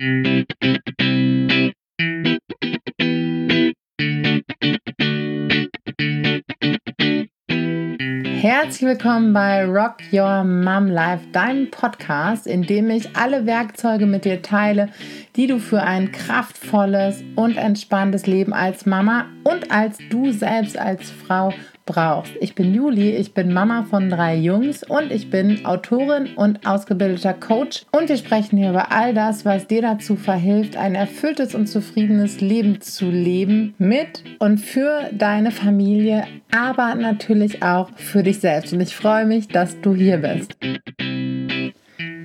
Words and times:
Herzlich 0.00 0.92
willkommen 8.82 9.32
bei 9.32 9.64
Rock 9.64 9.96
Your 10.12 10.44
Mom 10.44 10.86
Life, 10.86 11.26
deinem 11.32 11.72
Podcast, 11.72 12.46
in 12.46 12.62
dem 12.62 12.90
ich 12.90 13.16
alle 13.16 13.44
Werkzeuge 13.44 14.06
mit 14.06 14.24
dir 14.24 14.40
teile, 14.40 14.90
die 15.34 15.48
du 15.48 15.58
für 15.58 15.82
ein 15.82 16.12
kraftvolles 16.12 17.24
und 17.34 17.56
entspanntes 17.56 18.28
Leben 18.28 18.52
als 18.52 18.86
Mama 18.86 19.26
und 19.42 19.72
als 19.72 19.98
du 20.10 20.30
selbst 20.30 20.78
als 20.78 21.10
Frau 21.10 21.52
brauchst. 21.88 22.32
Ich 22.40 22.54
bin 22.54 22.74
Juli, 22.74 23.16
ich 23.16 23.32
bin 23.32 23.52
Mama 23.52 23.84
von 23.88 24.10
drei 24.10 24.36
Jungs 24.36 24.84
und 24.84 25.10
ich 25.10 25.30
bin 25.30 25.64
Autorin 25.64 26.28
und 26.36 26.66
ausgebildeter 26.66 27.32
Coach. 27.32 27.86
Und 27.90 28.10
wir 28.10 28.18
sprechen 28.18 28.58
hier 28.58 28.70
über 28.70 28.92
all 28.92 29.14
das, 29.14 29.46
was 29.46 29.66
dir 29.66 29.80
dazu 29.80 30.14
verhilft, 30.14 30.76
ein 30.76 30.94
erfülltes 30.94 31.54
und 31.54 31.66
zufriedenes 31.66 32.42
Leben 32.42 32.82
zu 32.82 33.10
leben 33.10 33.74
mit 33.78 34.22
und 34.38 34.58
für 34.58 35.08
deine 35.12 35.50
Familie, 35.50 36.24
aber 36.54 36.94
natürlich 36.94 37.62
auch 37.62 37.88
für 37.96 38.22
dich 38.22 38.40
selbst. 38.40 38.72
Und 38.74 38.80
ich 38.80 38.94
freue 38.94 39.24
mich, 39.24 39.48
dass 39.48 39.80
du 39.80 39.94
hier 39.94 40.18
bist. 40.18 40.56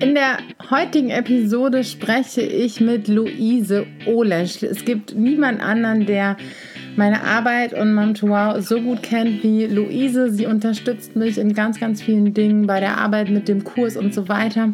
In 0.00 0.14
der 0.14 0.38
heutigen 0.70 1.08
Episode 1.08 1.84
spreche 1.84 2.42
ich 2.42 2.80
mit 2.80 3.08
Luise 3.08 3.86
Olesch. 4.06 4.62
Es 4.62 4.84
gibt 4.84 5.14
niemand 5.14 5.62
anderen, 5.62 6.04
der 6.04 6.36
meine 6.96 7.22
Arbeit 7.22 7.72
und 7.72 7.94
Mom 7.94 8.14
to 8.14 8.28
Wow 8.28 8.60
so 8.60 8.80
gut 8.80 9.02
kennt 9.02 9.42
wie 9.42 9.66
Luise. 9.66 10.30
Sie 10.30 10.46
unterstützt 10.46 11.16
mich 11.16 11.38
in 11.38 11.54
ganz, 11.54 11.80
ganz 11.80 12.02
vielen 12.02 12.34
Dingen 12.34 12.66
bei 12.66 12.80
der 12.80 12.98
Arbeit 12.98 13.30
mit 13.30 13.48
dem 13.48 13.64
Kurs 13.64 13.96
und 13.96 14.14
so 14.14 14.28
weiter. 14.28 14.72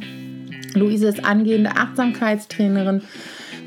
Luise 0.75 1.09
ist 1.09 1.25
angehende 1.25 1.71
Achtsamkeitstrainerin 1.77 3.03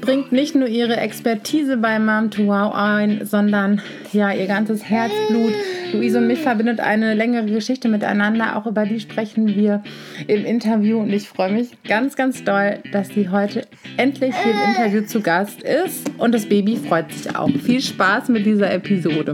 bringt 0.03 0.33
nicht 0.33 0.53
nur 0.53 0.67
ihre 0.67 0.97
Expertise 0.97 1.77
bei 1.77 1.97
Mom 1.97 2.29
to 2.29 2.45
Wow 2.47 2.73
ein, 2.75 3.25
sondern 3.25 3.81
ja, 4.11 4.33
ihr 4.33 4.47
ganzes 4.47 4.83
Herzblut. 4.83 5.53
Luise 5.93 6.17
und 6.17 6.27
mich 6.27 6.39
verbindet 6.39 6.81
eine 6.81 7.13
längere 7.13 7.45
Geschichte 7.45 7.87
miteinander. 7.87 8.57
Auch 8.57 8.65
über 8.65 8.85
die 8.85 8.99
sprechen 8.99 9.55
wir 9.55 9.81
im 10.27 10.43
Interview. 10.43 10.99
Und 10.99 11.13
ich 11.13 11.29
freue 11.29 11.53
mich 11.53 11.81
ganz, 11.83 12.17
ganz 12.17 12.43
doll, 12.43 12.79
dass 12.91 13.09
sie 13.09 13.29
heute 13.29 13.65
endlich 13.95 14.35
hier 14.35 14.51
im 14.51 14.75
Interview 14.75 15.05
zu 15.05 15.21
Gast 15.21 15.63
ist. 15.63 16.11
Und 16.17 16.33
das 16.33 16.47
Baby 16.47 16.75
freut 16.75 17.09
sich 17.13 17.33
auch. 17.33 17.49
Viel 17.49 17.79
Spaß 17.79 18.27
mit 18.27 18.45
dieser 18.45 18.73
Episode. 18.73 19.33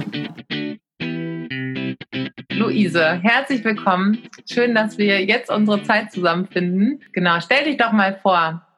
Luise, 2.52 3.20
herzlich 3.24 3.64
willkommen. 3.64 4.20
Schön, 4.48 4.76
dass 4.76 5.00
wir 5.00 5.26
jetzt 5.26 5.50
unsere 5.50 5.82
Zeit 5.82 6.12
zusammenfinden. 6.12 7.02
Genau, 7.14 7.40
stell 7.40 7.64
dich 7.64 7.78
doch 7.78 7.92
mal 7.92 8.20
vor. 8.22 8.69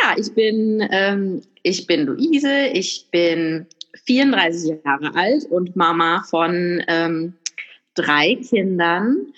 Ja, 0.00 0.14
ich 0.16 0.32
bin, 0.34 0.86
ähm, 0.90 1.42
ich 1.62 1.86
bin 1.86 2.06
Luise, 2.06 2.66
ich 2.72 3.06
bin 3.10 3.66
34 4.04 4.78
Jahre 4.84 5.14
alt 5.14 5.44
und 5.46 5.76
Mama 5.76 6.24
von 6.28 6.82
ähm, 6.88 7.34
drei 7.94 8.36
Kindern. 8.36 9.32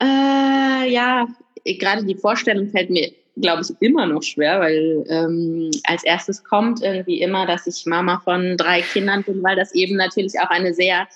Äh, 0.00 0.90
ja, 0.90 1.26
gerade 1.64 2.04
die 2.04 2.14
Vorstellung 2.14 2.70
fällt 2.70 2.90
mir, 2.90 3.12
glaube 3.36 3.62
ich, 3.62 3.70
immer 3.80 4.06
noch 4.06 4.22
schwer, 4.22 4.60
weil 4.60 5.04
ähm, 5.08 5.70
als 5.84 6.04
erstes 6.04 6.44
kommt 6.44 6.82
irgendwie 6.82 7.20
immer, 7.20 7.46
dass 7.46 7.66
ich 7.66 7.86
Mama 7.86 8.20
von 8.24 8.56
drei 8.56 8.82
Kindern 8.82 9.22
bin, 9.22 9.42
weil 9.42 9.56
das 9.56 9.74
eben 9.74 9.96
natürlich 9.96 10.38
auch 10.40 10.50
eine 10.50 10.72
sehr 10.72 11.08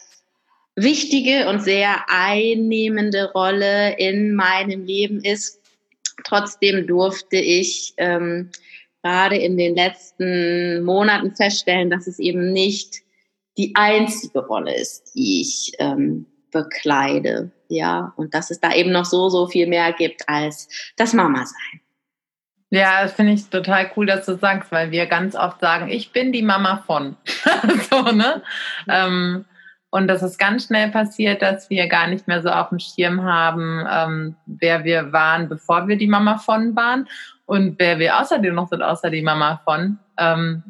wichtige 0.76 1.48
und 1.48 1.62
sehr 1.62 2.04
einnehmende 2.08 3.30
Rolle 3.32 3.96
in 3.98 4.34
meinem 4.34 4.84
Leben 4.84 5.22
ist. 5.22 5.60
Trotzdem 6.24 6.86
durfte 6.86 7.36
ich 7.36 7.94
ähm, 7.96 8.50
gerade 9.02 9.36
in 9.36 9.56
den 9.56 9.74
letzten 9.74 10.82
Monaten 10.82 11.34
feststellen, 11.36 11.90
dass 11.90 12.06
es 12.06 12.18
eben 12.18 12.52
nicht 12.52 13.02
die 13.56 13.72
einzige 13.76 14.40
Rolle 14.40 14.74
ist, 14.74 15.14
die 15.14 15.42
ich 15.42 15.72
ähm, 15.78 16.26
bekleide. 16.50 17.50
Ja, 17.68 18.12
und 18.16 18.34
dass 18.34 18.50
es 18.50 18.60
da 18.60 18.72
eben 18.74 18.92
noch 18.92 19.04
so, 19.04 19.28
so 19.28 19.46
viel 19.46 19.66
mehr 19.66 19.92
gibt 19.92 20.28
als 20.28 20.68
das 20.96 21.12
Mama-Sein. 21.12 21.80
Ja, 22.70 23.02
das 23.02 23.12
finde 23.12 23.34
ich 23.34 23.48
total 23.48 23.90
cool, 23.96 24.06
dass 24.06 24.26
du 24.26 24.36
sagst, 24.36 24.72
weil 24.72 24.90
wir 24.90 25.06
ganz 25.06 25.36
oft 25.36 25.60
sagen, 25.60 25.88
ich 25.90 26.10
bin 26.10 26.32
die 26.32 26.42
Mama 26.42 26.82
von. 26.86 27.16
so, 27.90 28.02
ne? 28.02 28.42
Ähm, 28.88 29.44
und 29.94 30.08
das 30.08 30.24
ist 30.24 30.38
ganz 30.38 30.66
schnell 30.66 30.90
passiert, 30.90 31.40
dass 31.40 31.70
wir 31.70 31.86
gar 31.86 32.08
nicht 32.08 32.26
mehr 32.26 32.42
so 32.42 32.48
auf 32.48 32.70
dem 32.70 32.80
Schirm 32.80 33.22
haben, 33.22 33.86
ähm, 33.88 34.34
wer 34.44 34.82
wir 34.82 35.12
waren, 35.12 35.48
bevor 35.48 35.86
wir 35.86 35.96
die 35.96 36.08
Mama 36.08 36.38
von 36.38 36.74
waren 36.74 37.08
und 37.46 37.78
wer 37.78 38.00
wir 38.00 38.18
außerdem 38.18 38.56
noch 38.56 38.66
sind, 38.66 38.82
außer 38.82 39.08
die 39.08 39.22
Mama 39.22 39.60
von. 39.64 40.00
Ähm, 40.18 40.64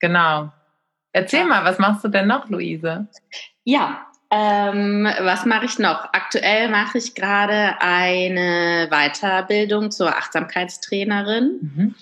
genau. 0.00 0.50
Erzähl 1.12 1.44
mal, 1.44 1.62
was 1.66 1.78
machst 1.78 2.04
du 2.04 2.08
denn 2.08 2.26
noch, 2.26 2.48
Luise? 2.48 3.06
Ja, 3.64 4.06
ähm, 4.30 5.10
was 5.20 5.44
mache 5.44 5.66
ich 5.66 5.78
noch? 5.78 6.02
Aktuell 6.14 6.70
mache 6.70 6.96
ich 6.96 7.14
gerade 7.14 7.74
eine 7.80 8.88
Weiterbildung 8.88 9.90
zur 9.90 10.08
Achtsamkeitstrainerin. 10.08 11.58
Mhm. 11.60 11.94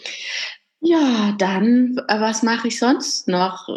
Ja, 0.85 1.33
dann, 1.39 1.97
äh, 2.09 2.21
was 2.21 2.43
mache 2.43 2.67
ich 2.67 2.81
sonst 2.81 3.29
noch? 3.29 3.69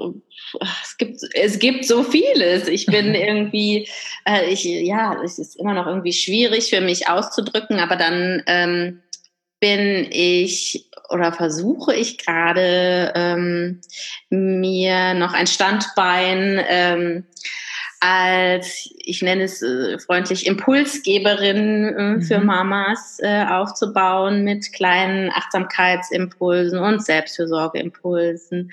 Es 0.83 0.97
gibt, 0.97 1.19
es 1.33 1.59
gibt 1.59 1.85
so 1.85 2.01
vieles. 2.01 2.67
Ich 2.67 2.87
bin 2.87 3.13
irgendwie, 3.15 3.87
äh, 4.27 4.49
ich, 4.49 4.63
ja, 4.63 5.21
es 5.23 5.37
ist 5.37 5.55
immer 5.55 5.75
noch 5.75 5.85
irgendwie 5.85 6.13
schwierig 6.13 6.71
für 6.71 6.81
mich 6.81 7.07
auszudrücken, 7.07 7.79
aber 7.79 7.95
dann 7.95 8.41
ähm, 8.47 9.03
bin 9.59 10.07
ich 10.09 10.89
oder 11.09 11.31
versuche 11.31 11.93
ich 11.93 12.17
gerade 12.17 13.13
ähm, 13.15 13.81
mir 14.31 15.13
noch 15.13 15.33
ein 15.33 15.45
Standbein 15.45 16.59
ähm, 16.67 17.25
als, 18.07 18.93
ich 18.99 19.23
nenne 19.23 19.43
es 19.43 19.63
äh, 19.63 19.97
freundlich, 19.97 20.45
Impulsgeberin 20.45 21.85
äh, 21.85 22.01
mhm. 22.01 22.21
für 22.21 22.37
Mamas 22.37 23.17
äh, 23.19 23.45
aufzubauen 23.45 24.43
mit 24.43 24.71
kleinen 24.73 25.31
Achtsamkeitsimpulsen 25.31 26.77
und 26.77 27.03
Selbstfürsorgeimpulsen. 27.03 28.71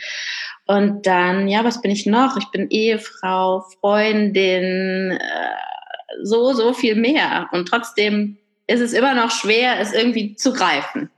Und 0.67 1.07
dann, 1.07 1.49
ja, 1.49 1.65
was 1.65 1.81
bin 1.81 1.91
ich 1.91 2.05
noch? 2.05 2.37
Ich 2.37 2.51
bin 2.51 2.69
Ehefrau, 2.69 3.65
Freundin, 3.81 5.13
äh, 5.13 6.23
so, 6.23 6.53
so 6.53 6.75
viel 6.75 6.95
mehr. 6.95 7.49
Und 7.53 7.69
trotzdem 7.69 8.37
ist 8.67 8.81
es 8.81 8.93
immer 8.93 9.15
noch 9.15 9.31
schwer, 9.31 9.81
es 9.81 9.95
irgendwie 9.95 10.35
zu 10.35 10.53
greifen. 10.53 11.11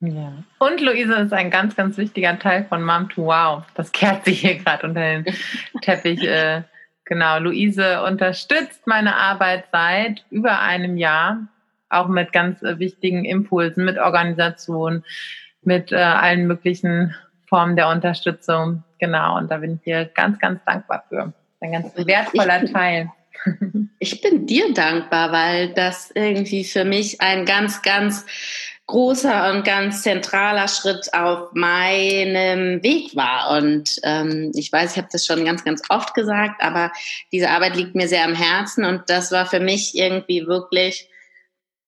Ja. 0.00 0.32
Und 0.58 0.80
Luise 0.80 1.14
ist 1.16 1.34
ein 1.34 1.50
ganz, 1.50 1.76
ganz 1.76 1.98
wichtiger 1.98 2.38
Teil 2.38 2.64
von 2.66 2.82
Mom 2.82 3.10
to 3.10 3.26
Wow. 3.26 3.64
Das 3.74 3.92
kehrt 3.92 4.24
sich 4.24 4.40
hier 4.40 4.54
gerade 4.54 4.86
unter 4.86 5.00
den 5.00 5.26
Teppich. 5.82 6.22
Genau, 7.08 7.38
Luise 7.38 8.02
unterstützt 8.02 8.86
meine 8.86 9.16
Arbeit 9.16 9.64
seit 9.72 10.26
über 10.28 10.60
einem 10.60 10.98
Jahr, 10.98 11.48
auch 11.88 12.06
mit 12.06 12.34
ganz 12.34 12.62
äh, 12.62 12.78
wichtigen 12.78 13.24
Impulsen, 13.24 13.86
mit 13.86 13.96
Organisation, 13.96 15.02
mit 15.62 15.90
äh, 15.90 15.96
allen 15.96 16.46
möglichen 16.46 17.14
Formen 17.46 17.76
der 17.76 17.88
Unterstützung. 17.88 18.84
Genau, 18.98 19.38
und 19.38 19.50
da 19.50 19.56
bin 19.56 19.76
ich 19.76 19.80
hier 19.84 20.04
ganz, 20.04 20.38
ganz 20.38 20.62
dankbar 20.66 21.02
für. 21.08 21.32
Ein 21.60 21.72
ganz 21.72 21.96
wertvoller 21.96 22.66
Teil. 22.66 23.10
Ich 24.00 24.20
bin 24.20 24.46
dir 24.46 24.74
dankbar, 24.74 25.32
weil 25.32 25.72
das 25.72 26.10
irgendwie 26.14 26.64
für 26.64 26.84
mich 26.84 27.20
ein 27.20 27.46
ganz, 27.46 27.82
ganz 27.82 28.26
großer 28.88 29.52
und 29.52 29.64
ganz 29.64 30.02
zentraler 30.02 30.66
Schritt 30.66 31.12
auf 31.12 31.52
meinem 31.52 32.82
Weg 32.82 33.14
war. 33.14 33.56
Und 33.56 34.00
ähm, 34.02 34.50
ich 34.54 34.72
weiß, 34.72 34.92
ich 34.92 34.96
habe 34.96 35.08
das 35.12 35.26
schon 35.26 35.44
ganz, 35.44 35.62
ganz 35.62 35.82
oft 35.90 36.14
gesagt, 36.14 36.62
aber 36.62 36.90
diese 37.30 37.50
Arbeit 37.50 37.76
liegt 37.76 37.94
mir 37.94 38.08
sehr 38.08 38.24
am 38.24 38.34
Herzen 38.34 38.84
und 38.84 39.02
das 39.06 39.30
war 39.30 39.46
für 39.46 39.60
mich 39.60 39.96
irgendwie 39.96 40.46
wirklich 40.46 41.08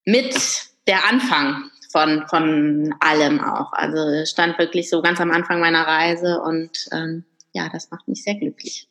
mit 0.05 0.35
der 0.87 1.09
Anfang 1.09 1.71
von, 1.91 2.23
von 2.29 2.93
allem 2.99 3.43
auch. 3.43 3.73
Also 3.73 4.23
stand 4.25 4.59
wirklich 4.59 4.89
so 4.89 5.01
ganz 5.01 5.19
am 5.19 5.31
Anfang 5.31 5.59
meiner 5.59 5.85
Reise 5.87 6.39
und 6.41 6.87
ähm, 6.91 7.25
ja, 7.53 7.67
das 7.73 7.89
macht 7.89 8.07
mich 8.07 8.23
sehr 8.23 8.35
glücklich. 8.35 8.87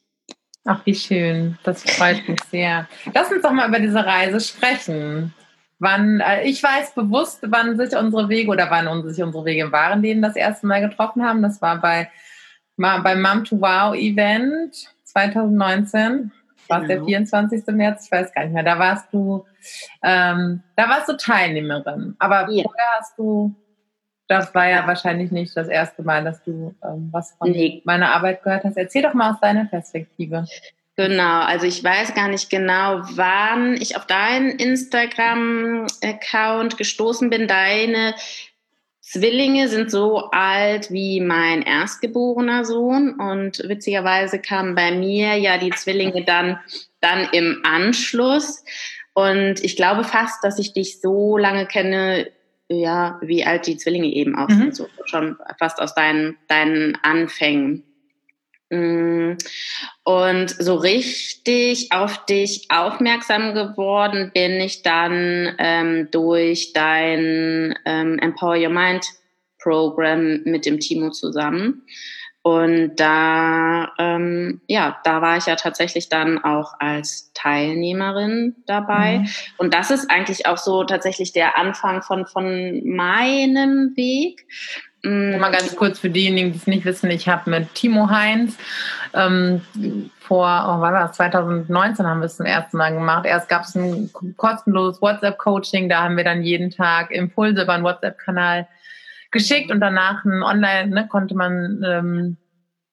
Ach, 0.65 0.85
wie 0.85 0.97
schön. 0.97 1.59
Das 1.63 1.85
freut 1.85 2.29
mich 2.29 2.41
sehr. 2.51 2.89
Lass 3.15 3.31
uns 3.31 3.43
doch 3.43 3.53
mal 3.53 3.69
über 3.69 3.79
diese 3.79 4.05
Reise 4.05 4.41
sprechen 4.41 5.33
wann, 5.81 6.21
äh, 6.21 6.45
ich 6.45 6.63
weiß 6.63 6.95
bewusst, 6.95 7.41
wann 7.43 7.77
sich 7.77 7.97
unsere 7.97 8.29
Wege 8.29 8.51
oder 8.51 8.71
wann 8.71 9.03
sich 9.09 9.23
unsere 9.23 9.45
Wege 9.45 9.63
im 9.63 9.73
wahren 9.73 10.03
Leben 10.03 10.23
das 10.23 10.37
erste 10.37 10.67
Mal 10.67 10.81
getroffen 10.81 11.25
haben. 11.25 11.43
Das 11.43 11.61
war 11.61 11.81
bei, 11.81 12.09
beim 12.77 13.21
Mom 13.21 13.45
to 13.45 13.61
Wow 13.61 13.95
Event 13.97 14.75
2019. 15.05 16.31
War 16.69 16.83
es 16.83 16.89
der 16.89 17.05
24. 17.05 17.67
Genau. 17.67 17.77
März? 17.79 18.05
Ich 18.05 18.13
weiß 18.13 18.33
gar 18.33 18.45
nicht 18.45 18.53
mehr. 18.53 18.63
Da 18.63 18.79
warst 18.79 19.13
du, 19.13 19.45
ähm, 20.05 20.63
da 20.77 20.89
warst 20.89 21.09
du 21.09 21.17
Teilnehmerin. 21.17 22.15
Aber 22.21 22.49
ja. 22.49 22.63
vorher 22.63 22.87
hast 22.99 23.19
du, 23.19 23.53
das 24.29 24.55
war 24.55 24.69
ja 24.69 24.87
wahrscheinlich 24.87 25.33
nicht 25.33 25.57
das 25.57 25.67
erste 25.67 26.05
Mal, 26.05 26.23
dass 26.23 26.45
du 26.45 26.77
ähm, 26.85 27.09
was 27.11 27.33
von 27.33 27.51
nee. 27.51 27.83
meiner 27.85 28.13
Arbeit 28.13 28.45
gehört 28.45 28.63
hast. 28.63 28.77
Erzähl 28.77 29.03
doch 29.03 29.15
mal 29.15 29.33
aus 29.33 29.41
deiner 29.41 29.65
Perspektive. 29.65 30.47
Genau, 31.01 31.41
also 31.41 31.65
ich 31.65 31.83
weiß 31.83 32.13
gar 32.13 32.29
nicht 32.29 32.51
genau, 32.51 33.01
wann 33.15 33.81
ich 33.81 33.97
auf 33.97 34.05
deinen 34.05 34.51
Instagram-Account 34.51 36.77
gestoßen 36.77 37.31
bin. 37.31 37.49
Deine 37.49 38.15
Zwillinge 39.01 39.69
sind 39.69 39.91
so 39.91 40.29
alt 40.31 40.91
wie 40.91 41.23
mein 41.23 41.63
erstgeborener 41.63 42.67
Sohn 42.67 43.19
und 43.19 43.67
witzigerweise 43.67 44.41
kamen 44.41 44.75
bei 44.75 44.93
mir 44.93 45.37
ja 45.37 45.57
die 45.57 45.71
Zwillinge 45.71 46.23
dann, 46.23 46.61
dann 47.01 47.31
im 47.33 47.63
Anschluss. 47.65 48.63
Und 49.15 49.65
ich 49.65 49.77
glaube 49.77 50.05
fast, 50.05 50.45
dass 50.45 50.59
ich 50.59 50.75
dich 50.75 51.01
so 51.01 51.39
lange 51.39 51.65
kenne, 51.65 52.31
ja, 52.69 53.19
wie 53.23 53.47
alt 53.47 53.67
die 53.67 53.79
Zwillinge 53.79 54.09
eben 54.09 54.37
auch 54.37 54.49
mhm. 54.49 54.59
sind, 54.59 54.77
so 54.77 54.87
schon 55.07 55.39
fast 55.59 55.81
aus 55.81 55.95
deinen, 55.95 56.37
deinen 56.47 56.99
Anfängen. 57.03 57.85
Mm. 58.71 59.33
Und 60.05 60.51
so 60.51 60.77
richtig 60.77 61.93
auf 61.93 62.25
dich 62.27 62.67
aufmerksam 62.71 63.55
geworden 63.55 64.31
bin 64.33 64.61
ich 64.61 64.83
dann 64.83 65.55
ähm, 65.59 66.09
durch 66.11 66.73
dein 66.73 67.75
ähm, 67.85 68.19
Empower 68.19 68.57
Your 68.57 68.71
Mind 68.71 69.05
Program 69.61 70.41
mit 70.45 70.67
dem 70.67 70.81
Timo 70.81 71.11
zusammen. 71.11 71.83
Und 72.43 72.97
da, 72.97 73.93
ähm, 73.99 74.63
ja, 74.67 74.99
da 75.05 75.21
war 75.21 75.37
ich 75.37 75.45
ja 75.45 75.57
tatsächlich 75.57 76.09
dann 76.09 76.43
auch 76.43 76.73
als 76.79 77.33
Teilnehmerin 77.35 78.57
dabei. 78.67 79.19
Mhm. 79.19 79.29
Und 79.59 79.75
das 79.75 79.91
ist 79.91 80.11
eigentlich 80.11 80.47
auch 80.47 80.57
so 80.57 80.85
tatsächlich 80.85 81.33
der 81.33 81.59
Anfang 81.59 82.03
von, 82.03 82.27
von 82.27 82.83
meinem 82.89 83.95
Weg. 83.95 84.47
Mhm. 85.03 85.39
Mal 85.39 85.51
ganz 85.51 85.75
kurz 85.77 85.99
für 85.99 86.11
diejenigen, 86.11 86.53
die 86.53 86.59
es 86.59 86.67
nicht 86.67 86.85
wissen, 86.85 87.11
ich 87.11 87.29
habe 87.29 87.51
mit 87.51 87.75
Timo 87.75 88.11
Heinz 88.11 88.59
ähm, 89.15 89.63
vor, 90.21 90.47
oh, 90.47 90.81
war 90.81 90.93
das, 90.93 91.17
2019 91.17 92.07
haben 92.07 92.21
wir 92.21 92.27
es 92.27 92.37
zum 92.37 92.47
ersten 92.47 92.77
Mal 92.77 92.93
gemacht. 92.93 93.25
Erst 93.25 93.49
gab 93.49 93.63
es 93.63 93.75
ein 93.75 94.11
kostenloses 94.37 95.01
WhatsApp-Coaching, 95.01 95.89
da 95.89 96.03
haben 96.03 96.17
wir 96.17 96.25
dann 96.25 96.43
jeden 96.43 96.71
Tag 96.71 97.11
Impulse 97.11 97.63
über 97.63 97.73
einen 97.73 97.85
WhatsApp-Kanal 97.85 98.69
geschickt 99.31 99.71
und 99.71 99.81
danach 99.81 100.25
ein 100.25 100.43
Online, 100.43 100.89
ne, 100.89 101.09
konnte 101.09 101.35
man 101.35 101.83
ähm, 101.87 102.37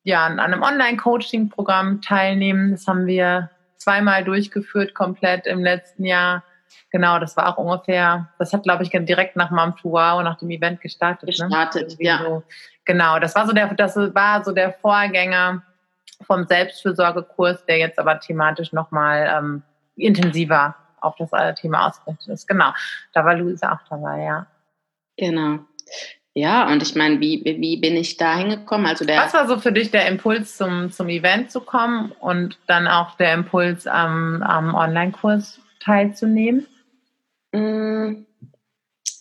ja 0.03 0.25
an 0.25 0.39
einem 0.39 0.61
Online-Coaching-Programm 0.61 2.01
teilnehmen. 2.01 2.71
Das 2.71 2.87
haben 2.87 3.05
wir 3.05 3.49
zweimal 3.77 4.23
durchgeführt, 4.23 4.93
komplett 4.93 5.45
im 5.45 5.63
letzten 5.63 6.05
Jahr. 6.05 6.43
Genau, 6.91 7.19
das 7.19 7.35
war 7.35 7.47
auch 7.47 7.57
ungefähr, 7.57 8.29
das 8.39 8.53
hat, 8.53 8.63
glaube 8.63 8.83
ich, 8.83 8.89
direkt 8.91 9.35
nach 9.35 9.51
Mom 9.51 9.75
to 9.75 9.91
Wow, 9.91 10.23
nach 10.23 10.37
dem 10.37 10.49
Event 10.49 10.81
gestartet. 10.81 11.29
Ne? 11.29 11.47
Gestartet, 11.47 11.99
ne? 11.99 12.05
ja. 12.05 12.19
So, 12.19 12.43
genau, 12.85 13.19
das 13.19 13.35
war 13.35 13.45
so 13.45 13.53
der, 13.53 13.73
das 13.73 13.95
war 13.95 14.43
so 14.43 14.51
der 14.51 14.73
Vorgänger 14.73 15.63
vom 16.21 16.45
Selbstfürsorgekurs, 16.45 17.65
der 17.65 17.77
jetzt 17.77 17.99
aber 17.99 18.19
thematisch 18.19 18.73
nochmal 18.73 19.31
ähm, 19.37 19.63
intensiver 19.95 20.75
auf 21.01 21.15
das 21.17 21.29
Thema 21.59 21.87
ausgerichtet 21.87 22.27
ist. 22.27 22.47
Genau, 22.47 22.71
da 23.13 23.25
war 23.25 23.35
Luisa 23.35 23.73
auch 23.73 23.87
dabei, 23.89 24.23
ja. 24.23 24.47
Genau. 25.17 25.59
Ja, 26.33 26.67
und 26.67 26.83
ich 26.83 26.93
meine, 26.93 27.19
wie, 27.19 27.41
wie 27.43 27.77
bin 27.77 27.95
ich 27.95 28.17
da 28.17 28.35
hingekommen? 28.35 28.85
Also 28.85 29.05
der 29.05 29.19
Was 29.19 29.33
war 29.33 29.47
so 29.47 29.57
für 29.57 29.71
dich 29.71 29.89
der 29.89 30.07
Impuls, 30.07 30.55
zum, 30.55 30.91
zum 30.91 31.09
Event 31.09 31.51
zu 31.51 31.61
kommen 31.61 32.11
und 32.19 32.59
dann 32.67 32.87
auch 32.87 33.17
der 33.17 33.33
Impuls, 33.33 33.87
am, 33.87 34.43
am 34.43 34.75
Online-Kurs 34.75 35.59
teilzunehmen? 35.79 36.67
Mm, 37.51 38.25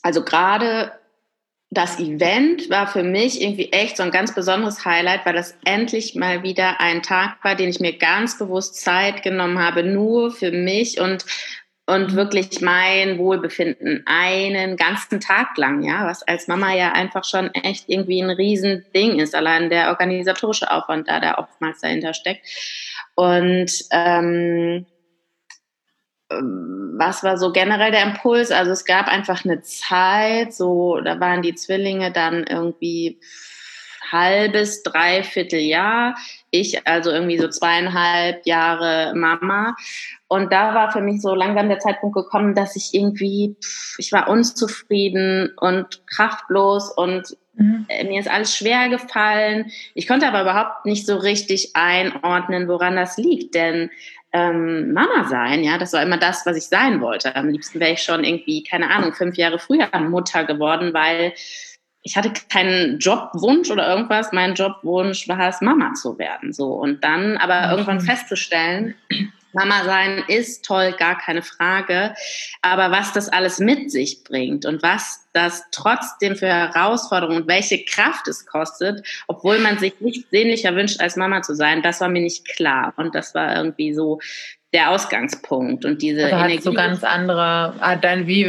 also 0.02 0.22
gerade 0.22 0.92
das 1.70 1.98
Event 1.98 2.70
war 2.70 2.86
für 2.86 3.02
mich 3.02 3.42
irgendwie 3.42 3.72
echt 3.72 3.96
so 3.96 4.02
ein 4.02 4.12
ganz 4.12 4.34
besonderes 4.34 4.84
Highlight, 4.84 5.26
weil 5.26 5.34
das 5.34 5.56
endlich 5.64 6.14
mal 6.14 6.42
wieder 6.42 6.80
ein 6.80 7.02
Tag 7.02 7.38
war, 7.42 7.56
den 7.56 7.68
ich 7.68 7.80
mir 7.80 7.98
ganz 7.98 8.38
bewusst 8.38 8.76
Zeit 8.80 9.22
genommen 9.22 9.58
habe, 9.58 9.82
nur 9.82 10.30
für 10.30 10.52
mich 10.52 11.00
und 11.00 11.24
und 11.88 12.16
wirklich 12.16 12.60
mein 12.60 13.16
Wohlbefinden 13.16 14.02
einen 14.06 14.76
ganzen 14.76 15.20
Tag 15.20 15.56
lang, 15.56 15.84
ja, 15.84 16.04
was 16.04 16.24
als 16.24 16.48
Mama 16.48 16.74
ja 16.74 16.92
einfach 16.92 17.24
schon 17.24 17.54
echt 17.54 17.84
irgendwie 17.86 18.20
ein 18.20 18.30
Riesending 18.30 19.20
ist, 19.20 19.36
allein 19.36 19.70
der 19.70 19.90
organisatorische 19.90 20.70
Aufwand 20.70 21.08
da, 21.08 21.20
der 21.20 21.38
oftmals 21.38 21.80
dahinter 21.80 22.12
steckt. 22.12 22.44
Und 23.14 23.70
ähm, 23.92 24.84
was 26.28 27.22
war 27.22 27.38
so 27.38 27.52
generell 27.52 27.92
der 27.92 28.02
Impuls? 28.02 28.50
Also 28.50 28.72
es 28.72 28.84
gab 28.84 29.06
einfach 29.08 29.44
eine 29.44 29.62
Zeit, 29.62 30.52
so 30.52 31.00
da 31.00 31.20
waren 31.20 31.42
die 31.42 31.54
Zwillinge 31.54 32.10
dann 32.10 32.44
irgendwie 32.44 33.20
halbes, 34.10 34.82
dreiviertel 34.82 35.60
Jahr. 35.60 36.16
Ich 36.50 36.86
also 36.86 37.10
irgendwie 37.10 37.38
so 37.38 37.48
zweieinhalb 37.48 38.46
Jahre 38.46 39.14
Mama. 39.14 39.76
Und 40.28 40.52
da 40.52 40.74
war 40.74 40.90
für 40.90 41.00
mich 41.00 41.20
so 41.20 41.34
langsam 41.34 41.68
der 41.68 41.78
Zeitpunkt 41.78 42.16
gekommen, 42.16 42.54
dass 42.54 42.76
ich 42.76 42.94
irgendwie, 42.94 43.56
ich 43.98 44.12
war 44.12 44.28
unzufrieden 44.28 45.52
und 45.56 46.06
kraftlos 46.06 46.90
und 46.90 47.36
mhm. 47.54 47.86
mir 47.88 48.20
ist 48.20 48.30
alles 48.30 48.56
schwer 48.56 48.88
gefallen. 48.88 49.70
Ich 49.94 50.08
konnte 50.08 50.26
aber 50.26 50.42
überhaupt 50.42 50.86
nicht 50.86 51.06
so 51.06 51.16
richtig 51.16 51.72
einordnen, 51.74 52.68
woran 52.68 52.96
das 52.96 53.16
liegt, 53.16 53.54
denn 53.54 53.90
ähm, 54.36 54.92
Mama 54.92 55.24
sein, 55.28 55.64
ja, 55.64 55.78
das 55.78 55.94
war 55.94 56.02
immer 56.02 56.18
das, 56.18 56.44
was 56.44 56.56
ich 56.56 56.66
sein 56.66 57.00
wollte. 57.00 57.34
Am 57.36 57.48
liebsten 57.48 57.80
wäre 57.80 57.92
ich 57.92 58.02
schon 58.02 58.22
irgendwie, 58.22 58.62
keine 58.62 58.90
Ahnung, 58.90 59.14
fünf 59.14 59.36
Jahre 59.36 59.58
früher 59.58 59.88
Mutter 59.98 60.44
geworden, 60.44 60.92
weil 60.92 61.32
ich 62.02 62.16
hatte 62.16 62.30
keinen 62.50 62.98
Jobwunsch 62.98 63.70
oder 63.70 63.88
irgendwas. 63.88 64.32
Mein 64.32 64.54
Jobwunsch 64.54 65.26
war 65.28 65.48
es, 65.48 65.60
Mama 65.62 65.94
zu 65.94 66.18
werden. 66.18 66.52
So. 66.52 66.74
Und 66.74 67.02
dann 67.02 67.38
aber 67.38 67.70
irgendwann 67.70 68.00
festzustellen, 68.00 68.94
Mama 69.56 69.84
sein 69.84 70.24
ist 70.28 70.64
toll, 70.64 70.92
gar 70.98 71.18
keine 71.18 71.42
Frage. 71.42 72.14
Aber 72.62 72.90
was 72.90 73.12
das 73.12 73.28
alles 73.28 73.58
mit 73.58 73.90
sich 73.90 74.22
bringt 74.22 74.66
und 74.66 74.82
was 74.82 75.26
das 75.32 75.64
trotzdem 75.70 76.36
für 76.36 76.46
Herausforderungen 76.46 77.42
und 77.42 77.48
welche 77.48 77.84
Kraft 77.84 78.28
es 78.28 78.46
kostet, 78.46 79.06
obwohl 79.28 79.58
man 79.58 79.78
sich 79.78 80.00
nicht 80.00 80.28
sehnlicher 80.30 80.74
wünscht, 80.74 81.00
als 81.00 81.16
Mama 81.16 81.42
zu 81.42 81.54
sein, 81.54 81.82
das 81.82 82.00
war 82.00 82.08
mir 82.08 82.22
nicht 82.22 82.46
klar. 82.46 82.92
Und 82.96 83.14
das 83.14 83.34
war 83.34 83.56
irgendwie 83.56 83.94
so 83.94 84.20
der 84.72 84.90
Ausgangspunkt 84.90 85.84
und 85.84 86.02
diese 86.02 86.24
also 86.24 86.36
Energie. 86.36 86.60
so 86.60 86.72
ganz 86.72 87.02
andere, 87.02 87.74
dein, 88.02 88.26
wie, 88.26 88.44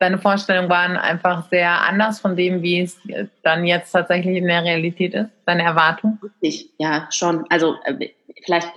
deine 0.00 0.18
Vorstellungen 0.18 0.68
waren 0.68 0.96
einfach 0.96 1.48
sehr 1.50 1.82
anders 1.82 2.20
von 2.20 2.36
dem, 2.36 2.62
wie 2.62 2.80
es 2.80 2.98
dann 3.42 3.64
jetzt 3.64 3.92
tatsächlich 3.92 4.36
in 4.38 4.46
der 4.46 4.64
Realität 4.64 5.14
ist, 5.14 5.30
deine 5.46 5.62
Erwartung? 5.62 6.18
Richtig, 6.42 6.70
ja, 6.78 7.06
schon. 7.10 7.44
Also 7.48 7.76
äh, 7.84 8.08
vielleicht 8.44 8.70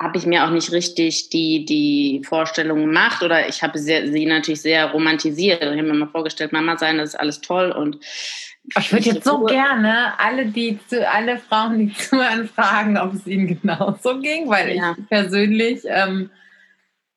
habe 0.00 0.16
ich 0.16 0.24
mir 0.24 0.44
auch 0.44 0.50
nicht 0.50 0.72
richtig 0.72 1.28
die, 1.28 1.66
die 1.66 2.22
Vorstellung 2.24 2.80
gemacht 2.80 3.22
oder 3.22 3.48
ich 3.48 3.62
habe 3.62 3.78
sie, 3.78 4.10
sie 4.10 4.24
natürlich 4.24 4.62
sehr 4.62 4.90
romantisiert. 4.92 5.62
Ich 5.62 5.68
habe 5.68 5.82
mir 5.82 5.92
mal 5.92 6.08
vorgestellt, 6.08 6.52
Mama 6.52 6.78
sein, 6.78 6.96
das 6.96 7.10
ist 7.10 7.20
alles 7.20 7.42
toll 7.42 7.70
und 7.70 7.98
ich 8.78 8.92
würde 8.92 9.04
jetzt 9.04 9.24
so 9.24 9.44
gerne 9.44 10.18
alle, 10.18 10.46
die 10.46 10.78
zu, 10.86 11.06
alle 11.06 11.38
Frauen, 11.38 11.78
die 11.78 11.92
zuhören, 11.94 12.48
fragen, 12.48 12.96
ob 12.96 13.12
es 13.12 13.26
ihnen 13.26 13.60
genauso 13.60 14.20
ging, 14.20 14.48
weil 14.48 14.74
ja. 14.74 14.94
ich 14.98 15.08
persönlich, 15.08 15.82
ähm, 15.84 16.30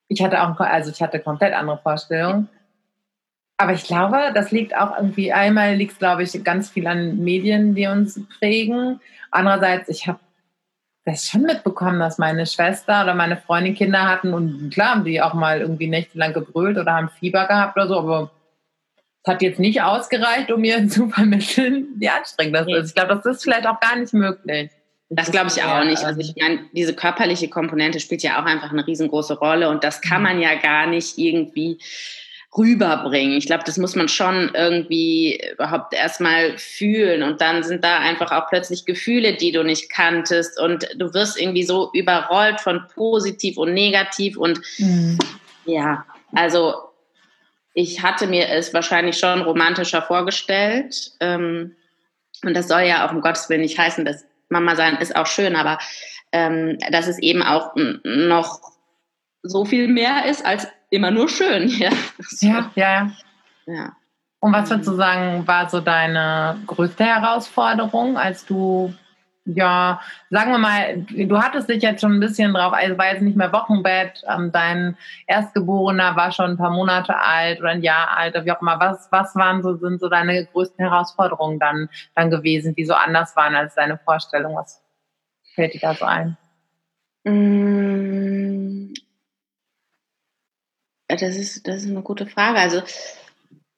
ich 0.10 0.22
hatte 0.22 0.42
auch, 0.42 0.60
also 0.60 0.92
ich 0.92 1.02
hatte 1.02 1.20
komplett 1.20 1.54
andere 1.54 1.80
Vorstellungen. 1.82 2.50
Aber 3.58 3.74
ich 3.74 3.84
glaube, 3.84 4.32
das 4.34 4.52
liegt 4.52 4.76
auch 4.76 4.98
irgendwie, 4.98 5.32
einmal 5.32 5.76
liegt 5.76 5.94
es, 5.94 6.00
glaube 6.00 6.24
ich, 6.24 6.44
ganz 6.44 6.70
viel 6.70 6.88
an 6.88 7.20
Medien, 7.24 7.76
die 7.76 7.88
uns 7.88 8.20
prägen. 8.40 9.00
Andererseits, 9.32 9.90
ich 9.90 10.08
habe 10.08 10.20
das 11.06 11.28
schon 11.28 11.42
mitbekommen, 11.42 12.00
dass 12.00 12.18
meine 12.18 12.46
Schwester 12.46 13.04
oder 13.04 13.14
meine 13.14 13.38
Freundin 13.38 13.76
Kinder 13.76 14.08
hatten 14.08 14.34
und 14.34 14.74
klar 14.74 14.96
haben 14.96 15.04
die 15.04 15.22
auch 15.22 15.34
mal 15.34 15.60
irgendwie 15.60 15.88
nächtelang 15.88 16.34
gebrüllt 16.34 16.78
oder 16.78 16.94
haben 16.94 17.10
Fieber 17.20 17.46
gehabt 17.46 17.76
oder 17.76 17.88
so, 17.88 18.00
aber 18.00 18.32
es 19.24 19.32
hat 19.32 19.42
jetzt 19.42 19.60
nicht 19.60 19.82
ausgereicht, 19.82 20.52
um 20.52 20.62
mir 20.62 20.88
zu 20.90 21.10
vermitteln, 21.10 21.88
wie 21.98 22.10
anstrengend 22.10 22.56
das 22.56 22.68
ist. 22.68 22.90
Ich 22.90 22.96
glaube, 22.96 23.16
das 23.16 23.26
ist 23.26 23.44
vielleicht 23.44 23.68
auch 23.68 23.80
gar 23.80 23.98
nicht 23.98 24.14
möglich. 24.14 24.72
Das 25.10 25.32
glaube 25.32 25.48
ich 25.48 25.62
auch 25.62 25.84
nicht. 25.84 26.04
Also 26.04 26.22
ich 26.22 26.34
meine, 26.40 26.62
diese 26.72 26.96
körperliche 26.96 27.48
Komponente 27.48 28.00
spielt 28.00 28.24
ja 28.24 28.42
auch 28.42 28.46
einfach 28.46 28.72
eine 28.72 28.88
riesengroße 28.88 29.38
Rolle 29.38 29.70
und 29.70 29.84
das 29.84 30.02
kann 30.02 30.22
mhm. 30.22 30.28
man 30.28 30.42
ja 30.42 30.56
gar 30.56 30.88
nicht 30.88 31.18
irgendwie 31.18 31.78
rüberbringen. 32.58 33.38
Ich 33.38 33.48
glaube, 33.48 33.64
das 33.66 33.78
muss 33.78 33.96
man 33.96 34.08
schon 34.08 34.52
irgendwie 34.54 35.42
überhaupt 35.54 35.94
erstmal 35.94 36.58
fühlen. 36.58 37.24
Und 37.24 37.42
dann 37.42 37.64
sind 37.64 37.84
da 37.84 38.00
einfach 38.00 38.32
auch 38.32 38.48
plötzlich 38.48 38.86
Gefühle, 38.86 39.34
die 39.34 39.52
du 39.52 39.64
nicht 39.64 39.90
kanntest. 39.90 40.60
Und 40.60 40.88
du 40.96 41.14
wirst 41.14 41.40
irgendwie 41.40 41.64
so 41.64 41.90
überrollt 41.94 42.62
von 42.62 42.84
positiv 42.94 43.58
und 43.58 43.74
negativ. 43.74 44.38
Und 44.38 44.62
mhm. 44.78 45.18
ja, 45.66 46.06
also 46.36 46.76
ich 47.74 48.04
hatte 48.04 48.28
mir 48.28 48.50
es 48.50 48.74
wahrscheinlich 48.74 49.18
schon 49.18 49.42
romantischer 49.42 50.04
vorgestellt. 50.04 51.12
Ähm, 51.20 51.76
und 52.44 52.56
das 52.56 52.68
soll 52.68 52.82
ja 52.82 53.08
auch 53.08 53.12
um 53.12 53.22
Gottes 53.22 53.50
Willen 53.50 53.62
nicht 53.62 53.80
heißen, 53.80 54.06
dass 54.06 54.26
Mama 54.50 54.76
sein 54.76 54.98
ist 54.98 55.16
auch 55.16 55.26
schön, 55.26 55.56
aber 55.56 55.80
ähm, 56.32 56.78
dass 56.92 57.08
es 57.08 57.18
eben 57.20 57.42
auch 57.42 57.72
noch 58.04 58.62
so 59.42 59.66
viel 59.66 59.88
mehr 59.88 60.26
ist 60.26 60.46
als 60.46 60.68
immer 60.94 61.12
nur 61.12 61.28
schön. 61.30 61.68
Ja, 61.80 61.92
ja, 62.42 62.72
ja. 62.76 63.12
ja. 63.66 63.96
Und 64.40 64.54
was 64.54 64.70
würdest 64.70 64.90
du 64.90 64.96
sagen, 64.96 65.48
war 65.48 65.70
so 65.70 65.80
deine 65.80 66.60
größte 66.68 67.06
Herausforderung, 67.06 68.18
als 68.18 68.46
du 68.46 68.94
ja, 69.46 70.00
sagen 70.30 70.52
wir 70.52 70.58
mal, 70.58 71.06
du 71.10 71.38
hattest 71.38 71.68
dich 71.68 71.84
jetzt 71.84 72.00
schon 72.00 72.14
ein 72.14 72.20
bisschen 72.22 72.54
drauf, 72.54 72.72
also 72.72 72.98
war 72.98 73.12
jetzt 73.12 73.22
nicht 73.22 73.36
mehr 73.36 73.52
Wochenbett, 73.52 74.24
ähm, 74.34 74.54
dein 74.54 74.96
Erstgeborener 75.28 76.16
war 76.16 76.32
schon 76.32 76.52
ein 76.52 76.58
paar 76.58 76.70
Monate 76.72 77.18
alt 77.18 77.60
oder 77.60 77.72
ein 77.72 77.82
Jahr 77.82 78.16
alt, 78.16 78.36
wie 78.46 78.52
auch 78.54 78.62
immer. 78.62 78.80
Was, 78.80 79.10
was 79.12 79.36
waren 79.36 79.62
so, 79.62 79.76
sind 79.76 80.00
so 80.00 80.08
deine 80.08 80.46
größten 80.46 80.86
Herausforderungen 80.86 81.60
dann, 81.60 81.90
dann 82.16 82.30
gewesen, 82.30 82.74
die 82.74 82.86
so 82.86 82.94
anders 82.94 83.36
waren 83.36 83.54
als 83.54 83.76
deine 83.76 83.98
Vorstellung? 83.98 84.56
Was 84.56 84.82
fällt 85.56 85.74
dir 85.74 85.82
da 85.82 85.94
so 85.94 86.06
ein? 86.06 86.38
Mm. 87.26 88.53
Das 91.16 91.36
ist, 91.36 91.68
das 91.68 91.84
ist 91.84 91.90
eine 91.90 92.02
gute 92.02 92.28
Frage. 92.28 92.60
Also, 92.60 92.82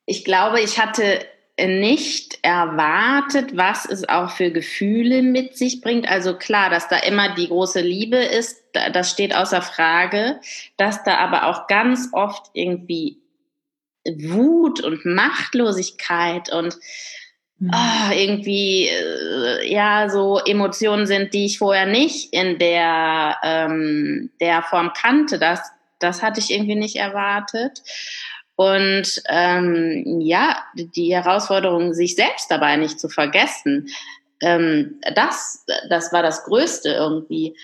ich 0.05 0.23
glaube, 0.23 0.61
ich 0.61 0.79
hatte 0.79 1.25
nicht 1.57 2.39
erwartet, 2.41 3.55
was 3.55 3.85
es 3.85 4.07
auch 4.09 4.31
für 4.31 4.51
Gefühle 4.51 5.21
mit 5.21 5.57
sich 5.57 5.79
bringt. 5.79 6.07
Also 6.07 6.35
klar, 6.35 6.69
dass 6.69 6.89
da 6.89 6.97
immer 6.97 7.33
die 7.33 7.47
große 7.47 7.79
Liebe 7.79 8.17
ist, 8.17 8.61
das 8.91 9.09
steht 9.09 9.33
außer 9.33 9.61
Frage, 9.61 10.41
dass 10.75 11.03
da 11.03 11.15
aber 11.17 11.47
auch 11.47 11.67
ganz 11.67 12.09
oft 12.11 12.47
irgendwie 12.53 13.21
Wut 14.05 14.81
und 14.81 15.05
Machtlosigkeit 15.05 16.51
und 16.51 16.77
oh, 17.61 18.11
irgendwie 18.13 18.89
äh, 18.89 19.71
ja 19.71 20.09
so 20.09 20.39
Emotionen 20.45 21.07
sind, 21.07 21.33
die 21.33 21.45
ich 21.45 21.57
vorher 21.57 21.85
nicht 21.85 22.33
in 22.33 22.59
der 22.59 23.37
ähm, 23.43 24.29
der 24.41 24.61
Form 24.61 24.91
kannte. 24.93 25.39
Das 25.39 25.61
das 26.05 26.21
hatte 26.21 26.39
ich 26.39 26.51
irgendwie 26.51 26.75
nicht 26.75 26.95
erwartet. 26.95 27.81
Und 28.55 29.21
ähm, 29.27 30.21
ja, 30.21 30.63
die 30.75 31.13
Herausforderung, 31.13 31.93
sich 31.93 32.15
selbst 32.15 32.49
dabei 32.49 32.77
nicht 32.77 32.99
zu 32.99 33.09
vergessen, 33.09 33.87
ähm, 34.41 35.01
das, 35.13 35.65
das 35.89 36.13
war 36.13 36.23
das 36.23 36.45
Größte 36.45 36.89
irgendwie. 36.89 37.57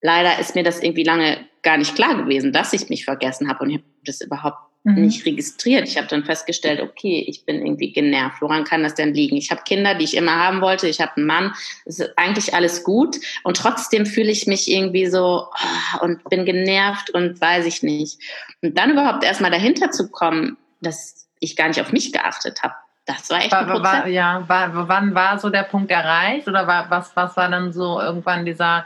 Leider 0.00 0.38
ist 0.38 0.54
mir 0.54 0.62
das 0.62 0.82
irgendwie 0.82 1.04
lange 1.04 1.46
gar 1.62 1.76
nicht 1.76 1.94
klar 1.94 2.16
gewesen, 2.16 2.52
dass 2.52 2.72
ich 2.72 2.88
mich 2.88 3.04
vergessen 3.04 3.48
habe 3.48 3.64
und 3.64 3.70
ich 3.70 3.76
habe 3.78 3.88
das 4.04 4.20
überhaupt 4.20 4.67
mhm. 4.84 5.02
nicht 5.02 5.26
registriert. 5.26 5.88
Ich 5.88 5.96
habe 5.96 6.06
dann 6.06 6.24
festgestellt, 6.24 6.80
okay, 6.80 7.24
ich 7.26 7.44
bin 7.44 7.64
irgendwie 7.64 7.92
genervt. 7.92 8.40
Woran 8.40 8.64
kann 8.64 8.82
das 8.82 8.94
denn 8.94 9.14
liegen? 9.14 9.36
Ich 9.36 9.50
habe 9.50 9.62
Kinder, 9.62 9.94
die 9.94 10.04
ich 10.04 10.16
immer 10.16 10.36
haben 10.36 10.60
wollte. 10.60 10.88
Ich 10.88 11.00
habe 11.00 11.16
einen 11.16 11.26
Mann. 11.26 11.54
Es 11.84 11.98
ist 11.98 12.16
eigentlich 12.16 12.54
alles 12.54 12.84
gut. 12.84 13.16
Und 13.44 13.56
trotzdem 13.56 14.06
fühle 14.06 14.30
ich 14.30 14.46
mich 14.46 14.70
irgendwie 14.70 15.06
so 15.06 15.46
oh, 15.50 16.04
und 16.04 16.24
bin 16.24 16.44
genervt 16.44 17.10
und 17.10 17.40
weiß 17.40 17.66
ich 17.66 17.82
nicht. 17.82 18.20
Und 18.62 18.76
dann 18.78 18.90
überhaupt 18.90 19.24
erstmal 19.24 19.50
dahinter 19.50 19.90
zu 19.90 20.10
kommen, 20.10 20.56
dass 20.80 21.28
ich 21.40 21.56
gar 21.56 21.68
nicht 21.68 21.80
auf 21.80 21.92
mich 21.92 22.12
geachtet 22.12 22.62
habe. 22.62 22.74
Das 23.06 23.30
war 23.30 23.38
echt 23.38 23.52
war, 23.52 23.74
ein 23.74 23.82
war, 23.82 24.06
Ja, 24.06 24.46
war, 24.48 24.88
wann 24.88 25.14
war 25.14 25.38
so 25.38 25.48
der 25.48 25.62
Punkt 25.62 25.90
erreicht? 25.90 26.46
Oder 26.46 26.66
war, 26.66 26.90
was, 26.90 27.16
was 27.16 27.36
war 27.36 27.50
dann 27.50 27.72
so 27.72 28.00
irgendwann 28.00 28.44
dieser 28.44 28.84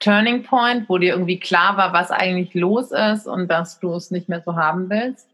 Turning 0.00 0.44
Point, 0.44 0.88
wo 0.88 0.98
dir 0.98 1.12
irgendwie 1.12 1.40
klar 1.40 1.76
war, 1.76 1.92
was 1.92 2.10
eigentlich 2.10 2.54
los 2.54 2.92
ist 2.92 3.26
und 3.26 3.48
dass 3.48 3.80
du 3.80 3.94
es 3.94 4.10
nicht 4.10 4.28
mehr 4.28 4.42
so 4.44 4.54
haben 4.56 4.88
willst? 4.90 5.28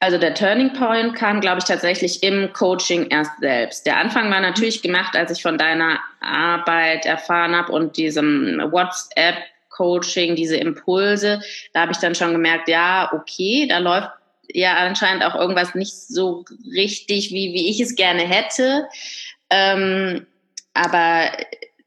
Also 0.00 0.18
der 0.18 0.34
Turning 0.34 0.72
Point 0.72 1.14
kam, 1.14 1.40
glaube 1.40 1.58
ich, 1.58 1.64
tatsächlich 1.64 2.22
im 2.22 2.52
Coaching 2.52 3.08
erst 3.08 3.32
selbst. 3.40 3.86
Der 3.86 3.96
Anfang 3.96 4.30
war 4.30 4.40
natürlich 4.40 4.82
gemacht, 4.82 5.16
als 5.16 5.30
ich 5.30 5.42
von 5.42 5.58
deiner 5.58 5.98
Arbeit 6.20 7.06
erfahren 7.06 7.56
habe 7.56 7.72
und 7.72 7.96
diesem 7.96 8.58
WhatsApp-Coaching, 8.70 10.36
diese 10.36 10.56
Impulse. 10.56 11.40
Da 11.72 11.82
habe 11.82 11.92
ich 11.92 11.98
dann 11.98 12.14
schon 12.14 12.32
gemerkt, 12.32 12.68
ja, 12.68 13.10
okay, 13.12 13.66
da 13.68 13.78
läuft 13.78 14.10
ja 14.48 14.76
anscheinend 14.76 15.24
auch 15.24 15.34
irgendwas 15.34 15.74
nicht 15.74 15.94
so 15.94 16.44
richtig, 16.72 17.30
wie, 17.30 17.52
wie 17.54 17.70
ich 17.70 17.80
es 17.80 17.96
gerne 17.96 18.22
hätte. 18.22 18.86
Ähm, 19.50 20.26
aber 20.74 21.30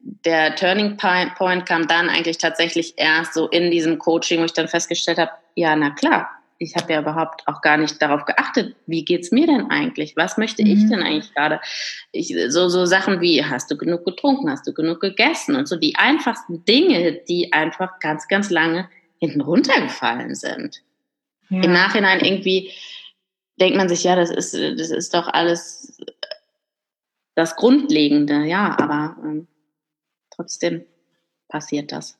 der 0.00 0.54
Turning 0.56 0.96
Point 0.96 1.66
kam 1.66 1.86
dann 1.88 2.08
eigentlich 2.08 2.38
tatsächlich 2.38 2.94
erst 2.96 3.34
so 3.34 3.48
in 3.48 3.70
diesem 3.70 3.98
Coaching, 3.98 4.40
wo 4.40 4.44
ich 4.44 4.52
dann 4.52 4.68
festgestellt 4.68 5.18
habe, 5.18 5.32
ja, 5.54 5.74
na 5.76 5.90
klar, 5.90 6.30
ich 6.58 6.74
habe 6.76 6.92
ja 6.92 7.00
überhaupt 7.00 7.46
auch 7.46 7.60
gar 7.60 7.76
nicht 7.76 8.00
darauf 8.02 8.24
geachtet, 8.24 8.74
wie 8.86 9.04
geht's 9.04 9.30
mir 9.30 9.46
denn 9.46 9.70
eigentlich? 9.70 10.16
Was 10.16 10.36
möchte 10.38 10.64
mhm. 10.64 10.70
ich 10.70 10.88
denn 10.88 11.02
eigentlich 11.02 11.32
gerade? 11.34 11.60
Ich, 12.10 12.34
so, 12.48 12.68
so 12.68 12.84
Sachen 12.84 13.20
wie, 13.20 13.44
hast 13.44 13.70
du 13.70 13.76
genug 13.76 14.04
getrunken? 14.04 14.50
Hast 14.50 14.66
du 14.66 14.72
genug 14.72 15.00
gegessen? 15.00 15.54
Und 15.54 15.68
so 15.68 15.76
die 15.76 15.94
einfachsten 15.96 16.64
Dinge, 16.64 17.20
die 17.28 17.52
einfach 17.52 18.00
ganz, 18.00 18.26
ganz 18.26 18.50
lange 18.50 18.88
hinten 19.18 19.40
runtergefallen 19.40 20.34
sind. 20.34 20.82
Ja. 21.48 21.62
Im 21.62 21.72
Nachhinein 21.72 22.20
irgendwie 22.20 22.72
denkt 23.60 23.76
man 23.76 23.88
sich, 23.88 24.04
ja, 24.04 24.16
das 24.16 24.30
ist, 24.30 24.54
das 24.54 24.90
ist 24.90 25.14
doch 25.14 25.28
alles 25.28 25.96
das 27.34 27.54
Grundlegende, 27.54 28.44
ja, 28.44 28.76
aber 28.78 29.16
ähm, 29.22 29.46
trotzdem 30.38 30.84
passiert 31.48 31.92
das. 31.92 32.18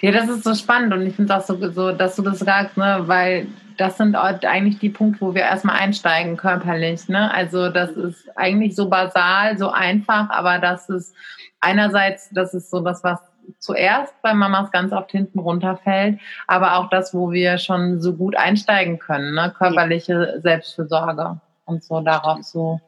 Ja, 0.00 0.10
das 0.10 0.28
ist 0.28 0.44
so 0.44 0.54
spannend 0.54 0.92
und 0.94 1.02
ich 1.02 1.14
finde 1.14 1.34
es 1.34 1.40
auch 1.40 1.46
so, 1.46 1.70
so, 1.70 1.92
dass 1.92 2.16
du 2.16 2.22
das 2.22 2.38
sagst, 2.38 2.76
ne, 2.76 3.02
weil 3.06 3.46
das 3.76 3.98
sind 3.98 4.14
eigentlich 4.14 4.78
die 4.78 4.88
Punkte, 4.88 5.20
wo 5.20 5.34
wir 5.34 5.42
erstmal 5.42 5.76
einsteigen 5.76 6.38
körperlich. 6.38 7.08
Ne? 7.08 7.32
Also 7.34 7.68
das 7.68 7.90
ist 7.90 8.26
eigentlich 8.36 8.74
so 8.74 8.88
basal, 8.88 9.58
so 9.58 9.70
einfach, 9.70 10.30
aber 10.30 10.58
das 10.58 10.88
ist 10.88 11.14
einerseits, 11.60 12.30
das 12.30 12.54
ist 12.54 12.70
so 12.70 12.80
das, 12.80 13.04
was 13.04 13.20
zuerst 13.58 14.14
bei 14.22 14.32
Mamas 14.32 14.70
ganz 14.70 14.92
oft 14.92 15.10
hinten 15.10 15.38
runterfällt, 15.38 16.18
aber 16.46 16.78
auch 16.78 16.88
das, 16.88 17.12
wo 17.12 17.30
wir 17.32 17.58
schon 17.58 18.00
so 18.00 18.14
gut 18.14 18.34
einsteigen 18.34 18.98
können, 18.98 19.34
ne? 19.34 19.52
körperliche 19.56 20.40
Selbstfürsorge 20.42 21.38
und 21.66 21.84
so 21.84 22.00
darauf 22.00 22.42
so 22.42 22.80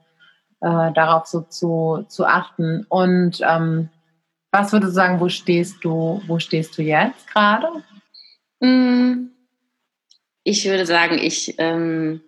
äh, 0.60 0.92
darauf 0.92 1.26
so 1.26 1.42
zu, 1.42 2.04
zu 2.08 2.26
achten. 2.26 2.84
Und 2.88 3.40
ähm, 3.42 3.90
was 4.50 4.73
würdest 4.73 4.90
du 4.90 4.95
sagen, 4.95 5.21
wo 5.21 5.28
stehst 5.28 5.85
du, 5.85 6.23
wo 6.26 6.38
stehst 6.38 6.76
du 6.78 6.83
jetzt 6.83 7.26
gerade? 7.28 7.69
Mm, 8.61 9.28
ich 10.43 10.64
würde 10.64 10.87
sagen, 10.87 11.19
ich, 11.19 11.55
ähm, 11.59 12.23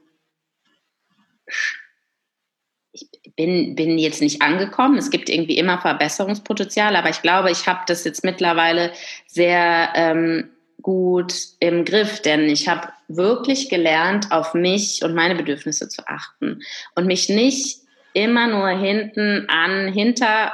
ich 2.93 3.09
bin, 3.37 3.75
bin 3.75 3.99
jetzt 3.99 4.21
nicht 4.21 4.43
angekommen. 4.43 4.99
Es 4.99 5.11
gibt 5.11 5.31
irgendwie 5.31 5.57
immer 5.57 5.81
Verbesserungspotenzial, 5.81 6.95
aber 6.97 7.09
ich 7.09 7.23
glaube, 7.23 7.51
ich 7.51 7.67
habe 7.67 7.81
das 7.87 8.05
jetzt 8.05 8.25
mittlerweile 8.25 8.93
sehr 9.27 9.91
ähm, 9.95 10.51
gut 10.83 11.35
im 11.59 11.85
Griff, 11.85 12.21
denn 12.21 12.49
ich 12.49 12.69
habe 12.69 12.89
wirklich 13.09 13.69
gelernt, 13.69 14.31
auf 14.31 14.55
mich 14.55 15.03
und 15.03 15.15
meine 15.15 15.35
Bedürfnisse 15.35 15.89
zu 15.89 16.07
achten 16.07 16.61
und 16.95 17.07
mich 17.07 17.29
nicht 17.29 17.81
immer 18.13 18.47
nur 18.47 18.69
hinten 18.69 19.47
an, 19.49 19.93
hinter 19.93 20.53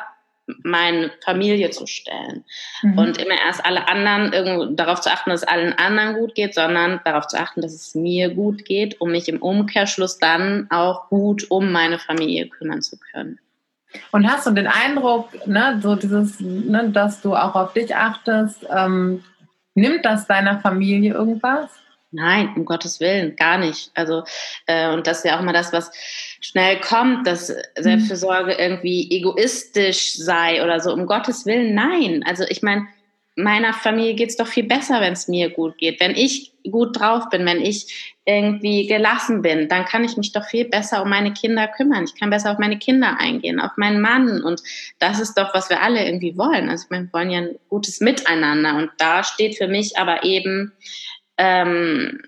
meine 0.62 1.10
Familie 1.24 1.70
zu 1.70 1.86
stellen 1.86 2.44
mhm. 2.82 2.98
und 2.98 3.18
immer 3.18 3.34
erst 3.46 3.64
alle 3.64 3.88
anderen 3.88 4.32
irgendwo 4.32 4.66
darauf 4.74 5.00
zu 5.00 5.10
achten, 5.10 5.30
dass 5.30 5.42
es 5.42 5.48
allen 5.48 5.72
anderen 5.72 6.14
gut 6.14 6.34
geht, 6.34 6.54
sondern 6.54 7.00
darauf 7.04 7.26
zu 7.26 7.38
achten, 7.38 7.60
dass 7.60 7.72
es 7.72 7.94
mir 7.94 8.34
gut 8.34 8.64
geht, 8.64 9.00
um 9.00 9.10
mich 9.10 9.28
im 9.28 9.42
Umkehrschluss 9.42 10.18
dann 10.18 10.68
auch 10.70 11.08
gut 11.08 11.50
um 11.50 11.72
meine 11.72 11.98
Familie 11.98 12.48
kümmern 12.48 12.82
zu 12.82 12.96
können. 12.98 13.38
Und 14.12 14.30
hast 14.30 14.46
du 14.46 14.50
den 14.50 14.66
Eindruck, 14.66 15.46
ne, 15.46 15.78
so 15.82 15.94
dieses, 15.94 16.40
ne, 16.40 16.90
dass 16.90 17.22
du 17.22 17.34
auch 17.34 17.54
auf 17.54 17.72
dich 17.72 17.94
achtest, 17.94 18.66
ähm, 18.70 19.24
nimmt 19.74 20.04
das 20.04 20.26
deiner 20.26 20.60
Familie 20.60 21.14
irgendwas? 21.14 21.70
Nein, 22.12 22.52
um 22.56 22.64
Gottes 22.64 23.00
Willen, 23.00 23.36
gar 23.36 23.58
nicht. 23.58 23.90
Also, 23.94 24.24
äh, 24.66 24.92
und 24.92 25.06
das 25.06 25.18
ist 25.18 25.24
ja 25.24 25.38
auch 25.38 25.42
mal 25.42 25.52
das, 25.52 25.72
was 25.72 25.90
schnell 26.50 26.80
kommt, 26.80 27.26
dass 27.26 27.52
Selbstfürsorge 27.76 28.54
irgendwie 28.54 29.10
egoistisch 29.10 30.14
sei 30.14 30.62
oder 30.62 30.80
so. 30.80 30.92
Um 30.92 31.06
Gottes 31.06 31.46
Willen, 31.46 31.74
nein. 31.74 32.24
Also, 32.26 32.44
ich 32.48 32.62
meine, 32.62 32.86
meiner 33.36 33.74
Familie 33.74 34.14
geht's 34.14 34.36
doch 34.36 34.46
viel 34.46 34.64
besser, 34.64 35.00
wenn 35.00 35.12
es 35.12 35.28
mir 35.28 35.50
gut 35.50 35.76
geht. 35.76 36.00
Wenn 36.00 36.16
ich 36.16 36.52
gut 36.70 36.98
drauf 36.98 37.28
bin, 37.30 37.44
wenn 37.44 37.60
ich 37.60 38.14
irgendwie 38.24 38.86
gelassen 38.86 39.42
bin, 39.42 39.68
dann 39.68 39.84
kann 39.84 40.04
ich 40.04 40.16
mich 40.16 40.32
doch 40.32 40.44
viel 40.44 40.64
besser 40.64 41.02
um 41.02 41.10
meine 41.10 41.32
Kinder 41.32 41.68
kümmern. 41.68 42.04
Ich 42.04 42.18
kann 42.18 42.30
besser 42.30 42.52
auf 42.52 42.58
meine 42.58 42.78
Kinder 42.78 43.18
eingehen, 43.20 43.60
auf 43.60 43.72
meinen 43.76 44.00
Mann. 44.00 44.42
Und 44.42 44.62
das 44.98 45.20
ist 45.20 45.34
doch, 45.34 45.54
was 45.54 45.68
wir 45.68 45.82
alle 45.82 46.04
irgendwie 46.04 46.36
wollen. 46.36 46.70
Also 46.70 46.84
ich 46.84 46.90
meine, 46.90 47.04
wir 47.04 47.12
wollen 47.12 47.30
ja 47.30 47.38
ein 47.40 47.58
gutes 47.68 48.00
Miteinander. 48.00 48.76
Und 48.76 48.90
da 48.98 49.22
steht 49.22 49.56
für 49.56 49.68
mich 49.68 49.98
aber 49.98 50.24
eben 50.24 50.72
ähm, 51.36 52.22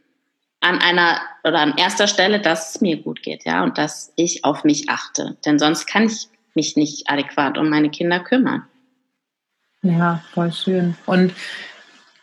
an 0.61 0.79
einer 0.81 1.21
oder 1.45 1.61
an 1.61 1.75
erster 1.77 2.07
Stelle, 2.07 2.41
dass 2.41 2.75
es 2.75 2.81
mir 2.81 3.01
gut 3.03 3.23
geht, 3.23 3.45
ja, 3.45 3.63
und 3.63 3.79
dass 3.79 4.13
ich 4.17 4.45
auf 4.45 4.65
mich 4.65 4.89
achte. 4.89 5.37
Denn 5.45 5.59
sonst 5.59 5.87
kann 5.87 6.05
ich 6.05 6.29
mich 6.55 6.77
nicht 6.77 7.09
adäquat 7.09 7.59
um 7.59 7.69
meine 7.69 7.91
Kinder 7.91 8.21
kümmern. 8.21 8.65
Ja, 9.83 10.23
voll 10.33 10.53
schön. 10.53 10.97
Und 11.07 11.33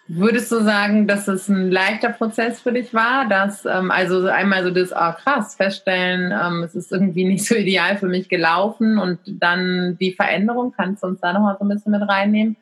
würdest 0.08 0.52
du 0.52 0.62
sagen, 0.62 1.08
dass 1.08 1.28
es 1.28 1.48
ein 1.48 1.72
leichter 1.72 2.10
Prozess 2.10 2.62
für 2.62 2.74
dich 2.74 2.94
war, 2.94 3.28
dass 3.28 3.66
ähm, 3.66 3.90
also 3.90 4.28
einmal 4.28 4.64
so 4.64 4.72
das, 4.72 4.92
oh 4.92 5.14
krass, 5.24 5.56
feststellen, 5.56 6.32
ähm, 6.32 6.64
es 6.64 6.76
ist 6.76 6.92
irgendwie 6.92 7.26
nicht 7.26 7.46
so 7.46 7.56
ideal 7.56 7.98
für 7.98 8.08
mich 8.08 8.30
gelaufen 8.30 9.00
und 9.00 9.20
dann 9.26 9.98
die 10.00 10.12
Veränderung, 10.12 10.74
kannst 10.76 11.04
du 11.04 11.08
uns 11.08 11.22
da 11.22 11.34
nochmal 11.34 11.56
so 11.58 11.66
ein 11.66 11.70
bisschen 11.70 11.94
mit 11.94 12.08
reinnehmen, 12.08 12.58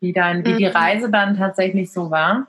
wie, 0.00 0.12
dein, 0.12 0.44
wie 0.44 0.56
die 0.56 0.66
mhm. 0.66 0.72
Reise 0.72 1.10
dann 1.10 1.38
tatsächlich 1.38 1.92
so 1.92 2.10
war? 2.10 2.48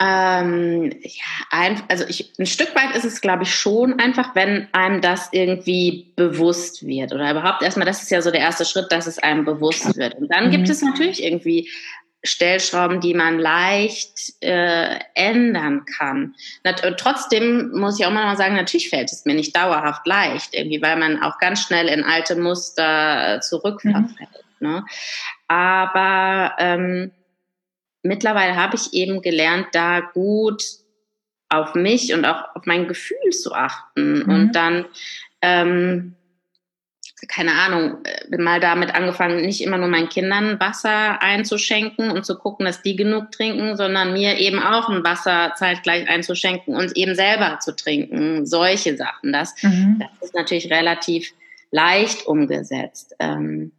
Ähm, 0.00 0.90
ja, 1.02 1.24
ein, 1.50 1.80
also 1.88 2.04
ich, 2.08 2.32
ein 2.38 2.46
Stück 2.46 2.74
weit 2.74 2.96
ist 2.96 3.04
es, 3.04 3.20
glaube 3.20 3.44
ich, 3.44 3.54
schon 3.54 4.00
einfach, 4.00 4.34
wenn 4.34 4.68
einem 4.72 5.00
das 5.00 5.28
irgendwie 5.32 6.12
bewusst 6.16 6.84
wird. 6.84 7.12
Oder 7.12 7.30
überhaupt 7.30 7.62
erstmal, 7.62 7.86
das 7.86 8.02
ist 8.02 8.10
ja 8.10 8.20
so 8.20 8.30
der 8.30 8.40
erste 8.40 8.64
Schritt, 8.64 8.90
dass 8.90 9.06
es 9.06 9.18
einem 9.18 9.44
bewusst 9.44 9.96
wird. 9.96 10.14
Und 10.16 10.32
dann 10.32 10.48
mhm. 10.48 10.50
gibt 10.50 10.68
es 10.68 10.82
natürlich 10.82 11.22
irgendwie 11.22 11.68
Stellschrauben, 12.24 13.00
die 13.00 13.14
man 13.14 13.38
leicht 13.38 14.32
äh, 14.40 14.98
ändern 15.14 15.84
kann. 15.84 16.34
trotzdem 16.96 17.70
muss 17.72 18.00
ich 18.00 18.06
auch 18.06 18.10
mal 18.10 18.36
sagen, 18.36 18.56
natürlich 18.56 18.88
fällt 18.88 19.12
es 19.12 19.26
mir 19.26 19.34
nicht 19.34 19.54
dauerhaft 19.54 20.06
leicht, 20.06 20.54
irgendwie, 20.54 20.80
weil 20.80 20.96
man 20.96 21.22
auch 21.22 21.38
ganz 21.38 21.60
schnell 21.60 21.86
in 21.86 22.02
alte 22.02 22.34
Muster 22.36 23.40
zurückverfällt. 23.42 24.44
Mhm. 24.58 24.68
Ne? 24.68 24.84
Aber 25.48 26.54
ähm, 26.58 27.12
mittlerweile 28.04 28.56
habe 28.56 28.76
ich 28.76 28.92
eben 28.92 29.22
gelernt, 29.22 29.68
da 29.72 30.00
gut 30.00 30.62
auf 31.48 31.74
mich 31.74 32.14
und 32.14 32.24
auch 32.24 32.54
auf 32.54 32.66
mein 32.66 32.88
Gefühl 32.88 33.30
zu 33.30 33.52
achten 33.52 34.20
mhm. 34.20 34.30
und 34.30 34.52
dann 34.52 34.86
ähm, 35.42 36.16
keine 37.28 37.52
Ahnung, 37.52 37.98
bin 38.28 38.42
mal 38.42 38.60
damit 38.60 38.94
angefangen, 38.94 39.42
nicht 39.42 39.62
immer 39.62 39.78
nur 39.78 39.88
meinen 39.88 40.08
Kindern 40.08 40.60
Wasser 40.60 41.22
einzuschenken 41.22 42.10
und 42.10 42.24
zu 42.26 42.36
gucken, 42.36 42.66
dass 42.66 42.82
die 42.82 42.96
genug 42.96 43.30
trinken, 43.30 43.76
sondern 43.76 44.12
mir 44.12 44.38
eben 44.38 44.58
auch 44.58 44.88
ein 44.88 45.04
Wasser 45.04 45.52
zeitgleich 45.56 46.08
einzuschenken 46.08 46.74
und 46.74 46.96
eben 46.96 47.14
selber 47.14 47.58
zu 47.60 47.74
trinken. 47.74 48.46
Solche 48.46 48.96
Sachen. 48.96 49.32
Das, 49.32 49.54
mhm. 49.62 50.00
das 50.00 50.28
ist 50.28 50.34
natürlich 50.34 50.70
relativ 50.70 51.32
leicht 51.70 52.26
umgesetzt. 52.26 53.14
Ähm, 53.18 53.72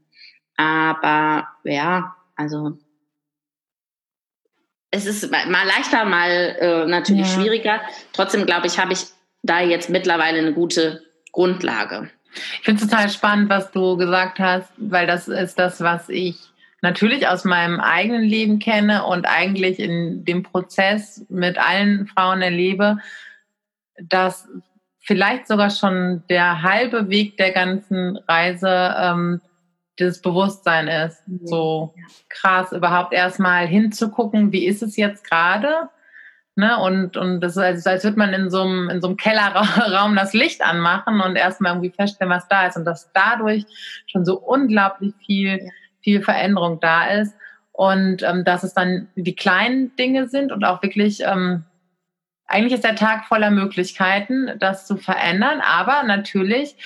aber 0.58 1.48
ja, 1.64 2.16
also 2.36 2.78
es 4.96 5.06
ist 5.06 5.32
mal 5.32 5.68
leichter, 5.68 6.06
mal 6.06 6.30
äh, 6.30 6.86
natürlich 6.86 7.28
ja. 7.28 7.42
schwieriger. 7.42 7.82
Trotzdem 8.14 8.46
glaube 8.46 8.68
ich, 8.68 8.80
habe 8.80 8.94
ich 8.94 9.06
da 9.44 9.62
jetzt 9.62 9.90
mittlerweile 9.90 10.40
eine 10.40 10.54
gute 10.54 11.04
Grundlage. 11.32 12.10
Ich 12.34 12.66
finde 12.66 12.84
es 12.84 12.90
total 12.90 13.10
spannend, 13.10 13.50
was 13.50 13.72
du 13.72 13.98
gesagt 13.98 14.40
hast, 14.40 14.70
weil 14.78 15.08
das 15.08 15.28
ist 15.28 15.60
das, 15.60 15.82
was 15.82 16.10
ich 16.10 16.38
natürlich 16.82 17.28
aus 17.28 17.46
meinem 17.46 17.80
eigenen 17.80 18.24
Leben 18.24 18.60
kenne 18.60 19.06
und 19.06 19.26
eigentlich 19.26 19.80
in 19.80 20.26
dem 20.26 20.44
Prozess 20.44 21.26
mit 21.30 21.58
allen 21.58 22.08
Frauen 22.08 22.42
erlebe, 22.42 22.98
dass 23.98 24.48
vielleicht 25.00 25.48
sogar 25.48 25.70
schon 25.70 26.24
der 26.30 26.62
halbe 26.62 27.10
Weg 27.10 27.38
der 27.38 27.52
ganzen 27.52 28.18
Reise 28.28 28.96
ähm, 29.00 29.42
das 29.98 30.22
Bewusstsein 30.22 30.88
ist. 30.88 31.24
So 31.44 31.94
krass, 32.30 32.72
überhaupt 32.72 33.14
erstmal 33.14 33.68
hinzugucken, 33.68 34.52
wie 34.52 34.66
ist 34.66 34.84
es 34.84 34.98
jetzt 34.98 35.24
gerade? 35.30 35.90
Ne? 36.56 36.78
Und, 36.80 37.18
und 37.18 37.42
das 37.42 37.54
ist, 37.54 37.64
als, 37.64 37.88
als 37.88 38.04
würde 38.04 38.18
man 38.18 38.34
in 38.34 38.50
so, 38.50 38.62
einem, 38.62 38.90
in 38.90 39.02
so 39.02 39.08
einem 39.08 39.18
Kellerraum 39.18 40.16
das 40.16 40.34
Licht 40.34 40.62
anmachen 40.62 41.20
und 41.22 41.36
erstmal 41.36 41.74
irgendwie 41.74 41.92
feststellen, 41.92 42.32
was 42.32 42.48
da 42.48 42.68
ist. 42.68 42.78
Und 42.78 42.86
dass 42.86 43.12
dadurch 43.14 43.66
schon 44.08 44.26
so 44.26 44.40
unglaublich 44.40 45.14
viel, 45.26 45.70
viel 46.02 46.22
Veränderung 46.22 46.80
da 46.80 47.08
ist. 47.08 47.36
Und 47.74 48.24
ähm, 48.24 48.46
dass 48.46 48.64
es 48.64 48.74
dann 48.74 49.10
die 49.16 49.36
kleinen 49.36 49.94
Dinge 49.98 50.30
sind 50.30 50.54
und 50.54 50.64
auch 50.64 50.82
wirklich, 50.82 51.22
ähm, 51.26 51.66
eigentlich 52.48 52.74
ist 52.74 52.86
der 52.86 52.96
Tag 52.96 53.26
voller 53.26 53.52
Möglichkeiten, 53.52 54.52
das 54.60 54.88
zu 54.88 54.96
verändern. 54.96 55.60
Aber 55.60 56.04
natürlich, 56.04 56.78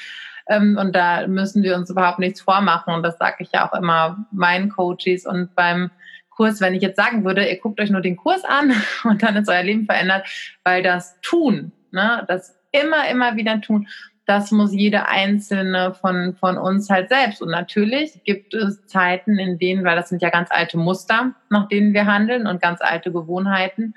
und 0.49 0.95
da 0.95 1.27
müssen 1.27 1.63
wir 1.63 1.75
uns 1.75 1.89
überhaupt 1.89 2.19
nichts 2.19 2.41
vormachen. 2.41 2.93
Und 2.93 3.03
das 3.03 3.17
sage 3.17 3.37
ich 3.39 3.51
ja 3.51 3.67
auch 3.67 3.77
immer 3.77 4.25
meinen 4.31 4.69
Coaches 4.69 5.25
und 5.25 5.53
beim 5.55 5.91
Kurs, 6.29 6.61
wenn 6.61 6.73
ich 6.73 6.81
jetzt 6.81 6.95
sagen 6.95 7.25
würde, 7.25 7.47
ihr 7.47 7.59
guckt 7.59 7.79
euch 7.81 7.89
nur 7.89 8.01
den 8.01 8.15
Kurs 8.15 8.43
an 8.45 8.73
und 9.03 9.21
dann 9.21 9.35
ist 9.35 9.49
euer 9.49 9.63
Leben 9.63 9.85
verändert, 9.85 10.27
weil 10.63 10.81
das 10.81 11.19
Tun, 11.21 11.71
ne, 11.91 12.23
das 12.27 12.57
immer, 12.71 13.09
immer 13.09 13.35
wieder 13.35 13.59
tun, 13.61 13.87
das 14.25 14.51
muss 14.51 14.71
jede 14.73 15.07
einzelne 15.07 15.93
von, 15.95 16.35
von 16.35 16.57
uns 16.57 16.89
halt 16.89 17.09
selbst. 17.09 17.41
Und 17.41 17.49
natürlich 17.49 18.23
gibt 18.25 18.53
es 18.53 18.85
Zeiten, 18.85 19.39
in 19.39 19.57
denen, 19.57 19.83
weil 19.83 19.95
das 19.95 20.09
sind 20.09 20.21
ja 20.21 20.29
ganz 20.29 20.51
alte 20.51 20.77
Muster, 20.77 21.33
nach 21.49 21.67
denen 21.67 21.93
wir 21.93 22.05
handeln 22.05 22.45
und 22.45 22.61
ganz 22.61 22.79
alte 22.79 23.11
Gewohnheiten, 23.11 23.95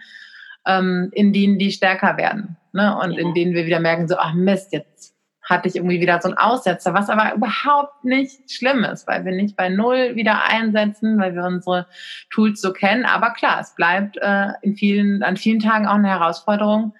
ähm, 0.66 1.10
in 1.12 1.34
denen 1.34 1.58
die 1.58 1.70
stärker 1.70 2.16
werden. 2.16 2.56
Ne? 2.72 2.98
Und 2.98 3.12
ja. 3.12 3.20
in 3.20 3.34
denen 3.34 3.54
wir 3.54 3.66
wieder 3.66 3.78
merken, 3.78 4.08
so, 4.08 4.16
ach 4.18 4.32
Mist, 4.32 4.72
jetzt 4.72 5.11
hatte 5.52 5.68
ich 5.68 5.76
irgendwie 5.76 6.00
wieder 6.00 6.20
so 6.20 6.28
einen 6.28 6.38
Aussetzer, 6.38 6.94
was 6.94 7.08
aber 7.08 7.34
überhaupt 7.34 8.04
nicht 8.04 8.50
schlimm 8.50 8.82
ist, 8.84 9.06
weil 9.06 9.24
wir 9.24 9.32
nicht 9.32 9.56
bei 9.56 9.68
Null 9.68 10.16
wieder 10.16 10.44
einsetzen, 10.44 11.18
weil 11.20 11.34
wir 11.34 11.44
unsere 11.44 11.86
Tools 12.30 12.60
so 12.60 12.72
kennen. 12.72 13.04
Aber 13.04 13.30
klar, 13.30 13.60
es 13.60 13.74
bleibt 13.74 14.16
äh, 14.16 14.48
in 14.62 14.74
vielen, 14.74 15.22
an 15.22 15.36
vielen 15.36 15.60
Tagen 15.60 15.86
auch 15.86 15.94
eine 15.94 16.08
Herausforderung, 16.08 16.94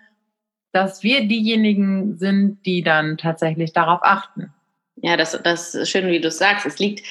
dass 0.72 1.02
wir 1.02 1.26
diejenigen 1.26 2.16
sind, 2.16 2.64
die 2.64 2.82
dann 2.82 3.18
tatsächlich 3.18 3.72
darauf 3.72 4.00
achten. 4.02 4.52
Ja, 4.96 5.16
das, 5.16 5.38
das 5.42 5.74
ist 5.74 5.90
schön, 5.90 6.06
wie 6.06 6.20
du 6.20 6.30
sagst. 6.30 6.66
Es 6.66 6.78
liegt, 6.78 7.06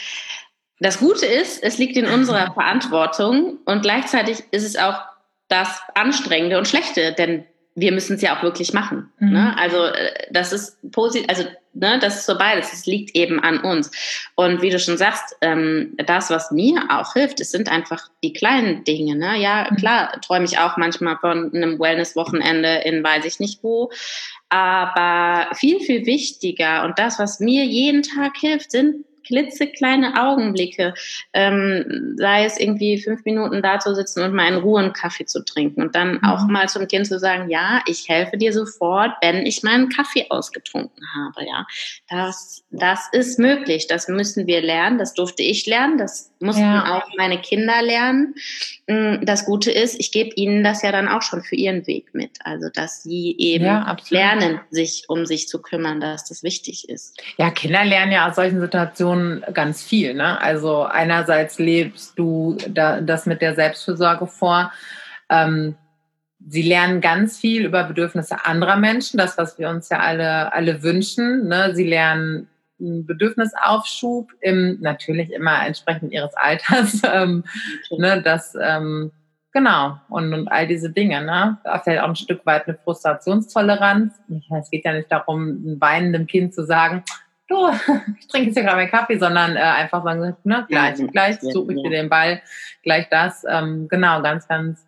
das 0.80 1.00
Gute 1.00 1.26
ist, 1.26 1.62
es 1.62 1.78
liegt 1.78 1.98
in 1.98 2.06
unserer 2.06 2.52
Verantwortung 2.54 3.60
und 3.66 3.82
gleichzeitig 3.82 4.44
ist 4.52 4.64
es 4.64 4.78
auch 4.78 5.02
das 5.48 5.82
Anstrengende 5.96 6.58
und 6.58 6.68
Schlechte, 6.68 7.14
denn 7.14 7.46
wir 7.76 7.92
müssen 7.92 8.16
es 8.16 8.22
ja 8.22 8.38
auch 8.38 8.44
wirklich 8.44 8.74
machen. 8.74 9.12
Mhm. 9.20 9.32
Ne? 9.32 9.58
Also 9.58 9.86
äh, 9.86 10.12
das 10.32 10.52
ist 10.52 10.78
positiv, 10.92 11.28
also 11.30 11.44
ne, 11.74 12.00
das 12.00 12.18
ist 12.18 12.26
so 12.26 12.38
beides. 12.38 12.74
Es 12.74 12.86
liegt 12.86 13.16
eben 13.16 13.40
an 13.40 13.60
uns. 13.60 13.92
Und 14.36 14.62
wie 14.62 14.70
du 14.70 14.80
schon 14.80 14.98
sagst, 14.98 15.36
ähm, 15.42 15.96
das, 16.06 16.30
was 16.30 16.52
mir 16.52 16.84
auch 16.90 17.14
hilft, 17.14 17.40
es 17.40 17.52
sind 17.52 17.72
einfach 17.72 18.10
die 18.24 18.34
kleinen 18.34 18.84
Dinge. 18.84 19.16
Ne? 19.16 19.38
Ja, 19.40 19.68
mhm. 19.70 19.78
klar, 19.78 20.20
träume 20.22 20.46
ich 20.46 20.60
auch 20.60 20.78
manchmal 20.78 21.18
von 21.18 21.54
einem 21.54 21.80
Wellness-Wochenende 21.80 22.82
in 22.86 23.04
weiß 23.04 23.26
ich 23.26 23.40
nicht 23.40 23.64
wo. 23.64 23.90
Aber 24.50 25.56
viel, 25.56 25.80
viel 25.80 26.06
wichtiger 26.06 26.84
und 26.84 27.00
das, 27.00 27.20
was 27.20 27.40
mir 27.40 27.64
jeden 27.64 28.04
Tag 28.04 28.34
hilft, 28.38 28.72
sind 28.72 29.06
klitzekleine 29.32 30.22
Augenblicke, 30.22 30.94
ähm, 31.34 32.16
sei 32.18 32.44
es 32.44 32.60
irgendwie 32.60 33.02
fünf 33.02 33.24
Minuten 33.24 33.62
da 33.62 33.80
zu 33.80 33.96
sitzen 33.96 34.22
und 34.24 34.34
mal 34.34 34.52
in 34.52 34.60
Ruhe 34.60 34.82
einen 34.82 34.94
Kaffee 34.94 35.26
zu 35.26 35.44
trinken 35.44 35.82
und 35.82 35.96
dann 35.96 36.14
mhm. 36.16 36.24
auch 36.24 36.46
mal 36.48 36.68
zum 36.68 36.88
Kind 36.88 37.08
zu 37.08 37.18
sagen, 37.18 37.50
ja, 37.50 37.82
ich 37.88 38.10
helfe 38.10 38.38
dir 38.38 38.52
sofort, 38.52 39.12
wenn 39.22 39.46
ich 39.46 39.64
meinen 39.64 39.90
Kaffee 39.90 40.26
ausgetrunken 40.30 41.04
habe, 41.16 41.48
ja. 41.48 41.66
Das, 42.10 42.64
das 42.72 43.08
ist 43.14 43.40
möglich, 43.40 43.88
das 43.88 44.08
müssen 44.08 44.48
wir 44.48 44.62
lernen, 44.62 44.98
das 44.98 45.14
durfte 45.14 45.44
ich 45.44 45.66
lernen, 45.66 45.98
das 45.98 46.32
mussten 46.42 46.64
ja. 46.64 46.98
auch 46.98 47.08
meine 47.18 47.40
Kinder 47.40 47.82
lernen. 47.82 48.36
Mm, 48.88 49.24
das 49.24 49.46
Gute 49.46 49.72
ist, 49.72 50.00
ich 50.00 50.12
gebe 50.12 50.32
ihnen 50.36 50.64
das 50.64 50.82
ja 50.82 50.92
dann 50.92 51.08
auch 51.08 51.22
schon 51.22 51.44
für 51.44 51.56
ihren 51.56 51.88
Weg 51.88 52.14
mit, 52.14 52.40
also 52.44 52.70
dass 52.70 53.04
sie 53.04 53.36
eben 53.38 53.66
ja, 53.66 53.96
lernen, 54.10 54.60
sich 54.72 55.06
um 55.08 55.26
sich 55.26 55.48
zu 55.48 55.62
kümmern, 55.62 56.02
dass 56.02 56.26
das 56.28 56.44
wichtig 56.44 56.90
ist. 56.90 57.22
Ja, 57.38 57.52
Kinder 57.52 57.86
lernen 57.86 58.12
ja 58.12 58.28
aus 58.28 58.36
solchen 58.36 58.60
Situationen 58.60 59.21
schon 59.22 59.54
ganz 59.54 59.82
viel. 59.82 60.14
Ne? 60.14 60.40
Also 60.42 60.84
einerseits 60.84 61.60
lebst 61.60 62.18
du 62.18 62.58
da, 62.70 63.02
das 63.02 63.26
mit 63.26 63.42
der 63.42 63.56
Selbstfürsorge 63.56 64.28
vor. 64.28 64.72
Ähm, 65.30 65.76
sie 66.48 66.64
lernen 66.64 67.02
ganz 67.02 67.38
viel 67.38 67.66
über 67.66 67.84
Bedürfnisse 67.84 68.46
anderer 68.46 68.78
Menschen, 68.78 69.18
das, 69.18 69.38
was 69.38 69.58
wir 69.60 69.70
uns 69.70 69.90
ja 69.90 70.00
alle, 70.00 70.54
alle 70.54 70.84
wünschen. 70.84 71.48
Ne? 71.48 71.74
Sie 71.76 71.88
lernen 71.88 72.48
Bedürfnisaufschub 72.80 74.32
im 74.42 74.80
natürlich 74.82 75.32
immer 75.32 75.66
entsprechend 75.66 76.12
ihres 76.12 76.34
Alters. 76.36 77.02
Ähm, 77.14 77.44
ne? 77.98 78.22
Das 78.22 78.56
ähm, 78.60 79.12
Genau, 79.54 80.00
und, 80.08 80.34
und 80.34 80.48
all 80.48 80.66
diese 80.66 80.90
Dinge, 80.90 81.22
ne? 81.26 81.58
Da 81.66 81.80
fällt 81.80 82.00
auch 82.00 82.08
ein 82.08 82.16
Stück 82.16 82.46
weit 82.46 82.70
eine 82.70 82.78
Frustrationstoleranz. 82.78 84.14
Es 84.58 84.70
geht 84.70 84.86
ja 84.86 84.94
nicht 84.94 85.12
darum, 85.12 85.42
einem 85.42 85.82
weinenden 85.82 86.26
Kind 86.26 86.54
zu 86.54 86.64
sagen, 86.64 87.04
du, 87.52 87.70
ich 88.20 88.28
trinke 88.28 88.48
jetzt 88.48 88.56
hier 88.56 88.64
gerade 88.64 88.78
meinen 88.78 88.92
Kaffee, 88.92 89.18
sondern 89.18 89.56
äh, 89.56 89.60
einfach 89.60 90.04
sagen, 90.04 90.36
ne, 90.44 90.66
gleich, 90.68 91.00
ja, 91.00 91.08
gleich 91.08 91.40
suche 91.42 91.74
ich 91.74 91.82
dir 91.82 91.90
den 91.90 92.10
Ball, 92.10 92.42
gleich 92.84 93.08
das. 93.10 93.44
Ähm, 93.48 93.88
genau, 93.90 94.22
ganz, 94.22 94.48
ganz, 94.48 94.86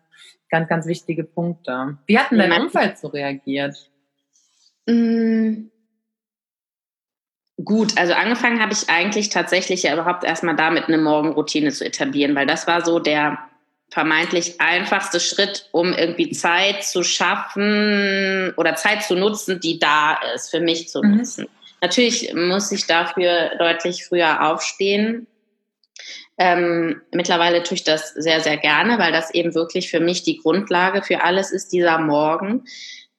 ganz, 0.48 0.68
ganz 0.68 0.86
wichtige 0.86 1.24
Punkte. 1.24 1.98
Wie 2.06 2.18
hat 2.18 2.30
denn 2.30 2.38
dein 2.38 2.52
Umfeld 2.52 2.98
so 2.98 3.08
reagiert? 3.08 3.90
Mm. 4.86 5.68
Gut, 7.64 7.96
also 7.96 8.14
angefangen 8.14 8.60
habe 8.60 8.72
ich 8.72 8.90
eigentlich 8.90 9.28
tatsächlich 9.28 9.84
ja 9.84 9.94
überhaupt 9.94 10.24
erstmal 10.24 10.56
damit 10.56 10.88
eine 10.88 10.98
Morgenroutine 10.98 11.70
zu 11.70 11.84
etablieren, 11.84 12.34
weil 12.34 12.46
das 12.46 12.66
war 12.66 12.84
so 12.84 12.98
der 12.98 13.38
vermeintlich 13.90 14.60
einfachste 14.60 15.20
Schritt, 15.20 15.68
um 15.70 15.92
irgendwie 15.92 16.30
Zeit 16.30 16.82
zu 16.82 17.04
schaffen 17.04 18.52
oder 18.56 18.74
Zeit 18.74 19.04
zu 19.04 19.14
nutzen, 19.14 19.60
die 19.60 19.78
da 19.78 20.18
ist, 20.34 20.50
für 20.50 20.58
mich 20.58 20.88
zu 20.88 21.00
mhm. 21.00 21.18
Natürlich 21.84 22.32
muss 22.32 22.72
ich 22.72 22.86
dafür 22.86 23.56
deutlich 23.58 24.06
früher 24.06 24.50
aufstehen. 24.50 25.26
Ähm, 26.38 27.02
mittlerweile 27.12 27.62
tue 27.62 27.74
ich 27.74 27.84
das 27.84 28.14
sehr, 28.14 28.40
sehr 28.40 28.56
gerne, 28.56 28.98
weil 28.98 29.12
das 29.12 29.34
eben 29.34 29.54
wirklich 29.54 29.90
für 29.90 30.00
mich 30.00 30.22
die 30.22 30.38
Grundlage 30.38 31.02
für 31.02 31.22
alles 31.22 31.52
ist, 31.52 31.74
dieser 31.74 31.98
Morgen. 31.98 32.64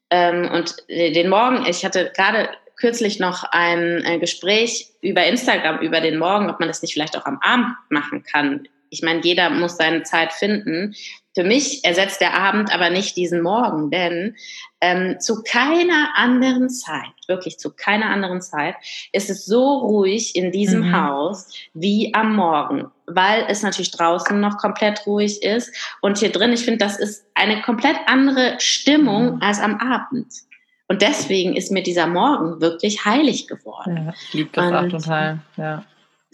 Ähm, 0.09 0.49
und 0.51 0.77
den 0.89 1.29
Morgen, 1.29 1.63
ich 1.67 1.85
hatte 1.85 2.11
gerade 2.15 2.49
kürzlich 2.75 3.19
noch 3.19 3.43
ein, 3.43 4.03
ein, 4.03 4.19
Gespräch 4.19 4.87
über 4.99 5.23
Instagram, 5.27 5.81
über 5.81 6.01
den 6.01 6.17
Morgen, 6.17 6.49
ob 6.49 6.59
man 6.59 6.67
das 6.67 6.81
nicht 6.81 6.93
vielleicht 6.93 7.15
auch 7.19 7.25
am 7.25 7.37
Abend 7.43 7.67
machen 7.89 8.23
kann. 8.23 8.67
Ich 8.89 9.03
meine, 9.03 9.21
jeder 9.21 9.51
muss 9.51 9.77
seine 9.77 10.01
Zeit 10.01 10.33
finden. 10.33 10.95
Für 11.35 11.43
mich 11.43 11.83
ersetzt 11.83 12.21
der 12.21 12.33
Abend 12.33 12.73
aber 12.73 12.89
nicht 12.89 13.17
diesen 13.17 13.41
Morgen, 13.41 13.91
denn 13.91 14.35
ähm, 14.79 15.19
zu 15.19 15.43
keiner 15.43 16.13
anderen 16.15 16.69
Zeit, 16.69 17.11
wirklich 17.27 17.59
zu 17.59 17.73
keiner 17.75 18.05
anderen 18.05 18.41
Zeit, 18.41 18.75
ist 19.11 19.29
es 19.29 19.45
so 19.45 19.79
ruhig 19.79 20.35
in 20.37 20.53
diesem 20.53 20.87
mhm. 20.87 20.95
Haus 20.95 21.53
wie 21.73 22.13
am 22.13 22.35
Morgen, 22.37 22.89
weil 23.05 23.45
es 23.49 23.63
natürlich 23.63 23.91
draußen 23.91 24.39
noch 24.39 24.57
komplett 24.57 25.05
ruhig 25.05 25.43
ist 25.43 25.75
und 26.01 26.19
hier 26.19 26.31
drin, 26.31 26.53
ich 26.53 26.63
finde, 26.63 26.85
das 26.85 26.97
ist 26.97 27.25
eine 27.33 27.61
komplett 27.61 27.97
andere 28.05 28.55
Stimmung 28.59 29.35
mhm. 29.35 29.41
als 29.41 29.59
am 29.59 29.77
Abend. 29.79 30.27
Und 30.87 31.01
deswegen 31.01 31.55
ist 31.55 31.71
mir 31.71 31.83
dieser 31.83 32.07
Morgen 32.07 32.61
wirklich 32.61 33.03
heilig 33.03 33.47
geworden. 33.47 34.05
Ja, 34.05 34.13
ich 34.13 34.33
liebe 34.33 34.49
das 34.53 34.83
und, 34.83 34.89
total, 34.91 35.39
ja. 35.57 35.83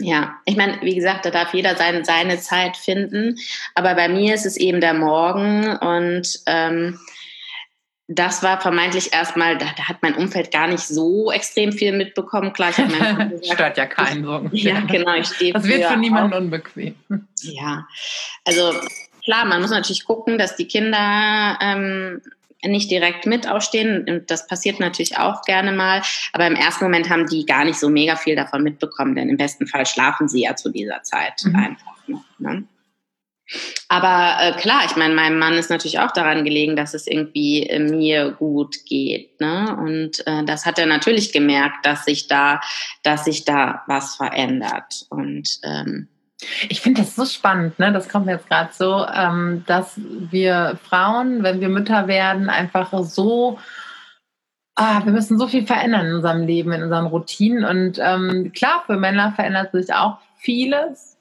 Ja, 0.02 0.36
ich 0.46 0.58
meine, 0.58 0.82
wie 0.82 0.96
gesagt, 0.96 1.26
da 1.26 1.30
darf 1.30 1.54
jeder 1.54 1.76
seine, 1.76 2.04
seine 2.04 2.40
Zeit 2.40 2.76
finden. 2.76 3.38
Aber 3.76 3.94
bei 3.96 4.10
mir 4.10 4.34
ist 4.34 4.46
es 4.46 4.58
eben 4.58 4.82
der 4.82 4.94
Morgen 4.94 5.78
und 5.78 6.40
ähm, 6.48 7.00
das 8.08 8.44
war 8.44 8.60
vermeintlich 8.60 9.14
erstmal, 9.14 9.58
da, 9.58 9.68
da, 9.78 9.88
hat 9.88 9.98
mein 10.02 10.16
Umfeld 10.16 10.52
gar 10.52 10.68
nicht 10.68 10.84
so 10.84 11.32
extrem 11.32 11.72
viel 11.72 11.94
mitbekommen. 11.94 12.52
Klar, 12.52 12.72
ich 12.72 12.78
habe 12.78 12.92
meinem 12.92 13.30
gesagt, 13.40 13.46
Stört 13.54 13.78
ja 13.78 13.86
keinen 13.86 14.24
so. 14.24 14.50
Ja, 14.52 14.82
genau, 14.82 15.14
ich 15.14 15.28
stehe 15.28 15.54
Das 15.54 15.64
wird 15.64 15.86
für 15.86 15.98
niemanden 15.98 16.34
unbequem. 16.34 16.96
Ja, 17.42 17.88
also 18.44 18.74
klar, 19.24 19.46
man 19.46 19.62
muss 19.62 19.72
natürlich 19.72 20.04
gucken, 20.04 20.38
dass 20.38 20.56
die 20.56 20.68
Kinder 20.68 21.58
ähm, 21.62 22.22
nicht 22.63 22.91
direkt 22.91 23.26
mit 23.26 23.47
aufstehen. 23.47 24.24
Das 24.28 24.47
passiert 24.47 24.80
natürlich 24.80 25.17
auch 25.17 25.41
gerne 25.43 25.71
mal. 25.71 26.02
Aber 26.34 26.47
im 26.47 26.56
ersten 26.56 26.86
Moment 26.86 27.10
haben 27.10 27.28
die 27.28 27.45
gar 27.45 27.65
nicht 27.65 27.80
so 27.80 27.89
mega 27.89 28.15
viel 28.15 28.36
davon 28.36 28.63
mitbekommen, 28.63 29.15
denn 29.15 29.30
im 29.30 29.38
besten 29.38 29.67
Fall 29.67 29.86
schlafen 29.86 30.28
sie 30.28 30.43
ja 30.43 30.56
zu 30.56 30.69
dieser 30.69 31.02
Zeit 31.04 31.41
mhm. 31.43 31.56
einfach 31.56 32.08
noch. 32.08 32.24
Ne? 32.39 32.63
Aber 33.89 34.38
äh, 34.39 34.54
klar, 34.60 34.84
ich 34.86 34.95
meine, 34.95 35.13
meinem 35.13 35.38
Mann 35.38 35.54
ist 35.54 35.69
natürlich 35.69 36.00
auch 36.00 36.12
daran 36.12 36.45
gelegen, 36.45 36.76
dass 36.76 36.93
es 36.93 37.08
irgendwie 37.08 37.63
äh, 37.67 37.80
mir 37.80 38.32
gut 38.32 38.86
geht. 38.86 39.39
Ne? 39.41 39.76
Und 39.78 40.26
äh, 40.26 40.45
das 40.45 40.65
hat 40.65 40.80
er 40.80 40.86
natürlich 40.86 41.34
gemerkt, 41.34 41.86
dass 41.86 42.06
sich 42.06 42.28
da, 42.28 42.62
dass 43.04 43.26
sich 43.26 43.43
da 43.43 43.84
was 43.88 44.15
verändert. 44.15 45.06
Und 45.10 45.60
ähm, 45.63 46.08
ich 46.69 46.82
finde 46.82 47.01
das 47.01 47.15
so 47.15 47.25
spannend, 47.25 47.77
ne? 47.80 47.91
Das 47.91 48.10
kommt 48.10 48.25
mir 48.25 48.34
jetzt 48.34 48.49
gerade 48.49 48.71
so, 48.73 49.06
ähm, 49.06 49.63
dass 49.67 49.99
wir 49.99 50.80
Frauen, 50.84 51.43
wenn 51.43 51.62
wir 51.62 51.69
Mütter 51.69 52.08
werden, 52.08 52.49
einfach 52.49 52.91
so 53.04 53.58
ah, 54.75 55.01
wir 55.06 55.12
müssen 55.12 55.38
so 55.38 55.47
viel 55.47 55.65
verändern 55.65 56.08
in 56.08 56.15
unserem 56.15 56.45
Leben, 56.45 56.71
in 56.71 56.84
unseren 56.84 57.06
Routinen. 57.06 57.65
Und 57.65 57.99
ähm, 58.01 58.51
klar, 58.54 58.84
für 58.86 58.97
Männer 58.97 59.34
verändert 59.34 59.71
sich 59.71 59.93
auch 59.93 60.17
vieles, 60.38 61.17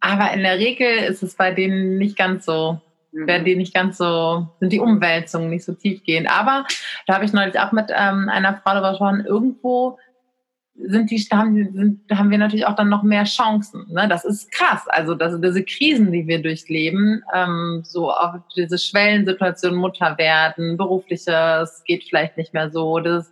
aber 0.00 0.32
in 0.32 0.42
der 0.42 0.58
Regel 0.58 0.98
ist 0.98 1.22
es 1.22 1.34
bei 1.34 1.52
denen 1.52 1.98
nicht 1.98 2.16
ganz 2.16 2.44
so, 2.44 2.80
mhm. 3.12 3.26
werden 3.26 3.44
die 3.44 3.56
nicht 3.56 3.74
ganz 3.74 3.98
so, 3.98 4.48
sind 4.60 4.72
die 4.72 4.80
Umwälzungen 4.80 5.50
nicht 5.50 5.64
so 5.64 5.72
tiefgehend. 5.72 6.30
Aber 6.30 6.66
da 7.06 7.14
habe 7.14 7.24
ich 7.24 7.32
neulich 7.32 7.58
auch 7.58 7.72
mit 7.72 7.90
ähm, 7.90 8.28
einer 8.28 8.54
Frau 8.54 8.72
darüber 8.72 8.90
gesprochen, 8.90 9.24
irgendwo 9.26 9.98
sind 10.74 11.10
die, 11.10 11.18
haben, 11.32 11.72
sind, 11.74 12.00
haben 12.10 12.30
wir 12.30 12.38
natürlich 12.38 12.66
auch 12.66 12.76
dann 12.76 12.88
noch 12.88 13.02
mehr 13.02 13.24
Chancen. 13.24 13.86
Ne? 13.90 14.08
Das 14.08 14.24
ist 14.24 14.50
krass. 14.50 14.82
Also 14.88 15.14
das, 15.14 15.38
diese 15.40 15.64
Krisen, 15.64 16.12
die 16.12 16.26
wir 16.26 16.40
durchleben, 16.40 17.22
ähm, 17.34 17.82
so 17.84 18.10
auch 18.10 18.34
diese 18.56 18.78
Schwellensituation, 18.78 19.74
Mutter 19.74 20.16
werden, 20.18 20.76
berufliches 20.76 21.82
geht 21.84 22.04
vielleicht 22.04 22.36
nicht 22.36 22.54
mehr 22.54 22.70
so, 22.70 22.98
das 23.00 23.30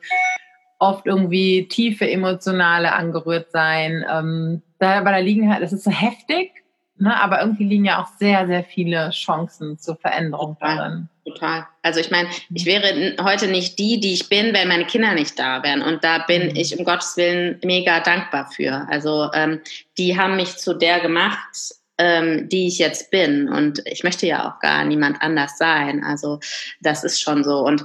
oft 0.79 1.07
irgendwie 1.07 1.69
tiefe 1.69 2.11
emotionale 2.11 2.93
angerührt 2.93 3.51
sein. 3.53 4.05
Ähm, 4.11 4.63
da, 4.79 5.01
bei 5.03 5.13
der 5.13 5.23
liegen 5.23 5.51
halt, 5.51 5.63
das 5.63 5.73
ist 5.73 5.85
so 5.85 5.91
heftig, 5.91 6.60
Ne, 7.01 7.19
aber 7.19 7.41
irgendwie 7.41 7.65
liegen 7.65 7.87
ja 7.87 8.03
auch 8.03 8.09
sehr, 8.19 8.47
sehr 8.47 8.63
viele 8.63 9.09
Chancen 9.09 9.79
zur 9.79 9.97
Veränderung 9.97 10.59
total, 10.59 10.77
darin. 10.77 11.09
Total. 11.25 11.67
Also 11.81 11.99
ich 11.99 12.11
meine, 12.11 12.29
ich 12.53 12.67
wäre 12.67 13.17
heute 13.23 13.49
nicht 13.49 13.79
die, 13.79 14.01
die 14.01 14.13
ich 14.13 14.29
bin, 14.29 14.53
wenn 14.53 14.69
meine 14.69 14.85
Kinder 14.85 15.15
nicht 15.15 15.39
da 15.39 15.63
wären. 15.63 15.81
Und 15.81 16.05
da 16.05 16.19
bin 16.19 16.51
mhm. 16.51 16.57
ich 16.57 16.79
um 16.79 16.85
Gottes 16.85 17.17
Willen 17.17 17.59
mega 17.65 18.01
dankbar 18.01 18.51
für. 18.55 18.87
Also 18.91 19.31
ähm, 19.33 19.61
die 19.97 20.19
haben 20.19 20.37
mich 20.37 20.59
zu 20.59 20.75
der 20.75 21.01
gemacht, 21.01 21.73
ähm, 21.97 22.51
die 22.51 22.67
ich 22.67 22.79
jetzt 22.79 23.11
bin. 23.11 23.49
Und 23.49 23.81
ich 23.87 24.05
möchte 24.05 24.27
ja 24.27 24.51
auch 24.51 24.61
gar 24.61 24.85
niemand 24.85 25.23
anders 25.23 25.57
sein. 25.57 26.05
Also 26.05 26.39
das 26.83 27.03
ist 27.03 27.23
schon 27.23 27.45
so. 27.45 27.61
Und 27.61 27.83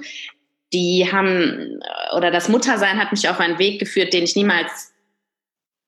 die 0.73 1.09
haben, 1.09 1.79
oder 2.17 2.31
das 2.31 2.49
Muttersein 2.49 2.99
hat 2.99 3.13
mich 3.13 3.29
auf 3.29 3.39
einen 3.39 3.59
Weg 3.59 3.79
geführt, 3.79 4.11
den 4.11 4.25
ich 4.25 4.35
niemals 4.35 4.93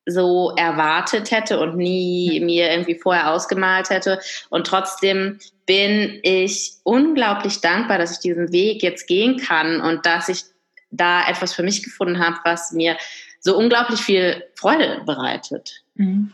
so 0.08 0.54
erwartet 0.56 1.32
hätte 1.32 1.60
und 1.60 1.76
nie 1.76 2.40
mir 2.40 2.72
irgendwie 2.72 2.96
vorher 2.96 3.32
ausgemalt 3.32 3.90
hätte. 3.90 4.20
Und 4.50 4.66
trotzdem 4.66 5.38
bin 5.66 6.20
ich 6.24 6.76
unglaublich 6.84 7.60
dankbar, 7.60 7.98
dass 7.98 8.14
ich 8.14 8.20
diesen 8.20 8.52
Weg 8.52 8.82
jetzt 8.82 9.06
gehen 9.06 9.38
kann 9.38 9.82
und 9.82 10.06
dass 10.06 10.30
ich 10.30 10.46
da 10.90 11.28
etwas 11.28 11.54
für 11.54 11.64
mich 11.64 11.84
gefunden 11.84 12.20
habe, 12.20 12.38
was 12.46 12.72
mir 12.72 12.98
so 13.42 13.58
unglaublich 13.58 14.00
viel 14.00 14.44
Freude 14.56 15.02
bereitet. 15.06 15.84
Mhm. 15.96 16.32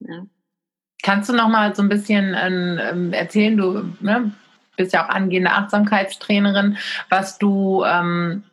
Ja. 0.00 0.26
Kannst 1.02 1.30
du 1.30 1.34
noch 1.34 1.48
mal 1.48 1.74
so 1.74 1.82
ein 1.82 1.88
bisschen 1.88 2.36
ähm, 2.38 3.12
erzählen, 3.12 3.56
du 3.56 3.92
ne, 4.00 4.32
bist 4.76 4.92
ja 4.92 5.04
auch 5.04 5.08
angehende 5.08 5.52
Achtsamkeitstrainerin, 5.52 6.76
was 7.08 7.38
du 7.38 7.84
ähm, 7.84 8.44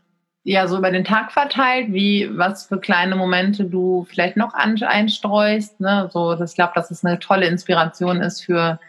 ja 0.44 0.68
so 0.68 0.78
über 0.78 0.92
den 0.92 1.06
Tag 1.06 1.32
verteilt, 1.32 1.94
wie 1.94 2.30
was 2.38 2.66
für 2.66 2.80
kleine 2.80 3.16
Momente 3.16 3.66
du 3.66 4.06
vielleicht 4.10 4.38
noch 4.38 4.54
einstreust. 4.54 5.80
Ne? 5.80 6.10
So, 6.12 6.40
ich 6.42 6.56
glaube, 6.56 6.74
dass 6.76 6.92
es 6.92 7.04
eine 7.04 7.20
tolle 7.20 7.48
Inspiration 7.48 8.22
ist 8.22 8.44
für 8.44 8.80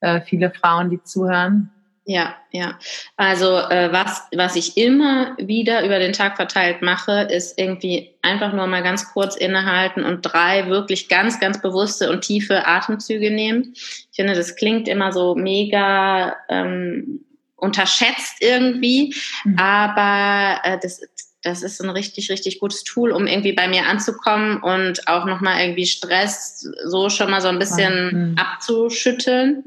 äh, 0.00 0.20
viele 0.22 0.50
Frauen, 0.50 0.90
die 0.90 1.02
zuhören. 1.02 1.70
Ja, 2.10 2.36
ja. 2.52 2.78
Also 3.18 3.58
äh, 3.58 3.92
was, 3.92 4.22
was 4.34 4.56
ich 4.56 4.78
immer 4.78 5.36
wieder 5.36 5.84
über 5.84 5.98
den 5.98 6.14
Tag 6.14 6.36
verteilt 6.36 6.80
mache, 6.80 7.28
ist 7.30 7.58
irgendwie 7.58 8.14
einfach 8.22 8.54
nur 8.54 8.66
mal 8.66 8.82
ganz 8.82 9.12
kurz 9.12 9.36
innehalten 9.36 10.04
und 10.04 10.22
drei 10.22 10.68
wirklich 10.68 11.10
ganz, 11.10 11.38
ganz 11.38 11.60
bewusste 11.60 12.10
und 12.10 12.22
tiefe 12.22 12.66
Atemzüge 12.66 13.30
nehmen. 13.30 13.74
Ich 13.74 14.16
finde, 14.16 14.32
das 14.32 14.56
klingt 14.56 14.88
immer 14.88 15.12
so 15.12 15.34
mega 15.34 16.34
ähm, 16.48 17.26
unterschätzt 17.58 18.36
irgendwie, 18.40 19.14
mhm. 19.44 19.58
aber 19.58 20.60
äh, 20.64 20.78
das, 20.80 21.00
das 21.42 21.62
ist 21.62 21.80
ein 21.80 21.90
richtig, 21.90 22.30
richtig 22.30 22.60
gutes 22.60 22.84
Tool, 22.84 23.12
um 23.12 23.26
irgendwie 23.26 23.52
bei 23.52 23.68
mir 23.68 23.86
anzukommen 23.86 24.62
und 24.62 25.06
auch 25.06 25.24
nochmal 25.26 25.60
irgendwie 25.60 25.86
Stress 25.86 26.66
so 26.84 27.10
schon 27.10 27.30
mal 27.30 27.40
so 27.40 27.48
ein 27.48 27.58
bisschen 27.58 28.30
mhm. 28.30 28.38
abzuschütteln. 28.38 29.64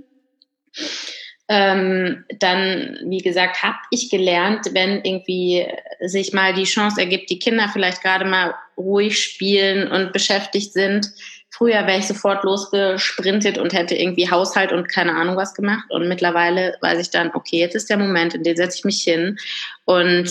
Ähm, 1.47 2.23
dann, 2.39 2.97
wie 3.06 3.17
gesagt, 3.17 3.62
habe 3.62 3.77
ich 3.89 4.10
gelernt, 4.10 4.67
wenn 4.73 5.04
irgendwie 5.04 5.67
sich 5.99 6.32
mal 6.32 6.54
die 6.54 6.63
Chance 6.63 7.01
ergibt, 7.01 7.30
die 7.30 7.39
Kinder 7.39 7.69
vielleicht 7.71 8.01
gerade 8.01 8.23
mal 8.23 8.56
ruhig 8.77 9.21
spielen 9.21 9.91
und 9.91 10.13
beschäftigt 10.13 10.71
sind, 10.71 11.12
Früher 11.53 11.85
wäre 11.85 11.99
ich 11.99 12.07
sofort 12.07 12.43
losgesprintet 12.43 13.57
und 13.57 13.73
hätte 13.73 13.93
irgendwie 13.95 14.31
Haushalt 14.31 14.71
und 14.71 14.87
keine 14.87 15.13
Ahnung 15.15 15.35
was 15.35 15.53
gemacht. 15.53 15.85
Und 15.89 16.07
mittlerweile 16.07 16.77
weiß 16.81 16.99
ich 16.99 17.11
dann, 17.11 17.31
okay, 17.33 17.59
jetzt 17.59 17.75
ist 17.75 17.89
der 17.89 17.97
Moment, 17.97 18.33
in 18.33 18.43
dem 18.43 18.55
setze 18.55 18.77
ich 18.77 18.85
mich 18.85 19.03
hin 19.03 19.37
und 19.83 20.29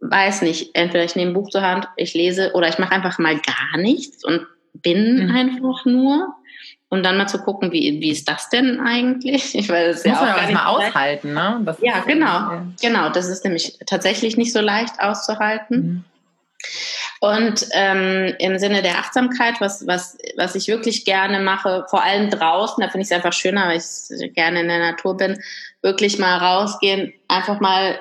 weiß 0.00 0.42
nicht, 0.42 0.70
entweder 0.74 1.04
ich 1.04 1.14
nehme 1.14 1.30
ein 1.30 1.34
Buch 1.34 1.48
zur 1.50 1.62
Hand, 1.62 1.86
ich 1.96 2.14
lese 2.14 2.52
oder 2.54 2.68
ich 2.68 2.78
mache 2.78 2.92
einfach 2.92 3.18
mal 3.18 3.38
gar 3.38 3.80
nichts 3.80 4.24
und 4.24 4.46
bin 4.74 5.26
mhm. 5.26 5.34
einfach 5.34 5.84
nur. 5.84 6.34
Und 6.88 7.04
dann 7.04 7.16
mal 7.16 7.28
zu 7.28 7.38
gucken, 7.38 7.70
wie, 7.70 8.00
wie 8.00 8.10
ist 8.10 8.28
das 8.28 8.48
denn 8.48 8.80
eigentlich? 8.80 9.54
Ich 9.60 9.68
weiß 9.68 9.98
es 9.98 10.04
ja 10.04 10.14
auch 10.14 10.36
gar 10.36 10.42
nicht 10.42 10.54
mal 10.54 10.66
aushalten, 10.66 11.34
ne? 11.34 11.60
Das 11.64 11.78
ja, 11.80 12.00
genau, 12.00 12.26
ja. 12.26 12.66
genau. 12.82 13.10
Das 13.10 13.28
ist 13.28 13.44
nämlich 13.44 13.78
tatsächlich 13.86 14.36
nicht 14.36 14.52
so 14.52 14.60
leicht 14.60 14.98
auszuhalten. 14.98 15.76
Mhm. 15.76 16.04
Und 17.22 17.66
ähm, 17.72 18.34
im 18.38 18.58
Sinne 18.58 18.80
der 18.80 18.98
Achtsamkeit, 18.98 19.60
was, 19.60 19.86
was, 19.86 20.16
was 20.36 20.54
ich 20.54 20.68
wirklich 20.68 21.04
gerne 21.04 21.38
mache, 21.40 21.84
vor 21.90 22.02
allem 22.02 22.30
draußen, 22.30 22.80
da 22.80 22.88
finde 22.88 23.02
ich 23.02 23.10
es 23.10 23.16
einfach 23.16 23.34
schöner, 23.34 23.68
weil 23.68 23.76
ich 23.76 24.34
gerne 24.34 24.62
in 24.62 24.68
der 24.68 24.78
Natur 24.78 25.18
bin, 25.18 25.38
wirklich 25.82 26.18
mal 26.18 26.38
rausgehen, 26.38 27.12
einfach 27.28 27.60
mal 27.60 28.00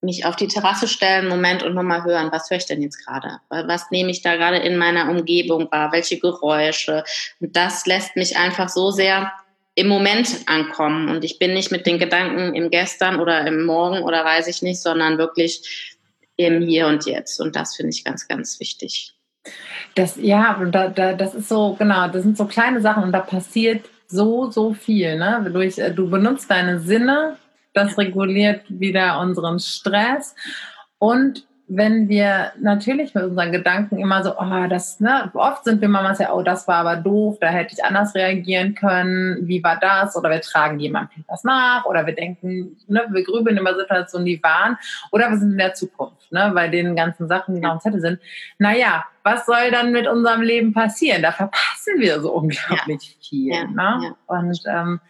mich 0.00 0.26
auf 0.26 0.34
die 0.34 0.48
Terrasse 0.48 0.88
stellen, 0.88 1.28
Moment 1.28 1.62
und 1.62 1.74
nochmal 1.74 2.02
hören, 2.02 2.32
was 2.32 2.50
höre 2.50 2.58
ich 2.58 2.66
denn 2.66 2.82
jetzt 2.82 3.06
gerade? 3.06 3.38
Was 3.48 3.92
nehme 3.92 4.10
ich 4.10 4.22
da 4.22 4.34
gerade 4.34 4.58
in 4.58 4.76
meiner 4.76 5.08
Umgebung 5.08 5.70
wahr? 5.70 5.92
Welche 5.92 6.18
Geräusche? 6.18 7.04
Und 7.40 7.54
das 7.56 7.86
lässt 7.86 8.16
mich 8.16 8.36
einfach 8.36 8.68
so 8.68 8.90
sehr 8.90 9.32
im 9.76 9.86
Moment 9.86 10.40
ankommen. 10.46 11.08
Und 11.08 11.24
ich 11.24 11.38
bin 11.38 11.54
nicht 11.54 11.70
mit 11.70 11.86
den 11.86 11.98
Gedanken 11.98 12.54
im 12.54 12.70
Gestern 12.70 13.20
oder 13.20 13.46
im 13.46 13.64
Morgen 13.64 14.02
oder 14.02 14.24
weiß 14.24 14.48
ich 14.48 14.60
nicht, 14.62 14.82
sondern 14.82 15.18
wirklich 15.18 15.91
im 16.48 16.62
Hier 16.62 16.86
und 16.86 17.06
Jetzt. 17.06 17.40
Und 17.40 17.56
das 17.56 17.76
finde 17.76 17.90
ich 17.90 18.04
ganz, 18.04 18.28
ganz 18.28 18.60
wichtig. 18.60 19.14
Das, 19.94 20.16
ja, 20.16 20.62
da, 20.70 20.88
da, 20.88 21.14
das 21.14 21.34
ist 21.34 21.48
so, 21.48 21.74
genau, 21.78 22.08
das 22.08 22.22
sind 22.22 22.36
so 22.36 22.46
kleine 22.46 22.80
Sachen 22.80 23.02
und 23.02 23.12
da 23.12 23.20
passiert 23.20 23.88
so, 24.06 24.50
so 24.50 24.74
viel. 24.74 25.18
Ne? 25.18 25.50
Durch, 25.52 25.78
äh, 25.78 25.92
du 25.92 26.08
benutzt 26.08 26.50
deine 26.50 26.80
Sinne, 26.80 27.36
das 27.74 27.98
reguliert 27.98 28.64
wieder 28.68 29.18
unseren 29.18 29.58
Stress 29.58 30.34
und 30.98 31.46
wenn 31.74 32.08
wir 32.08 32.52
natürlich 32.60 33.14
mit 33.14 33.24
unseren 33.24 33.50
Gedanken 33.50 33.98
immer 33.98 34.22
so, 34.22 34.38
oh, 34.38 34.66
das, 34.68 35.00
ne, 35.00 35.30
oft 35.32 35.64
sind 35.64 35.80
wir 35.80 35.88
Mamas 35.88 36.18
ja, 36.18 36.32
oh, 36.32 36.42
das 36.42 36.68
war 36.68 36.76
aber 36.76 36.96
doof, 36.96 37.38
da 37.40 37.48
hätte 37.48 37.74
ich 37.74 37.84
anders 37.84 38.14
reagieren 38.14 38.74
können, 38.74 39.38
wie 39.48 39.64
war 39.64 39.78
das? 39.78 40.14
Oder 40.16 40.30
wir 40.30 40.40
tragen 40.42 40.78
jemandem 40.78 41.24
was 41.28 41.44
nach, 41.44 41.86
oder 41.86 42.04
wir 42.06 42.14
denken, 42.14 42.76
ne, 42.88 43.06
wir 43.10 43.24
grübeln 43.24 43.56
über 43.56 43.74
Situationen, 43.74 44.26
die 44.26 44.42
waren, 44.42 44.76
oder 45.12 45.30
wir 45.30 45.38
sind 45.38 45.52
in 45.52 45.58
der 45.58 45.72
Zukunft, 45.72 46.30
ne, 46.30 46.52
bei 46.54 46.68
den 46.68 46.94
ganzen 46.94 47.26
Sachen, 47.26 47.54
die 47.54 47.60
noch 47.60 47.74
im 47.74 47.80
Zettel 47.80 48.00
sind. 48.00 48.20
Naja, 48.58 49.04
was 49.22 49.46
soll 49.46 49.70
dann 49.70 49.92
mit 49.92 50.06
unserem 50.06 50.42
Leben 50.42 50.74
passieren? 50.74 51.22
Da 51.22 51.32
verpassen 51.32 51.94
wir 51.98 52.20
so 52.20 52.32
unglaublich 52.32 53.16
ja. 53.20 53.28
viel. 53.28 53.52
Ja. 53.52 53.64
Ne? 53.64 54.00
Ja. 54.04 54.14
Und 54.26 54.60
ähm, 54.66 55.00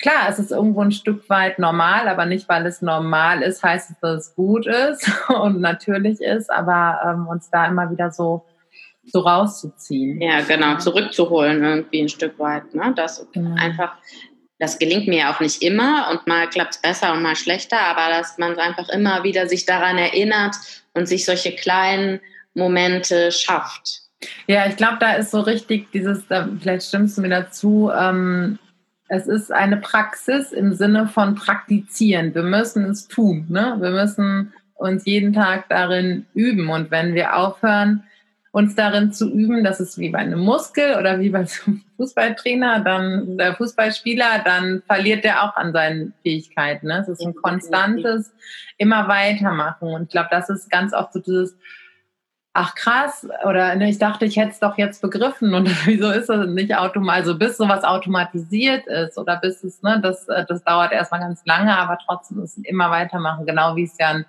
klar, 0.00 0.28
es 0.28 0.38
ist 0.38 0.50
irgendwo 0.50 0.80
ein 0.80 0.92
Stück 0.92 1.28
weit 1.28 1.58
normal, 1.58 2.08
aber 2.08 2.26
nicht, 2.26 2.48
weil 2.48 2.66
es 2.66 2.82
normal 2.82 3.42
ist, 3.42 3.62
heißt 3.62 3.90
es, 3.90 3.96
dass 4.00 4.26
es 4.26 4.34
gut 4.34 4.66
ist 4.66 5.10
und 5.28 5.60
natürlich 5.60 6.20
ist, 6.20 6.50
aber 6.50 7.00
ähm, 7.04 7.28
uns 7.28 7.50
da 7.50 7.66
immer 7.66 7.90
wieder 7.90 8.10
so, 8.10 8.44
so 9.04 9.20
rauszuziehen. 9.20 10.20
Ja, 10.20 10.40
genau, 10.40 10.78
zurückzuholen 10.78 11.62
irgendwie 11.62 12.02
ein 12.02 12.08
Stück 12.08 12.38
weit. 12.38 12.74
Ne? 12.74 12.92
Das 12.96 13.26
genau. 13.32 13.54
einfach, 13.60 13.92
das 14.58 14.78
gelingt 14.78 15.06
mir 15.06 15.30
auch 15.30 15.40
nicht 15.40 15.62
immer 15.62 16.08
und 16.10 16.26
mal 16.26 16.48
klappt 16.48 16.74
es 16.74 16.80
besser 16.80 17.12
und 17.12 17.22
mal 17.22 17.36
schlechter, 17.36 17.80
aber 17.80 18.10
dass 18.10 18.38
man 18.38 18.58
einfach 18.58 18.88
immer 18.88 19.22
wieder 19.22 19.48
sich 19.48 19.66
daran 19.66 19.98
erinnert 19.98 20.56
und 20.94 21.06
sich 21.06 21.24
solche 21.24 21.54
kleinen 21.54 22.20
Momente 22.54 23.30
schafft. 23.30 24.00
Ja, 24.46 24.66
ich 24.66 24.76
glaube, 24.76 24.98
da 25.00 25.14
ist 25.14 25.30
so 25.30 25.40
richtig 25.40 25.90
dieses, 25.92 26.24
vielleicht 26.60 26.86
stimmst 26.86 27.16
du 27.16 27.22
mir 27.22 27.30
dazu, 27.30 27.90
ähm, 27.96 28.58
es 29.12 29.26
ist 29.26 29.52
eine 29.52 29.76
Praxis 29.76 30.52
im 30.52 30.72
Sinne 30.72 31.08
von 31.08 31.34
praktizieren. 31.34 32.32
Wir 32.32 32.44
müssen 32.44 32.84
es 32.84 33.08
tun. 33.08 33.44
Ne? 33.48 33.76
Wir 33.80 33.90
müssen 33.90 34.52
uns 34.74 35.04
jeden 35.04 35.32
Tag 35.32 35.68
darin 35.68 36.26
üben. 36.32 36.68
Und 36.70 36.92
wenn 36.92 37.14
wir 37.14 37.36
aufhören, 37.36 38.04
uns 38.52 38.76
darin 38.76 39.12
zu 39.12 39.28
üben, 39.28 39.64
das 39.64 39.80
ist 39.80 39.98
wie 39.98 40.10
bei 40.10 40.20
einem 40.20 40.38
Muskel 40.38 40.96
oder 40.96 41.18
wie 41.18 41.30
bei 41.30 41.40
einem 41.66 41.82
Fußballtrainer, 41.96 42.84
dann 42.84 43.36
der 43.36 43.56
Fußballspieler, 43.56 44.42
dann 44.44 44.80
verliert 44.86 45.24
der 45.24 45.42
auch 45.42 45.56
an 45.56 45.72
seinen 45.72 46.14
Fähigkeiten. 46.22 46.86
Ne? 46.86 47.00
Es 47.00 47.08
ist 47.08 47.26
ein 47.26 47.34
konstantes 47.34 48.32
immer 48.78 49.08
weitermachen. 49.08 49.88
Und 49.88 50.02
ich 50.04 50.10
glaube, 50.10 50.28
das 50.30 50.48
ist 50.50 50.70
ganz 50.70 50.94
oft 50.94 51.14
so 51.14 51.18
dieses, 51.18 51.56
ach 52.52 52.74
krass, 52.74 53.26
oder 53.44 53.76
ne, 53.76 53.88
ich 53.88 53.98
dachte, 53.98 54.24
ich 54.24 54.36
hätte 54.36 54.50
es 54.50 54.60
doch 54.60 54.76
jetzt 54.76 55.02
begriffen 55.02 55.54
und 55.54 55.68
wieso 55.86 56.10
ist 56.10 56.28
das 56.28 56.46
nicht 56.48 56.74
automatisch, 56.76 57.26
also 57.26 57.38
bis 57.38 57.56
sowas 57.56 57.84
automatisiert 57.84 58.86
ist 58.86 59.18
oder 59.18 59.36
bis 59.36 59.62
es, 59.62 59.82
ne, 59.82 60.00
das, 60.02 60.28
äh, 60.28 60.44
das 60.48 60.64
dauert 60.64 60.92
erstmal 60.92 61.20
ganz 61.20 61.44
lange, 61.46 61.76
aber 61.76 61.98
trotzdem 62.04 62.42
ist 62.42 62.58
es 62.58 62.64
immer 62.64 62.90
weitermachen, 62.90 63.46
genau 63.46 63.76
wie 63.76 63.84
es 63.84 63.96
ja 63.98 64.08
ein, 64.08 64.26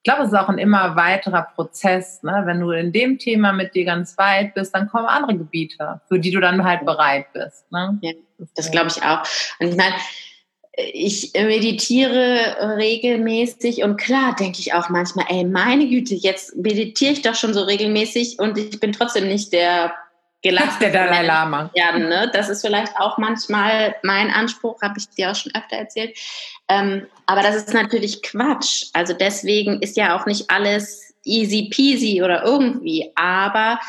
ich 0.00 0.04
glaube, 0.04 0.22
es 0.22 0.28
ist 0.28 0.38
auch 0.38 0.48
ein 0.48 0.58
immer 0.58 0.94
weiterer 0.94 1.42
Prozess, 1.54 2.22
ne? 2.22 2.42
wenn 2.44 2.60
du 2.60 2.70
in 2.70 2.92
dem 2.92 3.18
Thema 3.18 3.52
mit 3.52 3.74
dir 3.74 3.84
ganz 3.84 4.16
weit 4.16 4.54
bist, 4.54 4.74
dann 4.74 4.88
kommen 4.88 5.06
andere 5.06 5.36
Gebiete, 5.36 6.00
für 6.06 6.20
die 6.20 6.30
du 6.30 6.40
dann 6.40 6.64
halt 6.64 6.86
bereit 6.86 7.26
bist. 7.32 7.70
Ne? 7.72 7.98
Ja, 8.00 8.12
das 8.54 8.70
glaube 8.70 8.86
ich 8.88 9.02
auch. 9.02 9.22
Und 9.58 9.68
ich 9.68 9.76
meine, 9.76 9.94
ich 10.78 11.32
meditiere 11.34 12.76
regelmäßig 12.76 13.82
und 13.82 13.96
klar 13.96 14.36
denke 14.38 14.60
ich 14.60 14.74
auch 14.74 14.88
manchmal, 14.88 15.26
ey, 15.28 15.44
meine 15.44 15.88
Güte, 15.88 16.14
jetzt 16.14 16.54
meditiere 16.56 17.12
ich 17.12 17.22
doch 17.22 17.34
schon 17.34 17.52
so 17.52 17.62
regelmäßig 17.62 18.38
und 18.38 18.56
ich 18.56 18.78
bin 18.78 18.92
trotzdem 18.92 19.26
nicht 19.26 19.52
der 19.52 19.92
gelassene 20.40 20.90
der 20.90 21.06
Dalai 21.06 21.26
Lama. 21.26 21.70
Ja, 21.74 21.98
ne? 21.98 22.30
Das 22.32 22.48
ist 22.48 22.64
vielleicht 22.64 22.96
auch 22.96 23.18
manchmal 23.18 23.96
mein 24.04 24.30
Anspruch, 24.30 24.80
habe 24.80 24.94
ich 24.98 25.08
dir 25.10 25.32
auch 25.32 25.34
schon 25.34 25.52
öfter 25.54 25.76
erzählt. 25.76 26.16
Ähm, 26.68 27.06
aber 27.26 27.42
das 27.42 27.56
ist 27.56 27.74
natürlich 27.74 28.22
Quatsch. 28.22 28.86
Also 28.92 29.14
deswegen 29.14 29.82
ist 29.82 29.96
ja 29.96 30.16
auch 30.16 30.26
nicht 30.26 30.48
alles 30.48 31.12
easy 31.24 31.68
peasy 31.70 32.22
oder 32.22 32.44
irgendwie, 32.44 33.10
aber 33.16 33.80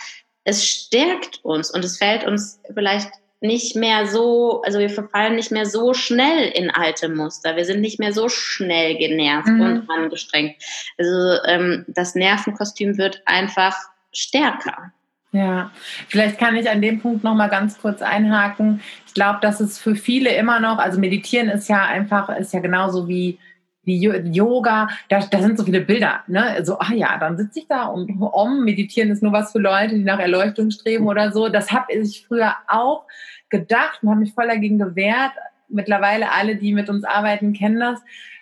es 0.44 0.66
stärkt 0.66 1.40
uns 1.44 1.70
und 1.70 1.86
es 1.86 2.00
fällt 2.00 2.26
uns 2.26 2.60
vielleicht 2.74 3.12
nicht 3.42 3.76
mehr 3.76 4.06
so, 4.06 4.62
also 4.64 4.80
wir 4.80 4.90
verfallen 4.90 5.36
nicht 5.36 5.52
mehr 5.52 5.66
so 5.66 5.94
schnell 5.94 6.50
in 6.50 6.70
alte 6.70 7.10
Muster. 7.10 7.56
Wir 7.56 7.66
sind 7.66 7.82
nicht 7.82 8.00
mehr 8.00 8.12
so 8.12 8.28
schnell 8.28 8.98
genervt 8.98 9.48
mhm. 9.48 9.62
und 9.62 9.90
angestrengt. 9.90 10.56
Also 10.98 11.42
ähm, 11.46 11.86
das 11.88 12.16
Nervenkostüm 12.16 12.98
wird 12.98 13.22
einfach 13.26 13.76
stärker. 14.12 14.92
Ja, 15.32 15.72
vielleicht 16.08 16.40
kann 16.40 16.56
ich 16.56 16.70
an 16.70 16.82
dem 16.82 17.00
Punkt 17.02 17.24
noch 17.24 17.36
mal 17.36 17.50
ganz 17.50 17.80
kurz 17.80 18.02
einhaken. 18.02 18.82
Ich 19.06 19.14
glaube, 19.14 19.40
dass 19.42 19.60
es 19.60 19.78
für 19.78 19.96
viele 19.96 20.36
immer 20.36 20.60
noch, 20.60 20.80
also 20.80 21.00
meditieren 21.00 21.50
ist 21.50 21.70
ja 21.70 21.86
einfach, 21.86 22.30
ist 22.30 22.54
ja 22.54 22.60
genauso 22.60 23.08
wie 23.08 23.38
wie 23.84 23.98
Yoga, 23.98 24.90
da, 25.08 25.20
da 25.20 25.42
sind 25.42 25.58
so 25.58 25.64
viele 25.64 25.82
Bilder, 25.82 26.24
ne? 26.28 26.64
So, 26.64 26.78
ah 26.80 26.94
ja, 26.94 27.18
dann 27.18 27.38
sitze 27.38 27.60
ich 27.60 27.68
da 27.68 27.86
und 27.86 28.10
um, 28.22 28.64
meditieren 28.64 29.10
ist 29.10 29.24
nur 29.24 29.32
was 29.32 29.52
für 29.52 29.60
Leute, 29.60 29.96
die 29.96 30.04
nach 30.04 30.20
Erleuchtung 30.20 30.70
streben 30.72 31.08
oder 31.08 31.32
so. 31.32 31.50
Das 31.50 31.72
habe 31.72 31.94
ich 31.94 32.26
früher 32.28 32.56
auch 32.68 33.06
gedacht 33.50 34.04
und 34.04 34.10
habe 34.10 34.20
mich 34.20 34.34
voll 34.34 34.48
dagegen 34.48 34.78
gewehrt. 34.78 35.32
Mittlerweile 35.70 36.32
alle, 36.32 36.56
die 36.56 36.74
mit 36.74 36.90
uns 36.90 37.04
arbeiten, 37.04 37.54
kennen 37.54 37.80
das. 37.80 38.00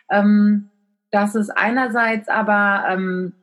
Ähm, 0.10 0.70
das 1.12 1.36
ist 1.36 1.50
einerseits 1.50 2.28
aber, 2.28 2.86
ähm, 2.90 3.34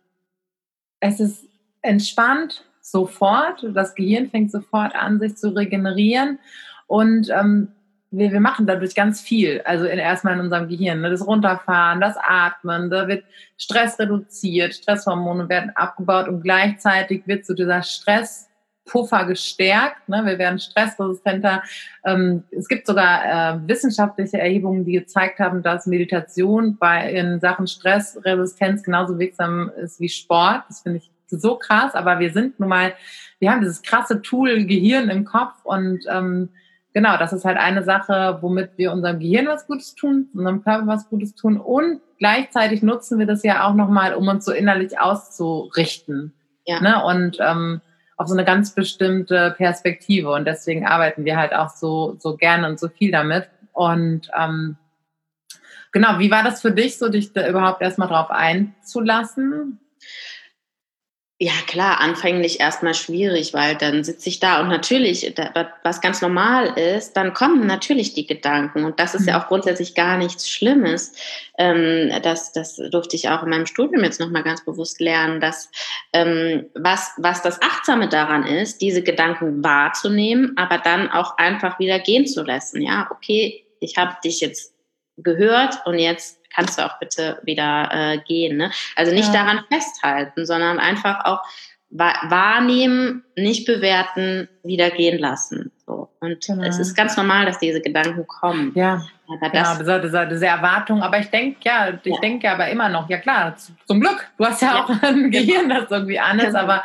es 1.00 1.20
ist 1.20 1.46
entspannt 1.82 2.64
sofort, 2.80 3.66
das 3.74 3.94
Gehirn 3.94 4.30
fängt 4.30 4.50
sofort 4.50 4.94
an, 4.94 5.20
sich 5.20 5.36
zu 5.36 5.54
regenerieren 5.54 6.38
und 6.86 7.30
ähm, 7.30 7.68
wir, 8.16 8.32
wir 8.32 8.40
machen 8.40 8.66
dadurch 8.66 8.94
ganz 8.94 9.20
viel, 9.20 9.60
also 9.64 9.86
in, 9.86 9.98
erstmal 9.98 10.34
in 10.34 10.40
unserem 10.40 10.68
Gehirn, 10.68 11.00
ne? 11.00 11.10
das 11.10 11.26
Runterfahren, 11.26 12.00
das 12.00 12.16
Atmen, 12.16 12.90
da 12.90 13.08
wird 13.08 13.24
Stress 13.56 13.98
reduziert, 13.98 14.74
Stresshormone 14.74 15.48
werden 15.48 15.70
abgebaut 15.74 16.28
und 16.28 16.42
gleichzeitig 16.42 17.26
wird 17.26 17.44
so 17.46 17.54
dieser 17.54 17.82
Stresspuffer 17.82 19.26
gestärkt. 19.26 20.08
Ne? 20.08 20.22
Wir 20.24 20.38
werden 20.38 20.58
stressresistenter. 20.58 21.62
Ähm, 22.04 22.44
es 22.50 22.68
gibt 22.68 22.86
sogar 22.86 23.24
äh, 23.24 23.68
wissenschaftliche 23.68 24.38
Erhebungen, 24.38 24.84
die 24.84 24.92
gezeigt 24.92 25.38
haben, 25.40 25.62
dass 25.62 25.86
Meditation 25.86 26.76
bei 26.76 27.10
in 27.10 27.40
Sachen 27.40 27.66
Stressresistenz 27.66 28.82
genauso 28.82 29.18
wirksam 29.18 29.70
ist 29.76 30.00
wie 30.00 30.08
Sport. 30.08 30.64
Das 30.68 30.80
finde 30.82 30.98
ich 30.98 31.10
so 31.28 31.56
krass, 31.56 31.94
aber 31.94 32.20
wir 32.20 32.32
sind 32.32 32.60
nun 32.60 32.68
mal, 32.68 32.94
wir 33.40 33.50
haben 33.50 33.60
dieses 33.60 33.82
krasse 33.82 34.22
Tool 34.22 34.66
Gehirn 34.66 35.08
im 35.08 35.24
Kopf 35.24 35.54
und 35.64 36.04
ähm, 36.08 36.50
genau, 36.94 37.18
das 37.18 37.34
ist 37.34 37.44
halt 37.44 37.58
eine 37.58 37.82
Sache, 37.82 38.38
womit 38.40 38.70
wir 38.78 38.92
unserem 38.92 39.18
Gehirn 39.18 39.46
was 39.46 39.66
Gutes 39.66 39.94
tun, 39.94 40.28
unserem 40.32 40.62
Körper 40.62 40.86
was 40.86 41.10
Gutes 41.10 41.34
tun 41.34 41.58
und 41.58 42.00
gleichzeitig 42.18 42.82
nutzen 42.82 43.18
wir 43.18 43.26
das 43.26 43.42
ja 43.42 43.66
auch 43.66 43.74
nochmal, 43.74 44.14
um 44.14 44.26
uns 44.28 44.46
so 44.46 44.52
innerlich 44.52 44.98
auszurichten. 44.98 46.32
Ja. 46.64 46.80
Ne? 46.80 47.04
Und 47.04 47.38
ähm, 47.40 47.82
auf 48.16 48.28
so 48.28 48.34
eine 48.34 48.44
ganz 48.44 48.74
bestimmte 48.74 49.54
Perspektive. 49.56 50.30
Und 50.30 50.46
deswegen 50.46 50.86
arbeiten 50.86 51.24
wir 51.24 51.36
halt 51.36 51.54
auch 51.54 51.68
so, 51.68 52.16
so 52.18 52.36
gerne 52.36 52.68
und 52.68 52.78
so 52.78 52.88
viel 52.88 53.10
damit. 53.10 53.48
Und 53.72 54.30
ähm, 54.38 54.76
genau, 55.92 56.18
wie 56.18 56.30
war 56.30 56.44
das 56.44 56.62
für 56.62 56.70
dich, 56.70 56.96
so 56.96 57.08
dich 57.08 57.32
da 57.32 57.46
überhaupt 57.48 57.82
erstmal 57.82 58.08
drauf 58.08 58.30
einzulassen? 58.30 59.80
Ja, 61.40 61.52
klar, 61.66 62.00
anfänglich 62.00 62.60
erstmal 62.60 62.94
schwierig, 62.94 63.54
weil 63.54 63.74
dann 63.74 64.04
sitze 64.04 64.28
ich 64.28 64.38
da 64.38 64.60
und 64.60 64.68
natürlich, 64.68 65.34
was 65.82 66.00
ganz 66.00 66.22
normal 66.22 66.78
ist, 66.78 67.14
dann 67.16 67.34
kommen 67.34 67.66
natürlich 67.66 68.14
die 68.14 68.24
Gedanken 68.24 68.84
und 68.84 69.00
das 69.00 69.16
ist 69.16 69.26
ja 69.26 69.36
mhm. 69.36 69.42
auch 69.42 69.48
grundsätzlich 69.48 69.96
gar 69.96 70.16
nichts 70.16 70.48
Schlimmes. 70.48 71.12
Ähm, 71.58 72.12
das, 72.22 72.52
das 72.52 72.76
durfte 72.76 73.16
ich 73.16 73.30
auch 73.30 73.42
in 73.42 73.50
meinem 73.50 73.66
Studium 73.66 74.04
jetzt 74.04 74.20
nochmal 74.20 74.44
ganz 74.44 74.64
bewusst 74.64 75.00
lernen, 75.00 75.40
dass 75.40 75.72
ähm, 76.12 76.66
was, 76.76 77.10
was 77.16 77.42
das 77.42 77.60
Achtsame 77.60 78.08
daran 78.08 78.46
ist, 78.46 78.80
diese 78.80 79.02
Gedanken 79.02 79.64
wahrzunehmen, 79.64 80.52
aber 80.56 80.78
dann 80.78 81.10
auch 81.10 81.36
einfach 81.36 81.80
wieder 81.80 81.98
gehen 81.98 82.28
zu 82.28 82.44
lassen. 82.44 82.80
Ja, 82.80 83.08
okay, 83.10 83.64
ich 83.80 83.96
habe 83.96 84.14
dich 84.22 84.40
jetzt 84.40 84.73
gehört 85.16 85.86
und 85.86 85.98
jetzt 85.98 86.40
kannst 86.54 86.78
du 86.78 86.82
auch 86.84 86.98
bitte 86.98 87.40
wieder 87.42 87.88
äh, 87.92 88.18
gehen. 88.18 88.56
Ne? 88.56 88.70
Also 88.96 89.12
nicht 89.12 89.32
ja. 89.32 89.44
daran 89.44 89.64
festhalten, 89.70 90.46
sondern 90.46 90.78
einfach 90.78 91.24
auch 91.24 91.42
wahrnehmen, 91.90 93.22
nicht 93.36 93.66
bewerten, 93.66 94.48
wieder 94.64 94.90
gehen 94.90 95.18
lassen. 95.18 95.70
So. 95.86 96.08
Und 96.20 96.44
genau. 96.44 96.64
es 96.64 96.78
ist 96.78 96.96
ganz 96.96 97.16
normal, 97.16 97.46
dass 97.46 97.58
diese 97.58 97.80
Gedanken 97.80 98.26
kommen. 98.26 98.72
Ja. 98.74 99.04
Aber 99.28 99.48
das, 99.50 99.78
genau, 99.78 99.98
diese, 100.00 100.26
diese 100.26 100.46
Erwartung. 100.46 101.02
Aber 101.02 101.18
ich 101.18 101.30
denke, 101.30 101.60
ja, 101.62 101.90
ich 102.02 102.14
ja. 102.14 102.20
denke 102.20 102.50
aber 102.50 102.68
immer 102.68 102.88
noch, 102.88 103.08
ja 103.08 103.18
klar, 103.18 103.54
zum 103.86 104.00
Glück. 104.00 104.28
Du 104.36 104.44
hast 104.44 104.60
ja, 104.60 104.74
ja. 104.74 104.84
auch 104.84 105.02
ein 105.02 105.30
Gehirn, 105.30 105.68
das 105.68 105.90
irgendwie 105.90 106.18
an 106.18 106.38
ist, 106.40 106.46
genau. 106.46 106.60
aber 106.60 106.84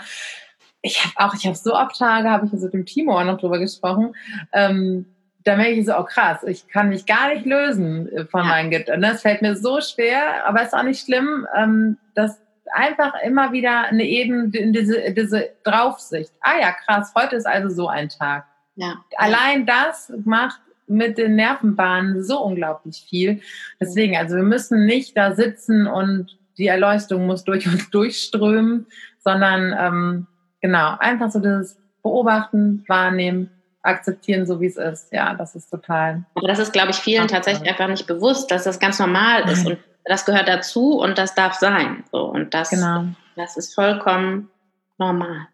ich 0.82 1.04
habe 1.04 1.14
auch, 1.18 1.34
ich 1.34 1.46
habe 1.46 1.56
so 1.56 1.74
oft 1.74 1.98
Tage, 1.98 2.30
habe 2.30 2.46
ich 2.46 2.54
mit 2.54 2.74
dem 2.74 2.86
Timo 2.86 3.20
auch 3.20 3.26
noch 3.26 3.40
drüber 3.40 3.60
gesprochen, 3.60 4.16
ähm, 4.54 5.06
da 5.44 5.56
merke 5.56 5.74
ich 5.74 5.86
so, 5.86 5.98
oh 5.98 6.04
krass, 6.04 6.44
ich 6.44 6.68
kann 6.68 6.90
mich 6.90 7.06
gar 7.06 7.34
nicht 7.34 7.46
lösen 7.46 8.12
äh, 8.12 8.26
von 8.26 8.42
ja. 8.42 8.48
meinen 8.48 8.72
Gedanken. 8.72 9.02
Das 9.02 9.22
fällt 9.22 9.42
mir 9.42 9.56
so 9.56 9.82
schwer, 9.82 10.46
aber 10.46 10.64
ist 10.64 10.74
auch 10.74 10.84
nicht 10.84 11.06
schlimm, 11.06 11.48
ähm, 11.56 11.98
dass 12.16 12.40
einfach 12.72 13.14
immer 13.24 13.52
wieder 13.52 13.86
eine 13.86 14.04
Ebene 14.04 14.56
in 14.58 14.74
diese, 14.74 15.12
diese 15.14 15.50
Draufsicht. 15.64 16.32
Ah 16.42 16.60
ja, 16.60 16.72
krass, 16.72 17.14
heute 17.16 17.36
ist 17.36 17.48
also 17.48 17.70
so 17.70 17.88
ein 17.88 18.10
Tag. 18.10 18.46
Ja. 18.76 19.04
Allein 19.18 19.66
das 19.66 20.12
macht 20.24 20.60
mit 20.88 21.18
den 21.18 21.36
Nervenbahnen 21.36 22.24
so 22.24 22.42
unglaublich 22.42 23.06
viel. 23.08 23.42
Deswegen, 23.80 24.18
also 24.18 24.36
wir 24.36 24.44
müssen 24.44 24.86
nicht 24.86 25.16
da 25.16 25.36
sitzen 25.36 25.88
und 25.88 26.38
die 26.58 26.68
Erleuchtung 26.68 27.26
muss 27.26 27.44
durch 27.44 27.68
uns 27.68 27.90
durchströmen, 27.92 28.88
sondern 29.20 29.76
ähm, 29.78 30.28
genau, 30.62 30.96
einfach 31.00 31.32
so 31.32 31.40
das 31.40 31.78
Beobachten, 32.02 32.84
Wahrnehmen, 32.88 33.52
akzeptieren, 33.82 34.46
so 34.46 34.60
wie 34.60 34.68
es 34.68 34.78
ist. 34.78 35.12
Ja, 35.12 35.34
das 35.34 35.56
ist 35.56 35.70
total. 35.70 36.24
Aber 36.36 36.48
das 36.48 36.60
ist, 36.60 36.74
glaube 36.74 36.92
ich, 36.92 36.98
vielen 36.98 37.28
tatsächlich 37.28 37.70
einfach 37.70 37.88
nicht 37.88 38.08
bewusst, 38.08 38.52
dass 38.52 38.64
das 38.64 38.80
ganz 38.80 39.00
normal 39.00 39.50
ist 39.50 39.66
und 39.66 39.78
das 40.06 40.26
gehört 40.26 40.48
dazu 40.48 41.00
und 41.00 41.18
das 41.18 41.36
darf 41.36 41.54
sein. 41.56 42.04
So, 42.12 42.26
und 42.26 42.54
das, 42.54 42.72
genau. 42.72 43.06
das 43.36 43.58
ist 43.58 43.74
vollkommen 43.74 44.50
normal. 44.98 45.48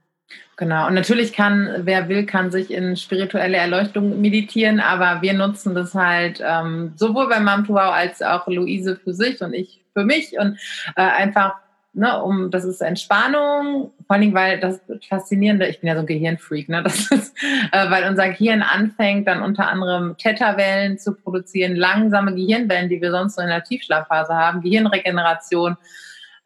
Genau. 0.57 0.88
Und 0.88 0.93
natürlich 0.93 1.33
kann, 1.33 1.69
wer 1.79 2.07
will, 2.07 2.25
kann 2.25 2.49
sich 2.49 2.71
in 2.71 2.95
spirituelle 2.95 3.57
Erleuchtung 3.57 4.21
meditieren, 4.21 4.79
aber 4.79 5.21
wir 5.21 5.33
nutzen 5.33 5.75
das 5.75 5.93
halt 5.93 6.41
ähm, 6.43 6.93
sowohl 6.95 7.27
bei 7.27 7.39
Mam 7.39 7.65
Tuau 7.65 7.91
als 7.91 8.21
auch 8.21 8.47
Luise 8.47 8.95
für 8.95 9.13
sich 9.13 9.41
und 9.41 9.53
ich 9.53 9.83
für 9.93 10.05
mich 10.05 10.38
und 10.39 10.57
äh, 10.95 11.01
einfach 11.01 11.55
ne, 11.95 12.21
um, 12.21 12.51
das 12.51 12.65
ist 12.65 12.81
Entspannung, 12.81 13.91
vor 14.05 14.15
allem, 14.15 14.34
weil 14.34 14.60
das 14.60 14.81
Faszinierende, 15.08 15.67
ich 15.67 15.79
bin 15.79 15.88
ja 15.88 15.95
so 15.95 16.01
ein 16.01 16.05
Gehirnfreak, 16.08 16.69
ne, 16.69 16.84
das 16.84 17.10
ist, 17.12 17.36
äh, 17.71 17.89
weil 17.89 18.08
unser 18.10 18.29
Gehirn 18.29 18.62
anfängt, 18.62 19.27
dann 19.27 19.41
unter 19.41 19.67
anderem 19.67 20.15
Theta-Wellen 20.17 20.97
zu 20.97 21.13
produzieren, 21.13 21.75
langsame 21.75 22.36
Gehirnwellen, 22.36 22.89
die 22.89 23.01
wir 23.01 23.12
sonst 23.12 23.36
so 23.36 23.41
in 23.41 23.47
der 23.47 23.63
Tiefschlafphase 23.63 24.34
haben, 24.34 24.62
Gehirnregeneration, 24.62 25.77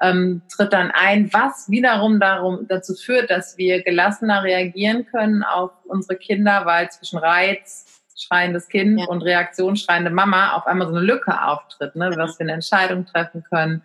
ähm, 0.02 0.42
tritt 0.56 0.72
dann 0.72 0.92
ein, 0.92 1.32
was 1.34 1.70
wiederum 1.70 2.20
darum, 2.20 2.68
dazu 2.70 2.94
führt, 2.94 3.30
dass 3.30 3.58
wir 3.58 3.84
gelassener 3.84 4.44
reagieren 4.44 5.06
können 5.06 5.44
auf 5.44 5.72
unsere 5.86 6.18
Kinder, 6.18 6.66
weil 6.66 6.90
zwischen 6.90 7.20
Reiz, 7.20 7.99
schreiendes 8.22 8.68
Kind 8.68 9.00
ja. 9.00 9.06
und 9.08 9.22
Reaktion 9.22 9.76
schreiende 9.76 10.10
Mama 10.10 10.54
auf 10.54 10.68
einmal 10.68 10.88
so 10.88 10.96
eine 10.96 11.06
Lücke 11.06 11.42
auftritt, 11.44 11.96
ne, 11.96 12.12
was 12.16 12.38
wir 12.40 12.46
eine 12.46 12.54
Entscheidung 12.54 13.06
treffen 13.06 13.44
können. 13.50 13.82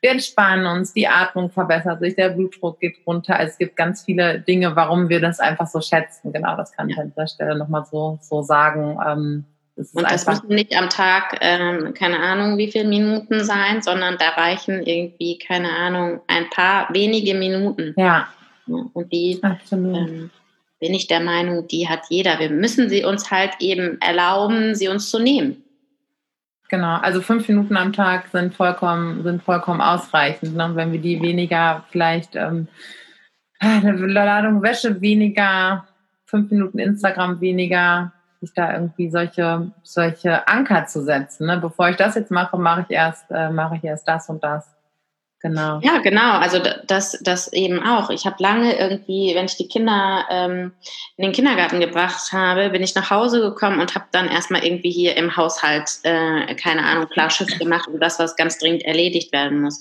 Wir 0.00 0.10
entspannen 0.10 0.66
uns, 0.66 0.92
die 0.92 1.08
Atmung 1.08 1.50
verbessert 1.50 2.00
sich, 2.00 2.14
der 2.14 2.30
Blutdruck 2.30 2.80
geht 2.80 2.96
runter. 3.06 3.36
Also 3.36 3.52
es 3.52 3.58
gibt 3.58 3.76
ganz 3.76 4.04
viele 4.04 4.40
Dinge, 4.40 4.76
warum 4.76 5.08
wir 5.08 5.20
das 5.20 5.40
einfach 5.40 5.66
so 5.66 5.80
schätzen. 5.80 6.32
Genau, 6.32 6.56
das 6.56 6.72
kann 6.72 6.90
ich 6.90 6.98
an 6.98 7.10
dieser 7.10 7.26
Stelle 7.26 7.56
nochmal 7.56 7.84
so, 7.90 8.18
so 8.20 8.42
sagen. 8.42 8.98
Ähm, 9.06 9.44
das 9.76 9.92
und 9.92 10.04
das 10.04 10.26
müssen 10.26 10.48
nicht 10.48 10.76
am 10.76 10.88
Tag, 10.88 11.38
ähm, 11.42 11.92
keine 11.92 12.18
Ahnung, 12.18 12.56
wie 12.56 12.70
viele 12.70 12.88
Minuten 12.88 13.44
sein, 13.44 13.82
sondern 13.82 14.16
da 14.18 14.30
reichen 14.30 14.82
irgendwie, 14.82 15.38
keine 15.38 15.70
Ahnung, 15.70 16.20
ein 16.28 16.48
paar 16.48 16.88
wenige 16.94 17.34
Minuten. 17.34 17.94
Ja. 17.96 18.28
Und 18.66 19.12
die 19.12 19.40
ähm, 19.42 20.30
bin 20.78 20.94
ich 20.94 21.06
der 21.06 21.20
Meinung, 21.20 21.66
die 21.68 21.88
hat 21.88 22.02
jeder. 22.10 22.38
Wir 22.38 22.50
müssen 22.50 22.88
sie 22.88 23.04
uns 23.04 23.30
halt 23.30 23.52
eben 23.60 24.00
erlauben, 24.00 24.74
sie 24.74 24.88
uns 24.88 25.10
zu 25.10 25.18
nehmen. 25.18 25.62
Genau, 26.68 26.96
also 26.96 27.20
fünf 27.20 27.48
Minuten 27.48 27.76
am 27.76 27.92
Tag 27.92 28.28
sind 28.28 28.54
vollkommen, 28.54 29.22
sind 29.22 29.42
vollkommen 29.42 29.80
ausreichend. 29.80 30.56
Ne? 30.56 30.70
Wenn 30.74 30.92
wir 30.92 31.00
die 31.00 31.22
weniger, 31.22 31.84
vielleicht 31.90 32.34
ähm, 32.34 32.66
eine 33.60 33.92
Ladung 33.92 34.62
Wäsche 34.62 35.00
weniger, 35.00 35.86
fünf 36.24 36.50
Minuten 36.50 36.78
Instagram 36.78 37.40
weniger, 37.40 38.12
sich 38.40 38.52
da 38.52 38.74
irgendwie 38.74 39.10
solche, 39.10 39.70
solche 39.82 40.46
Anker 40.48 40.86
zu 40.86 41.02
setzen. 41.02 41.46
Ne? 41.46 41.58
Bevor 41.58 41.88
ich 41.88 41.96
das 41.96 42.16
jetzt 42.16 42.32
mache, 42.32 42.58
mache 42.58 42.82
ich 42.82 42.90
erst, 42.90 43.30
äh, 43.30 43.50
mache 43.50 43.76
ich 43.76 43.84
erst 43.84 44.06
das 44.08 44.28
und 44.28 44.42
das. 44.42 44.75
Genau. 45.40 45.80
Ja, 45.82 45.98
genau. 45.98 46.38
Also 46.38 46.60
das, 46.86 47.18
das 47.22 47.52
eben 47.52 47.82
auch. 47.82 48.10
Ich 48.10 48.24
habe 48.26 48.36
lange 48.42 48.78
irgendwie, 48.78 49.34
wenn 49.34 49.44
ich 49.44 49.56
die 49.56 49.68
Kinder 49.68 50.24
ähm, 50.30 50.72
in 51.16 51.24
den 51.24 51.32
Kindergarten 51.32 51.78
gebracht 51.78 52.32
habe, 52.32 52.70
bin 52.70 52.82
ich 52.82 52.94
nach 52.94 53.10
Hause 53.10 53.40
gekommen 53.40 53.80
und 53.80 53.94
habe 53.94 54.06
dann 54.12 54.28
erstmal 54.28 54.64
irgendwie 54.64 54.90
hier 54.90 55.16
im 55.16 55.36
Haushalt, 55.36 55.98
äh, 56.04 56.54
keine 56.54 56.84
Ahnung, 56.84 57.08
Klarschiff 57.08 57.58
gemacht 57.58 57.86
und 57.88 58.00
das, 58.00 58.18
was 58.18 58.36
ganz 58.36 58.58
dringend 58.58 58.84
erledigt 58.84 59.32
werden 59.32 59.60
muss. 59.60 59.80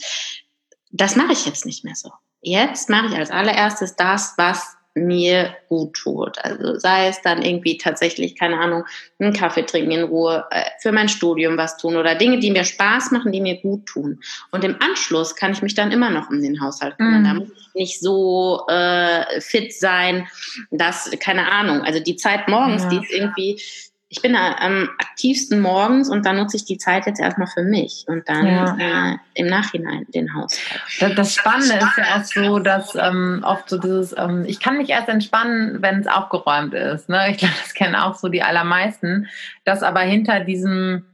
Das 0.91 1.15
mache 1.15 1.33
ich 1.33 1.45
jetzt 1.45 1.65
nicht 1.65 1.83
mehr 1.85 1.95
so. 1.95 2.11
Jetzt 2.41 2.89
mache 2.89 3.07
ich 3.07 3.15
als 3.15 3.31
allererstes 3.31 3.95
das, 3.95 4.33
was 4.37 4.74
mir 4.95 5.53
gut 5.67 5.93
tut. 5.93 6.37
Also 6.43 6.79
sei 6.79 7.09
es 7.09 7.21
dann 7.21 7.41
irgendwie 7.41 7.77
tatsächlich, 7.77 8.35
keine 8.37 8.57
Ahnung, 8.57 8.85
einen 9.19 9.33
Kaffee 9.33 9.63
trinken 9.63 9.91
in 9.91 10.03
Ruhe, 10.03 10.45
äh, 10.51 10.63
für 10.81 10.93
mein 10.93 11.09
Studium 11.09 11.57
was 11.57 11.77
tun 11.77 11.97
oder 11.97 12.15
Dinge, 12.15 12.39
die 12.39 12.49
mir 12.49 12.63
Spaß 12.63 13.11
machen, 13.11 13.33
die 13.33 13.41
mir 13.41 13.59
gut 13.59 13.85
tun. 13.85 14.21
Und 14.51 14.63
im 14.63 14.77
Anschluss 14.81 15.35
kann 15.35 15.51
ich 15.51 15.61
mich 15.61 15.75
dann 15.75 15.91
immer 15.91 16.09
noch 16.09 16.29
um 16.29 16.41
den 16.41 16.61
Haushalt 16.61 16.97
kümmern. 16.97 17.23
Mm. 17.23 17.25
Da 17.25 17.33
muss 17.33 17.49
ich 17.49 17.73
nicht 17.75 17.99
so 17.99 18.65
äh, 18.69 19.41
fit 19.41 19.73
sein, 19.73 20.27
dass, 20.71 21.11
keine 21.19 21.51
Ahnung, 21.51 21.81
also 21.81 21.99
die 21.99 22.15
Zeit 22.15 22.47
morgens, 22.47 22.83
ja. 22.83 22.89
die 22.89 22.97
ist 22.97 23.11
irgendwie 23.11 23.61
ich 24.07 24.21
bin 24.21 24.35
am 24.35 24.89
aktivsten 24.99 25.59
morgens 25.59 26.09
und 26.09 26.25
dann 26.25 26.37
nutze 26.37 26.57
ich 26.57 26.65
die 26.65 26.77
Zeit 26.77 27.07
jetzt 27.07 27.19
erstmal 27.19 27.47
für 27.47 27.63
mich 27.63 28.05
und 28.07 28.29
dann 28.29 28.45
ja. 28.45 28.77
äh, 29.13 29.17
im 29.33 29.47
Nachhinein 29.47 30.05
den 30.13 30.33
Haushalt. 30.33 30.81
Das, 30.99 31.15
das 31.15 31.35
Spannende 31.35 31.75
ist 31.77 31.97
ja 31.97 32.15
auch 32.15 32.23
so, 32.23 32.59
dass 32.59 32.95
ähm, 32.95 33.41
oft 33.43 33.67
so 33.67 33.79
dieses, 33.79 34.15
ähm, 34.15 34.45
ich 34.47 34.59
kann 34.59 34.77
mich 34.77 34.89
erst 34.89 35.09
entspannen, 35.09 35.81
wenn 35.81 35.99
es 35.99 36.07
aufgeräumt 36.07 36.75
ist. 36.75 37.09
Ne? 37.09 37.31
Ich 37.31 37.37
glaube, 37.37 37.55
das 37.61 37.73
kennen 37.73 37.95
auch 37.95 38.15
so 38.15 38.29
die 38.29 38.43
allermeisten, 38.43 39.27
dass 39.63 39.81
aber 39.81 40.01
hinter 40.01 40.41
diesem 40.41 41.05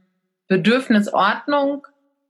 Bedürfnis 0.46 1.12
Ordnung 1.12 1.86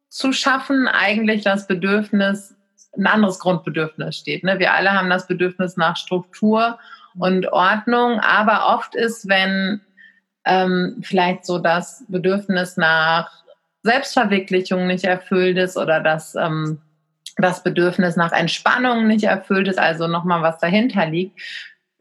zu 0.09 0.33
schaffen 0.33 0.87
eigentlich 0.87 1.43
das 1.43 1.67
Bedürfnis, 1.67 2.55
ein 2.97 3.07
anderes 3.07 3.41
Grundbedürfnis 3.41 4.17
steht. 4.17 4.45
Ne? 4.45 4.61
Wir 4.61 4.75
alle 4.75 4.93
haben 4.93 5.11
das 5.11 5.27
Bedürfnis 5.27 5.77
nach 5.77 5.97
Struktur 5.97 6.79
und 7.19 7.51
Ordnung, 7.51 8.21
aber 8.21 8.75
oft 8.75 8.95
ist, 8.95 9.29
wenn 9.29 9.81
ähm, 10.45 10.99
vielleicht 11.03 11.45
so 11.47 11.59
das 11.59 12.05
Bedürfnis 12.09 12.77
nach 12.77 13.31
Selbstverwirklichung 13.83 14.87
nicht 14.87 15.05
erfüllt 15.05 15.59
ist 15.59 15.77
oder 15.77 16.01
das, 16.01 16.35
ähm, 16.35 16.81
das 17.37 17.63
Bedürfnis 17.63 18.17
nach 18.17 18.33
Entspannung 18.33 19.07
nicht 19.07 19.25
erfüllt 19.25 19.69
ist, 19.69 19.79
also 19.79 20.07
nochmal 20.07 20.43
was 20.43 20.59
dahinter 20.59 21.07
liegt, 21.07 21.41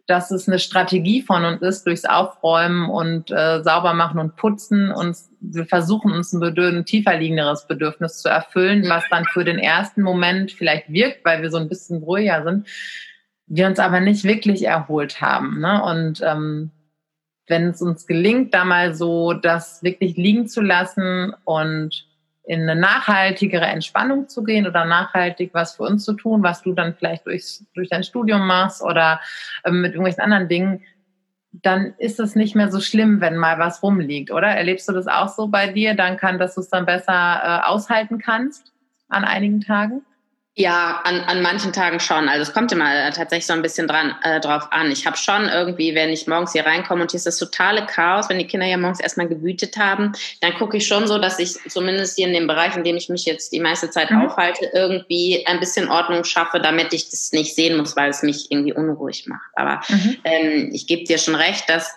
dass 0.08 0.32
es 0.32 0.47
eine 0.47 0.60
Strategie 0.60 1.21
von 1.21 1.45
uns 1.45 1.62
ist, 1.62 1.86
durchs 1.86 2.06
Aufräumen 2.06 2.89
und 2.89 3.32
äh, 3.32 3.63
sauber 3.63 3.93
machen 3.93 4.19
und 4.19 4.36
putzen 4.36 4.91
und 4.91 5.15
wir 5.39 5.65
versuchen 5.65 6.12
uns 6.12 6.34
ein, 6.34 6.39
Bedürfnis, 6.39 6.80
ein 6.80 6.86
tiefer 6.86 7.17
liegenderes 7.17 7.65
Bedürfnis 7.65 8.17
zu 8.17 8.30
erfüllen, 8.30 8.88
was 8.89 9.04
dann 9.10 9.25
für 9.25 9.43
den 9.43 9.58
ersten 9.58 10.01
Moment 10.01 10.51
vielleicht 10.51 10.91
wirkt, 10.91 11.23
weil 11.25 11.41
wir 11.41 11.49
so 11.49 11.58
ein 11.58 11.69
bisschen 11.69 12.04
ruhiger 12.04 12.43
sind, 12.43 12.67
wir 13.47 13.67
uns 13.67 13.80
aber 13.80 13.99
nicht 13.99 14.23
wirklich 14.23 14.65
erholt 14.65 15.21
haben. 15.21 15.60
Ne? 15.60 15.82
Und 15.84 16.21
ähm, 16.21 16.71
wenn 17.52 17.68
es 17.68 17.82
uns 17.84 18.08
gelingt, 18.08 18.56
da 18.56 18.66
mal 18.66 18.96
so 18.96 19.34
das 19.34 19.84
wirklich 19.84 20.18
liegen 20.18 20.48
zu 20.48 20.62
lassen 20.62 21.36
und 21.44 22.08
in 22.44 22.62
eine 22.62 22.76
nachhaltigere 22.76 23.66
Entspannung 23.66 24.28
zu 24.28 24.44
gehen 24.44 24.66
oder 24.66 24.86
nachhaltig 24.86 25.52
was 25.54 25.76
für 25.76 25.84
uns 25.84 26.04
zu 26.04 26.14
tun, 26.14 26.42
was 26.42 26.64
du 26.64 26.74
dann 26.74 26.96
vielleicht 26.96 27.28
durch, 27.28 27.60
durch 27.76 27.90
dein 27.90 28.04
Studium 28.04 28.48
machst 28.48 28.82
oder 28.82 29.22
ähm, 29.64 29.82
mit 29.82 29.92
irgendwelchen 29.92 30.24
anderen 30.24 30.48
Dingen, 30.48 30.82
dann 31.52 31.94
ist 31.98 32.20
es 32.20 32.36
nicht 32.36 32.56
mehr 32.56 32.72
so 32.72 32.80
schlimm, 32.80 33.22
wenn 33.22 33.38
mal 33.38 33.60
was 33.60 33.84
rumliegt, 33.84 34.32
oder? 34.32 34.48
Erlebst 34.48 34.88
du 34.90 34.94
das 34.94 35.08
auch 35.08 35.28
so 35.28 35.48
bei 35.50 35.68
dir? 35.68 35.96
Dann 35.96 36.18
kann, 36.18 36.40
dass 36.40 36.56
du 36.56 36.62
es 36.62 36.70
dann 36.70 36.86
besser 36.86 37.42
äh, 37.44 37.68
aushalten 37.68 38.18
kannst 38.18 38.72
an 39.10 39.26
einigen 39.26 39.62
Tagen? 39.62 40.02
Ja, 40.54 41.00
an, 41.06 41.22
an 41.22 41.42
manchen 41.42 41.72
Tagen 41.72 42.02
schon. 42.02 42.28
Also 42.28 42.42
es 42.42 42.54
kommt 42.54 42.74
immer 42.74 42.94
äh, 42.94 43.12
tatsächlich 43.12 43.46
so 43.46 43.54
ein 43.54 43.62
bisschen 43.62 43.88
dran 43.88 44.14
äh, 44.22 44.42
drauf 44.42 44.68
an. 44.72 44.92
Ich 44.92 45.06
habe 45.06 45.16
schon 45.16 45.48
irgendwie, 45.48 45.96
wenn 45.96 46.10
ich 46.10 46.28
morgens 46.28 46.52
hier 46.52 46.66
reinkomme 46.66 47.04
und 47.04 47.12
hier 47.12 47.20
ist 47.20 47.26
das 47.26 47.38
totale 47.38 47.86
Chaos, 47.86 48.28
wenn 48.28 48.38
die 48.38 48.48
Kinder 48.48 48.66
ja 48.66 48.76
morgens 48.76 49.00
erstmal 49.00 49.30
gewütet 49.30 49.78
haben, 49.78 50.12
dann 50.42 50.54
gucke 50.56 50.76
ich 50.76 50.86
schon 50.86 51.08
so, 51.08 51.20
dass 51.20 51.40
ich 51.40 51.54
zumindest 51.70 52.18
hier 52.18 52.28
in 52.28 52.34
dem 52.34 52.48
Bereich, 52.48 52.76
in 52.76 52.84
dem 52.84 52.98
ich 52.98 53.08
mich 53.08 53.24
jetzt 53.24 53.54
die 53.54 53.62
meiste 53.62 53.92
Zeit 53.92 54.12
mhm. 54.12 54.24
aufhalte, 54.24 54.70
irgendwie 54.74 55.46
ein 55.48 55.62
bisschen 55.62 55.88
Ordnung 55.88 56.26
schaffe, 56.26 56.60
damit 56.60 56.92
ich 56.92 57.10
das 57.10 57.32
nicht 57.32 57.56
sehen 57.56 57.78
muss, 57.78 57.96
weil 57.96 58.10
es 58.10 58.22
mich 58.22 58.52
irgendwie 58.52 58.74
unruhig 58.74 59.28
macht. 59.28 59.52
Aber 59.56 59.80
mhm. 59.88 60.18
ähm, 60.26 60.70
ich 60.74 60.86
gebe 60.86 61.06
dir 61.06 61.18
schon 61.18 61.36
recht, 61.36 61.70
dass 61.70 61.96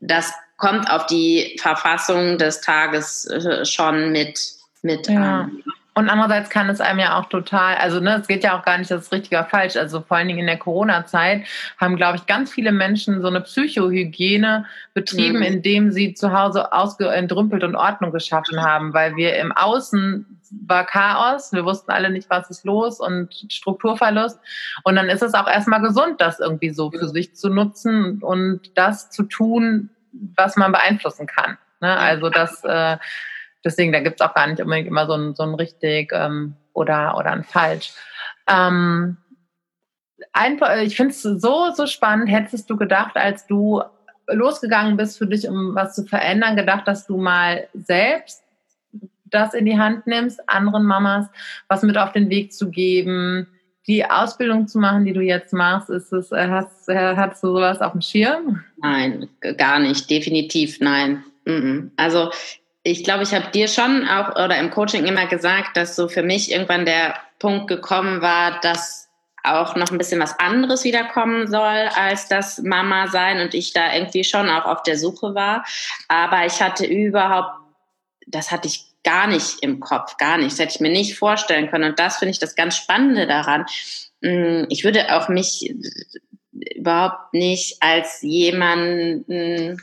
das 0.00 0.34
kommt 0.58 0.90
auf 0.90 1.06
die 1.06 1.56
Verfassung 1.58 2.36
des 2.36 2.60
Tages 2.60 3.24
äh, 3.24 3.64
schon 3.64 4.12
mit 4.12 4.38
mit 4.82 5.08
ja. 5.08 5.40
an. 5.40 5.62
Und 5.98 6.08
andererseits 6.08 6.48
kann 6.48 6.70
es 6.70 6.80
einem 6.80 7.00
ja 7.00 7.18
auch 7.18 7.28
total, 7.28 7.74
also 7.74 7.98
ne, 7.98 8.20
es 8.20 8.28
geht 8.28 8.44
ja 8.44 8.56
auch 8.56 8.64
gar 8.64 8.78
nicht, 8.78 8.88
das 8.88 9.02
ist 9.02 9.12
richtig 9.12 9.32
oder 9.32 9.46
falsch. 9.46 9.74
Also 9.74 10.00
vor 10.00 10.16
allen 10.16 10.28
Dingen 10.28 10.38
in 10.38 10.46
der 10.46 10.56
Corona-Zeit 10.56 11.44
haben, 11.76 11.96
glaube 11.96 12.18
ich, 12.18 12.26
ganz 12.26 12.52
viele 12.52 12.70
Menschen 12.70 13.20
so 13.20 13.26
eine 13.26 13.40
Psychohygiene 13.40 14.64
betrieben, 14.94 15.38
mhm. 15.38 15.42
indem 15.42 15.90
sie 15.90 16.14
zu 16.14 16.32
Hause 16.32 16.68
entrümpelt 16.70 17.64
und 17.64 17.74
Ordnung 17.74 18.12
geschaffen 18.12 18.62
haben, 18.62 18.94
weil 18.94 19.16
wir 19.16 19.38
im 19.38 19.50
Außen 19.50 20.24
war 20.68 20.86
Chaos, 20.86 21.52
wir 21.52 21.64
wussten 21.64 21.90
alle 21.90 22.10
nicht, 22.10 22.30
was 22.30 22.48
ist 22.48 22.64
los 22.64 23.00
und 23.00 23.34
Strukturverlust. 23.48 24.38
Und 24.84 24.94
dann 24.94 25.08
ist 25.08 25.24
es 25.24 25.34
auch 25.34 25.48
erstmal 25.48 25.82
gesund, 25.82 26.20
das 26.20 26.38
irgendwie 26.38 26.70
so 26.70 26.92
für 26.92 27.08
sich 27.08 27.34
zu 27.34 27.48
nutzen 27.48 28.22
und 28.22 28.60
das 28.76 29.10
zu 29.10 29.24
tun, 29.24 29.90
was 30.12 30.54
man 30.54 30.70
beeinflussen 30.70 31.26
kann. 31.26 31.58
Ne? 31.80 31.98
Also 31.98 32.30
das 32.30 32.62
äh, 32.62 32.98
Deswegen, 33.64 33.92
da 33.92 34.00
gibt 34.00 34.20
es 34.20 34.26
auch 34.26 34.34
gar 34.34 34.46
nicht 34.46 34.60
unbedingt 34.60 34.88
immer 34.88 35.06
so 35.06 35.14
ein, 35.14 35.34
so 35.34 35.42
ein 35.42 35.54
richtig 35.54 36.12
ähm, 36.12 36.54
oder, 36.72 37.16
oder 37.16 37.32
ein 37.32 37.44
falsch. 37.44 37.92
Ähm, 38.48 39.16
ein, 40.32 40.60
ich 40.82 40.96
finde 40.96 41.10
es 41.10 41.22
so, 41.22 41.70
so 41.74 41.86
spannend. 41.86 42.30
Hättest 42.30 42.70
du 42.70 42.76
gedacht, 42.76 43.16
als 43.16 43.46
du 43.46 43.82
losgegangen 44.28 44.96
bist 44.96 45.18
für 45.18 45.26
dich, 45.26 45.48
um 45.48 45.74
was 45.74 45.94
zu 45.94 46.04
verändern, 46.04 46.56
gedacht, 46.56 46.86
dass 46.86 47.06
du 47.06 47.16
mal 47.16 47.68
selbst 47.74 48.42
das 49.24 49.54
in 49.54 49.66
die 49.66 49.78
Hand 49.78 50.06
nimmst, 50.06 50.40
anderen 50.48 50.84
Mamas 50.84 51.26
was 51.68 51.82
mit 51.82 51.98
auf 51.98 52.12
den 52.12 52.30
Weg 52.30 52.52
zu 52.52 52.70
geben, 52.70 53.46
die 53.86 54.04
Ausbildung 54.04 54.68
zu 54.68 54.78
machen, 54.78 55.04
die 55.04 55.12
du 55.12 55.20
jetzt 55.20 55.52
machst, 55.52 55.90
ist 55.90 56.12
es, 56.12 56.30
äh, 56.30 56.48
hast, 56.48 56.88
äh, 56.88 57.16
hast 57.16 57.42
du 57.42 57.48
sowas 57.48 57.80
auf 57.80 57.92
dem 57.92 58.02
Schirm? 58.02 58.64
Nein, 58.76 59.28
gar 59.56 59.78
nicht, 59.78 60.10
definitiv 60.10 60.80
nein. 60.80 61.24
Also 61.96 62.30
ich 62.90 63.04
glaube, 63.04 63.22
ich 63.22 63.34
habe 63.34 63.50
dir 63.50 63.68
schon 63.68 64.08
auch 64.08 64.30
oder 64.30 64.58
im 64.58 64.70
Coaching 64.70 65.06
immer 65.06 65.26
gesagt, 65.26 65.76
dass 65.76 65.96
so 65.96 66.08
für 66.08 66.22
mich 66.22 66.50
irgendwann 66.50 66.86
der 66.86 67.14
Punkt 67.38 67.68
gekommen 67.68 68.20
war, 68.20 68.60
dass 68.60 69.08
auch 69.44 69.76
noch 69.76 69.90
ein 69.90 69.98
bisschen 69.98 70.20
was 70.20 70.38
anderes 70.38 70.84
wiederkommen 70.84 71.46
soll 71.46 71.88
als 71.94 72.28
das 72.28 72.58
Mama 72.58 73.08
sein 73.08 73.40
und 73.40 73.54
ich 73.54 73.72
da 73.72 73.94
irgendwie 73.94 74.24
schon 74.24 74.48
auch 74.50 74.64
auf 74.64 74.82
der 74.82 74.98
Suche 74.98 75.34
war. 75.34 75.64
Aber 76.08 76.44
ich 76.44 76.60
hatte 76.60 76.86
überhaupt, 76.86 77.52
das 78.26 78.50
hatte 78.50 78.68
ich 78.68 78.84
gar 79.04 79.26
nicht 79.26 79.62
im 79.62 79.80
Kopf, 79.80 80.16
gar 80.16 80.38
nicht. 80.38 80.52
Das 80.52 80.58
hätte 80.58 80.74
ich 80.74 80.80
mir 80.80 80.90
nicht 80.90 81.16
vorstellen 81.16 81.70
können. 81.70 81.90
Und 81.90 81.98
das 81.98 82.18
finde 82.18 82.30
ich 82.30 82.38
das 82.38 82.56
ganz 82.56 82.76
Spannende 82.76 83.26
daran. 83.26 83.64
Mm, 84.20 84.64
ich 84.68 84.84
würde 84.84 85.14
auch 85.14 85.28
mich 85.28 85.74
überhaupt 86.76 87.32
nicht 87.32 87.76
als 87.80 88.20
jemanden 88.22 89.80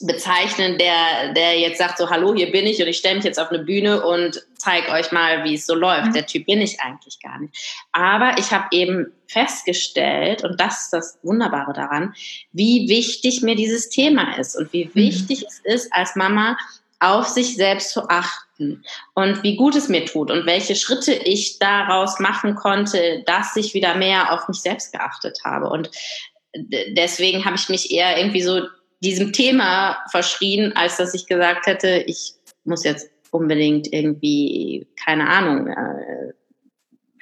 bezeichnen, 0.00 0.78
der, 0.78 1.32
der 1.34 1.58
jetzt 1.58 1.78
sagt 1.78 1.98
so, 1.98 2.10
hallo, 2.10 2.34
hier 2.34 2.50
bin 2.50 2.66
ich 2.66 2.80
und 2.80 2.88
ich 2.88 2.98
stelle 2.98 3.16
mich 3.16 3.24
jetzt 3.24 3.38
auf 3.38 3.50
eine 3.50 3.62
Bühne 3.62 4.04
und 4.04 4.42
zeige 4.56 4.90
euch 4.90 5.12
mal, 5.12 5.44
wie 5.44 5.54
es 5.54 5.66
so 5.66 5.74
läuft. 5.74 6.08
Mhm. 6.08 6.12
Der 6.12 6.26
Typ 6.26 6.46
bin 6.46 6.60
ich 6.60 6.80
eigentlich 6.80 7.20
gar 7.20 7.38
nicht. 7.40 7.54
Aber 7.92 8.36
ich 8.38 8.50
habe 8.52 8.66
eben 8.70 9.12
festgestellt, 9.26 10.44
und 10.44 10.60
das 10.60 10.82
ist 10.82 10.92
das 10.92 11.18
Wunderbare 11.22 11.72
daran, 11.72 12.14
wie 12.52 12.88
wichtig 12.88 13.42
mir 13.42 13.54
dieses 13.54 13.88
Thema 13.88 14.36
ist 14.38 14.56
und 14.56 14.72
wie 14.72 14.86
mhm. 14.86 14.94
wichtig 14.94 15.44
es 15.48 15.60
ist, 15.64 15.92
als 15.92 16.16
Mama 16.16 16.56
auf 17.00 17.26
sich 17.26 17.56
selbst 17.56 17.90
zu 17.90 18.08
achten 18.08 18.84
und 19.14 19.42
wie 19.42 19.56
gut 19.56 19.74
es 19.74 19.88
mir 19.88 20.04
tut 20.04 20.30
und 20.30 20.46
welche 20.46 20.76
Schritte 20.76 21.12
ich 21.12 21.58
daraus 21.58 22.20
machen 22.20 22.54
konnte, 22.54 23.24
dass 23.26 23.56
ich 23.56 23.74
wieder 23.74 23.96
mehr 23.96 24.32
auf 24.32 24.46
mich 24.46 24.60
selbst 24.60 24.92
geachtet 24.92 25.40
habe. 25.44 25.68
Und 25.68 25.90
deswegen 26.54 27.44
habe 27.44 27.56
ich 27.56 27.68
mich 27.68 27.90
eher 27.90 28.16
irgendwie 28.16 28.42
so 28.42 28.68
diesem 29.02 29.32
Thema 29.32 29.98
verschrien, 30.10 30.74
als 30.76 30.96
dass 30.96 31.14
ich 31.14 31.26
gesagt 31.26 31.66
hätte, 31.66 32.04
ich 32.06 32.34
muss 32.64 32.84
jetzt 32.84 33.10
unbedingt 33.30 33.92
irgendwie, 33.92 34.86
keine 35.04 35.28
Ahnung, 35.28 35.68
äh, 35.68 36.32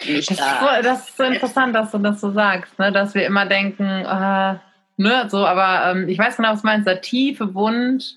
das, 0.06 0.26
da 0.36 0.80
das 0.80 1.10
ist 1.10 1.16
so 1.18 1.24
interessant, 1.24 1.74
dass 1.74 1.90
du 1.90 1.98
das 1.98 2.20
so 2.20 2.32
sagst, 2.32 2.78
ne? 2.78 2.90
dass 2.90 3.14
wir 3.14 3.26
immer 3.26 3.44
denken, 3.44 3.84
äh, 3.84 4.54
ne, 4.96 5.28
so, 5.28 5.44
aber 5.44 5.90
ähm, 5.90 6.08
ich 6.08 6.18
weiß 6.18 6.38
genau, 6.38 6.52
was 6.52 6.62
du 6.62 6.66
meinst, 6.66 6.86
der 6.86 7.02
tiefe 7.02 7.54
Wunsch, 7.54 8.14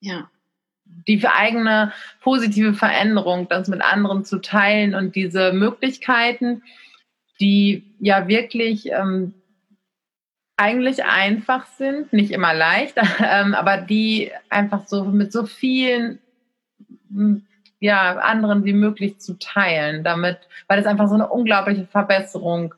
ja 0.00 0.28
die 1.08 1.26
eigene 1.26 1.92
positive 2.20 2.74
Veränderung, 2.74 3.48
das 3.48 3.68
mit 3.68 3.82
anderen 3.82 4.24
zu 4.24 4.40
teilen 4.40 4.94
und 4.94 5.14
diese 5.14 5.52
Möglichkeiten, 5.52 6.62
die 7.40 7.94
ja 8.00 8.28
wirklich 8.28 8.90
ähm, 8.90 9.34
eigentlich 10.62 11.04
einfach 11.04 11.66
sind, 11.66 12.12
nicht 12.12 12.30
immer 12.30 12.54
leicht, 12.54 12.96
ähm, 13.20 13.54
aber 13.54 13.78
die 13.78 14.30
einfach 14.48 14.86
so 14.86 15.04
mit 15.04 15.32
so 15.32 15.46
vielen 15.46 16.18
ja, 17.80 18.16
anderen 18.18 18.64
wie 18.64 18.72
möglich 18.72 19.18
zu 19.18 19.38
teilen, 19.38 20.04
damit, 20.04 20.38
weil 20.68 20.78
es 20.78 20.86
einfach 20.86 21.08
so 21.08 21.14
eine 21.14 21.28
unglaubliche 21.28 21.86
Verbesserung 21.86 22.74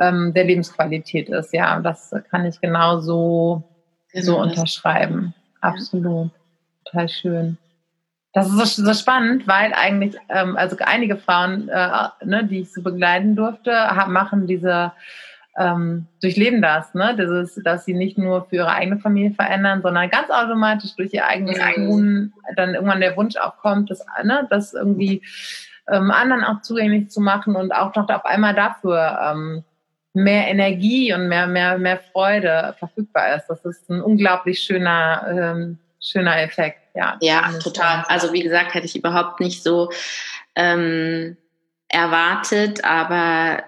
ähm, 0.00 0.32
der 0.34 0.44
Lebensqualität 0.44 1.28
ist. 1.28 1.52
Ja, 1.52 1.80
das 1.80 2.14
kann 2.30 2.46
ich 2.46 2.60
genauso 2.60 3.64
genau 4.12 4.24
so 4.24 4.38
unterschreiben. 4.38 5.34
Absolut 5.60 6.30
total 6.84 7.08
schön. 7.08 7.58
Das 8.32 8.46
ist 8.46 8.76
so, 8.76 8.84
so 8.84 8.94
spannend, 8.94 9.48
weil 9.48 9.72
eigentlich, 9.74 10.16
ähm, 10.28 10.56
also 10.56 10.76
einige 10.80 11.16
Frauen, 11.16 11.68
äh, 11.68 12.08
ne, 12.24 12.44
die 12.44 12.60
ich 12.60 12.72
so 12.72 12.82
begleiten 12.82 13.34
durfte, 13.34 13.72
haben, 13.72 14.12
machen 14.12 14.46
diese, 14.46 14.92
ähm, 15.56 16.06
durchleben 16.22 16.62
das, 16.62 16.94
ne? 16.94 17.16
Dieses, 17.18 17.60
dass 17.64 17.84
sie 17.84 17.94
nicht 17.94 18.18
nur 18.18 18.46
für 18.46 18.56
ihre 18.56 18.72
eigene 18.72 18.98
Familie 18.98 19.32
verändern, 19.32 19.82
sondern 19.82 20.10
ganz 20.10 20.30
automatisch 20.30 20.94
durch 20.96 21.12
ihr 21.12 21.26
eigenes 21.26 21.58
Tun 21.74 22.32
dann 22.56 22.74
irgendwann 22.74 23.00
der 23.00 23.16
Wunsch 23.16 23.36
aufkommt, 23.36 23.90
das, 23.90 24.04
ne, 24.22 24.46
das 24.50 24.74
irgendwie 24.74 25.22
ähm, 25.88 26.10
anderen 26.10 26.44
auch 26.44 26.62
zugänglich 26.62 27.10
zu 27.10 27.20
machen 27.20 27.56
und 27.56 27.72
auch 27.72 27.94
noch 27.94 28.08
auf 28.08 28.24
einmal 28.24 28.54
dafür 28.54 29.18
ähm, 29.22 29.64
mehr 30.12 30.48
Energie 30.48 31.12
und 31.12 31.28
mehr, 31.28 31.46
mehr, 31.46 31.78
mehr 31.78 32.00
Freude 32.12 32.74
verfügbar 32.78 33.36
ist. 33.36 33.46
Das 33.48 33.64
ist 33.64 33.90
ein 33.90 34.00
unglaublich 34.00 34.60
schöner 34.60 35.26
ähm, 35.28 35.78
schöner 36.00 36.40
Effekt, 36.40 36.80
ja. 36.94 37.16
Ja, 37.20 37.50
total. 37.62 38.04
Also 38.08 38.32
wie 38.32 38.42
gesagt, 38.42 38.74
hätte 38.74 38.86
ich 38.86 38.96
überhaupt 38.96 39.40
nicht 39.40 39.62
so 39.62 39.90
ähm, 40.54 41.36
erwartet, 41.88 42.84
aber 42.84 43.62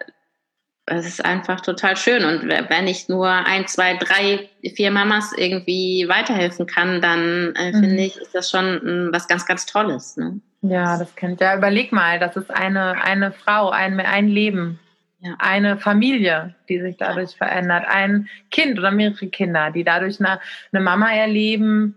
es 0.87 1.07
ist 1.07 1.24
einfach 1.24 1.61
total 1.61 1.97
schön. 1.97 2.24
Und 2.24 2.49
wenn 2.49 2.89
ich 2.89 3.09
nur 3.09 3.28
ein, 3.28 3.66
zwei, 3.68 3.97
drei, 3.97 4.49
vier 4.74 4.91
Mamas 4.91 5.33
irgendwie 5.37 6.07
weiterhelfen 6.09 6.66
kann, 6.66 7.01
dann 7.01 7.55
äh, 7.55 7.72
mhm. 7.72 7.80
finde 7.80 8.03
ich, 8.03 8.16
ist 8.16 8.35
das 8.35 8.51
schon 8.51 8.66
äh, 8.66 9.12
was 9.12 9.28
ganz, 9.28 9.47
ganz 9.47 9.66
Tolles. 9.66 10.16
Ne? 10.16 10.41
Ja, 10.62 10.99
das 10.99 11.14
kennt 11.14 11.41
ja. 11.41 11.57
Überleg 11.57 11.93
mal, 11.93 12.18
das 12.18 12.37
ist 12.37 12.51
eine, 12.51 13.03
eine 13.03 13.33
Frau, 13.33 13.70
ein, 13.70 14.01
ein 14.01 14.28
Leben. 14.28 14.78
Ja. 15.20 15.37
Eine 15.39 15.78
Familie, 15.78 16.57
die 16.68 16.80
sich 16.80 16.97
dadurch 16.97 17.37
verändert, 17.37 17.85
ein 17.87 18.28
Kind 18.51 18.76
oder 18.76 18.91
mehrere 18.91 19.28
Kinder, 19.28 19.70
die 19.70 19.85
dadurch 19.85 20.18
eine, 20.18 20.41
eine 20.72 20.83
Mama 20.83 21.12
erleben, 21.12 21.95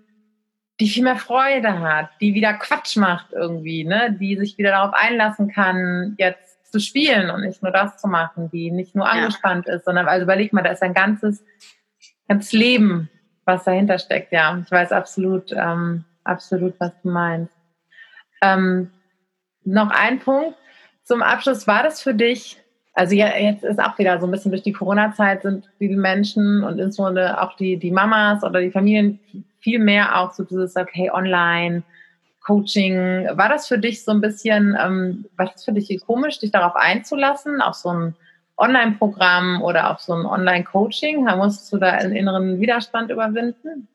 die 0.80 0.88
viel 0.88 1.04
mehr 1.04 1.16
Freude 1.16 1.80
hat, 1.80 2.10
die 2.22 2.36
wieder 2.36 2.54
Quatsch 2.54 2.98
macht 2.98 3.34
irgendwie, 3.34 3.84
ne, 3.84 4.16
die 4.20 4.36
sich 4.38 4.60
wieder 4.60 4.72
darauf 4.72 4.94
einlassen 4.94 5.52
kann, 5.52 6.14
jetzt 6.20 6.55
zu 6.76 6.80
spielen 6.82 7.30
und 7.30 7.42
nicht 7.42 7.64
nur 7.64 7.72
das 7.72 7.98
zu 7.98 8.08
machen, 8.08 8.50
die 8.52 8.70
nicht 8.70 8.96
nur 8.96 9.10
angespannt 9.10 9.68
ja. 9.68 9.76
ist, 9.76 9.86
sondern 9.86 10.08
also 10.08 10.24
überleg 10.24 10.52
mal, 10.52 10.62
da 10.62 10.72
ist 10.72 10.84
ein 10.84 10.94
ganzes, 10.94 11.44
ganzes 12.28 12.52
Leben, 12.52 13.10
was 13.46 13.64
dahinter 13.64 13.98
steckt. 13.98 14.34
Ja, 14.34 14.62
ich 14.62 14.70
weiß 14.70 14.92
absolut, 14.92 15.54
ähm, 15.54 16.04
absolut, 16.24 16.74
was 16.80 16.92
du 17.02 17.10
meinst. 17.10 17.54
Ähm, 18.42 18.92
noch 19.64 19.90
ein 19.90 20.20
Punkt 20.20 20.58
zum 21.04 21.22
Abschluss. 21.22 21.66
War 21.66 21.84
das 21.84 22.02
für 22.02 22.14
dich 22.14 22.62
also 22.98 23.14
ja, 23.14 23.38
jetzt 23.38 23.66
ist 23.66 23.80
auch 23.80 24.00
wieder 24.00 24.20
so 24.22 24.26
ein 24.26 24.32
bisschen 24.32 24.52
durch 24.52 24.64
die 24.64 24.72
Corona-Zeit 24.72 25.42
sind 25.42 25.70
die 25.82 25.90
Menschen 25.90 26.64
und 26.64 26.80
insbesondere 26.80 27.42
auch 27.42 27.58
die, 27.58 27.76
die 27.76 27.92
Mamas 27.92 28.42
oder 28.42 28.62
die 28.62 28.72
Familien 28.72 29.20
viel 29.60 29.80
mehr 29.80 30.18
auch 30.18 30.32
so 30.32 30.46
dieses, 30.46 30.78
okay, 30.78 31.12
online, 31.12 31.84
Coaching. 32.46 33.28
War 33.34 33.50
das 33.50 33.68
für 33.68 33.78
dich 33.78 34.04
so 34.04 34.12
ein 34.12 34.22
bisschen, 34.22 34.78
ähm, 34.80 35.26
war 35.36 35.48
das 35.48 35.66
für 35.66 35.74
dich 35.74 36.00
komisch, 36.06 36.40
dich 36.40 36.52
darauf 36.52 36.76
einzulassen, 36.76 37.62
auf 37.62 37.76
so 37.76 37.90
ein 37.90 38.16
Online-Programm 38.58 39.62
oder 39.62 39.92
auf 39.92 40.00
so 40.00 40.14
ein 40.14 40.26
Online-Coaching? 40.26 41.26
Musstest 41.26 41.74
du 41.74 41.78
da 41.78 41.90
einen 41.90 42.16
inneren 42.16 42.60
Widerstand 42.60 43.12
überwinden? 43.12 43.88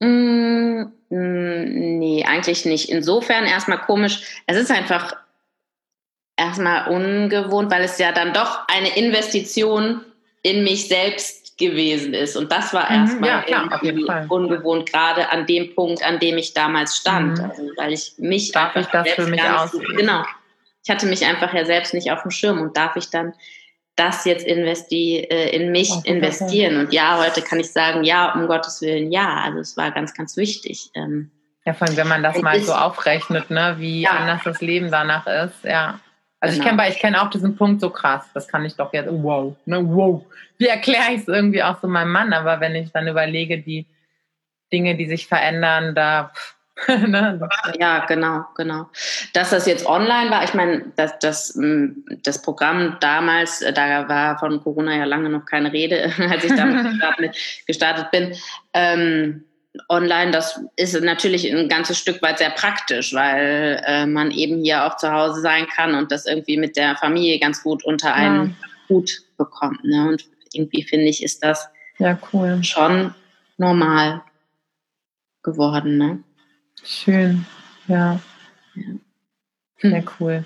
Mm, 0.00 0.86
mm, 1.10 1.98
nee, 1.98 2.24
eigentlich 2.26 2.64
nicht. 2.64 2.88
Insofern 2.88 3.44
erstmal 3.44 3.78
komisch. 3.78 4.42
Es 4.46 4.56
ist 4.56 4.70
einfach 4.70 5.14
erstmal 6.36 6.88
ungewohnt, 6.88 7.70
weil 7.70 7.84
es 7.84 7.98
ja 7.98 8.10
dann 8.12 8.32
doch 8.32 8.66
eine 8.68 8.96
Investition 8.96 10.00
in 10.42 10.64
mich 10.64 10.88
selbst 10.88 11.41
gewesen 11.58 12.14
ist. 12.14 12.36
Und 12.36 12.50
das 12.52 12.72
war 12.72 12.90
mhm, 12.90 12.96
erstmal 12.96 13.44
ja, 13.48 14.26
ungewohnt, 14.28 14.90
gerade 14.90 15.30
an 15.30 15.46
dem 15.46 15.74
Punkt, 15.74 16.04
an 16.04 16.18
dem 16.18 16.38
ich 16.38 16.54
damals 16.54 16.96
stand. 16.96 17.38
Mhm. 17.38 17.44
Also, 17.44 17.62
weil 17.76 17.92
ich 17.92 18.14
mich 18.18 18.52
darf 18.52 18.76
ich 18.76 18.86
das 18.86 19.08
für 19.10 19.26
mich 19.26 19.42
aus? 19.42 19.72
Genau. 19.96 20.24
Ich 20.84 20.90
hatte 20.90 21.06
mich 21.06 21.24
einfach 21.24 21.54
ja 21.54 21.64
selbst 21.64 21.94
nicht 21.94 22.10
auf 22.10 22.22
dem 22.22 22.30
Schirm 22.30 22.60
und 22.60 22.76
darf 22.76 22.96
ich 22.96 23.10
dann 23.10 23.34
das 23.96 24.24
jetzt 24.24 24.46
investi 24.46 25.18
äh, 25.18 25.54
in 25.54 25.70
mich 25.70 25.90
oh, 25.90 26.00
investieren. 26.04 26.78
Und 26.78 26.92
ja, 26.92 27.18
heute 27.18 27.42
kann 27.42 27.60
ich 27.60 27.70
sagen, 27.70 28.04
ja, 28.04 28.32
um 28.32 28.46
Gottes 28.46 28.80
Willen, 28.80 29.12
ja. 29.12 29.42
Also 29.44 29.60
es 29.60 29.76
war 29.76 29.90
ganz, 29.90 30.14
ganz 30.14 30.36
wichtig. 30.36 30.90
Ähm, 30.94 31.30
ja, 31.64 31.74
vor 31.74 31.86
allem, 31.86 31.96
wenn 31.96 32.08
man 32.08 32.22
das 32.22 32.40
mal 32.40 32.60
so 32.60 32.72
aufrechnet, 32.72 33.50
ne, 33.50 33.76
wie 33.78 34.02
ja. 34.02 34.10
anders 34.10 34.40
das 34.44 34.60
Leben 34.60 34.90
danach 34.90 35.26
ist, 35.26 35.62
ja. 35.64 36.00
Also 36.42 36.58
genau. 36.58 36.64
ich 36.64 36.76
kenne 36.76 36.88
ich 36.88 36.98
kenne 36.98 37.22
auch 37.22 37.30
diesen 37.30 37.54
Punkt 37.54 37.80
so 37.80 37.88
krass, 37.88 38.24
das 38.34 38.48
kann 38.48 38.64
ich 38.64 38.74
doch 38.74 38.92
jetzt, 38.92 39.08
wow, 39.08 39.54
ne, 39.64 39.80
wow. 39.80 40.24
Wie 40.58 40.66
erkläre 40.66 41.12
ich 41.12 41.20
es 41.20 41.28
irgendwie 41.28 41.62
auch 41.62 41.80
so 41.80 41.86
meinem 41.86 42.10
Mann? 42.10 42.32
Aber 42.32 42.60
wenn 42.60 42.74
ich 42.74 42.90
dann 42.90 43.06
überlege, 43.06 43.58
die 43.58 43.86
Dinge, 44.72 44.96
die 44.96 45.06
sich 45.06 45.28
verändern, 45.28 45.94
da 45.94 46.32
ne, 46.88 47.48
ja, 47.78 48.06
genau, 48.06 48.44
genau. 48.56 48.88
Dass 49.34 49.50
das 49.50 49.66
jetzt 49.66 49.86
online 49.86 50.30
war, 50.32 50.42
ich 50.42 50.52
meine, 50.52 50.86
das, 50.96 51.16
das, 51.20 51.54
mm, 51.54 51.90
das 52.24 52.42
Programm 52.42 52.96
damals, 52.98 53.62
äh, 53.62 53.72
da 53.72 54.08
war 54.08 54.36
von 54.40 54.60
Corona 54.64 54.96
ja 54.96 55.04
lange 55.04 55.28
noch 55.28 55.46
keine 55.46 55.72
Rede, 55.72 56.12
als 56.28 56.42
ich 56.42 56.56
damit 56.56 57.36
gestartet 57.68 58.10
bin. 58.10 58.34
Ähm, 58.72 59.44
online, 59.88 60.32
das 60.32 60.60
ist 60.76 61.00
natürlich 61.00 61.50
ein 61.50 61.68
ganzes 61.68 61.98
Stück 61.98 62.20
weit 62.22 62.38
sehr 62.38 62.50
praktisch, 62.50 63.14
weil 63.14 63.82
äh, 63.86 64.06
man 64.06 64.30
eben 64.30 64.62
hier 64.62 64.84
auch 64.84 64.96
zu 64.96 65.10
Hause 65.10 65.40
sein 65.40 65.66
kann 65.66 65.94
und 65.94 66.12
das 66.12 66.26
irgendwie 66.26 66.58
mit 66.58 66.76
der 66.76 66.96
Familie 66.96 67.38
ganz 67.38 67.62
gut 67.62 67.84
unter 67.84 68.14
einen 68.14 68.50
ja. 68.60 68.68
Hut 68.88 69.10
bekommt. 69.38 69.82
Ne? 69.84 70.08
Und 70.08 70.24
irgendwie 70.52 70.82
finde 70.82 71.06
ich, 71.06 71.22
ist 71.22 71.42
das 71.42 71.68
ja, 71.98 72.18
cool. 72.32 72.62
schon 72.62 73.14
normal 73.56 74.22
geworden. 75.42 75.96
Ne? 75.96 76.22
Schön, 76.84 77.46
ja. 77.88 78.20
Sehr 79.78 80.04
cool. 80.20 80.44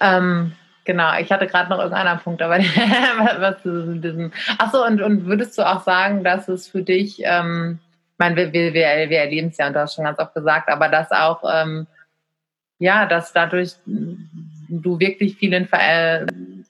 Ähm, 0.00 0.52
genau, 0.84 1.18
ich 1.18 1.30
hatte 1.30 1.46
gerade 1.46 1.68
noch 1.70 1.78
irgendeinen 1.78 2.18
Punkt, 2.20 2.40
aber 2.42 2.58
was 3.38 3.62
zu 3.62 3.96
diesem. 3.96 4.32
Achso, 4.56 4.84
und, 4.84 5.02
und 5.02 5.26
würdest 5.26 5.58
du 5.58 5.66
auch 5.66 5.82
sagen, 5.82 6.24
dass 6.24 6.48
es 6.48 6.68
für 6.68 6.82
dich, 6.82 7.20
ähm, 7.24 7.78
meine, 8.18 8.36
wir, 8.36 8.52
wir, 8.52 8.74
wir 8.74 9.18
erleben 9.18 9.48
es 9.48 9.58
ja 9.58 9.66
und 9.66 9.74
du 9.74 9.80
hast 9.80 9.94
schon 9.94 10.04
ganz 10.04 10.18
oft 10.18 10.34
gesagt, 10.34 10.68
aber 10.68 10.88
dass 10.88 11.10
auch, 11.10 11.42
ähm, 11.50 11.86
ja, 12.78 13.06
dass 13.06 13.32
dadurch 13.32 13.72
du 13.86 14.98
wirklich 14.98 15.36
viel, 15.36 15.52
in, 15.52 15.68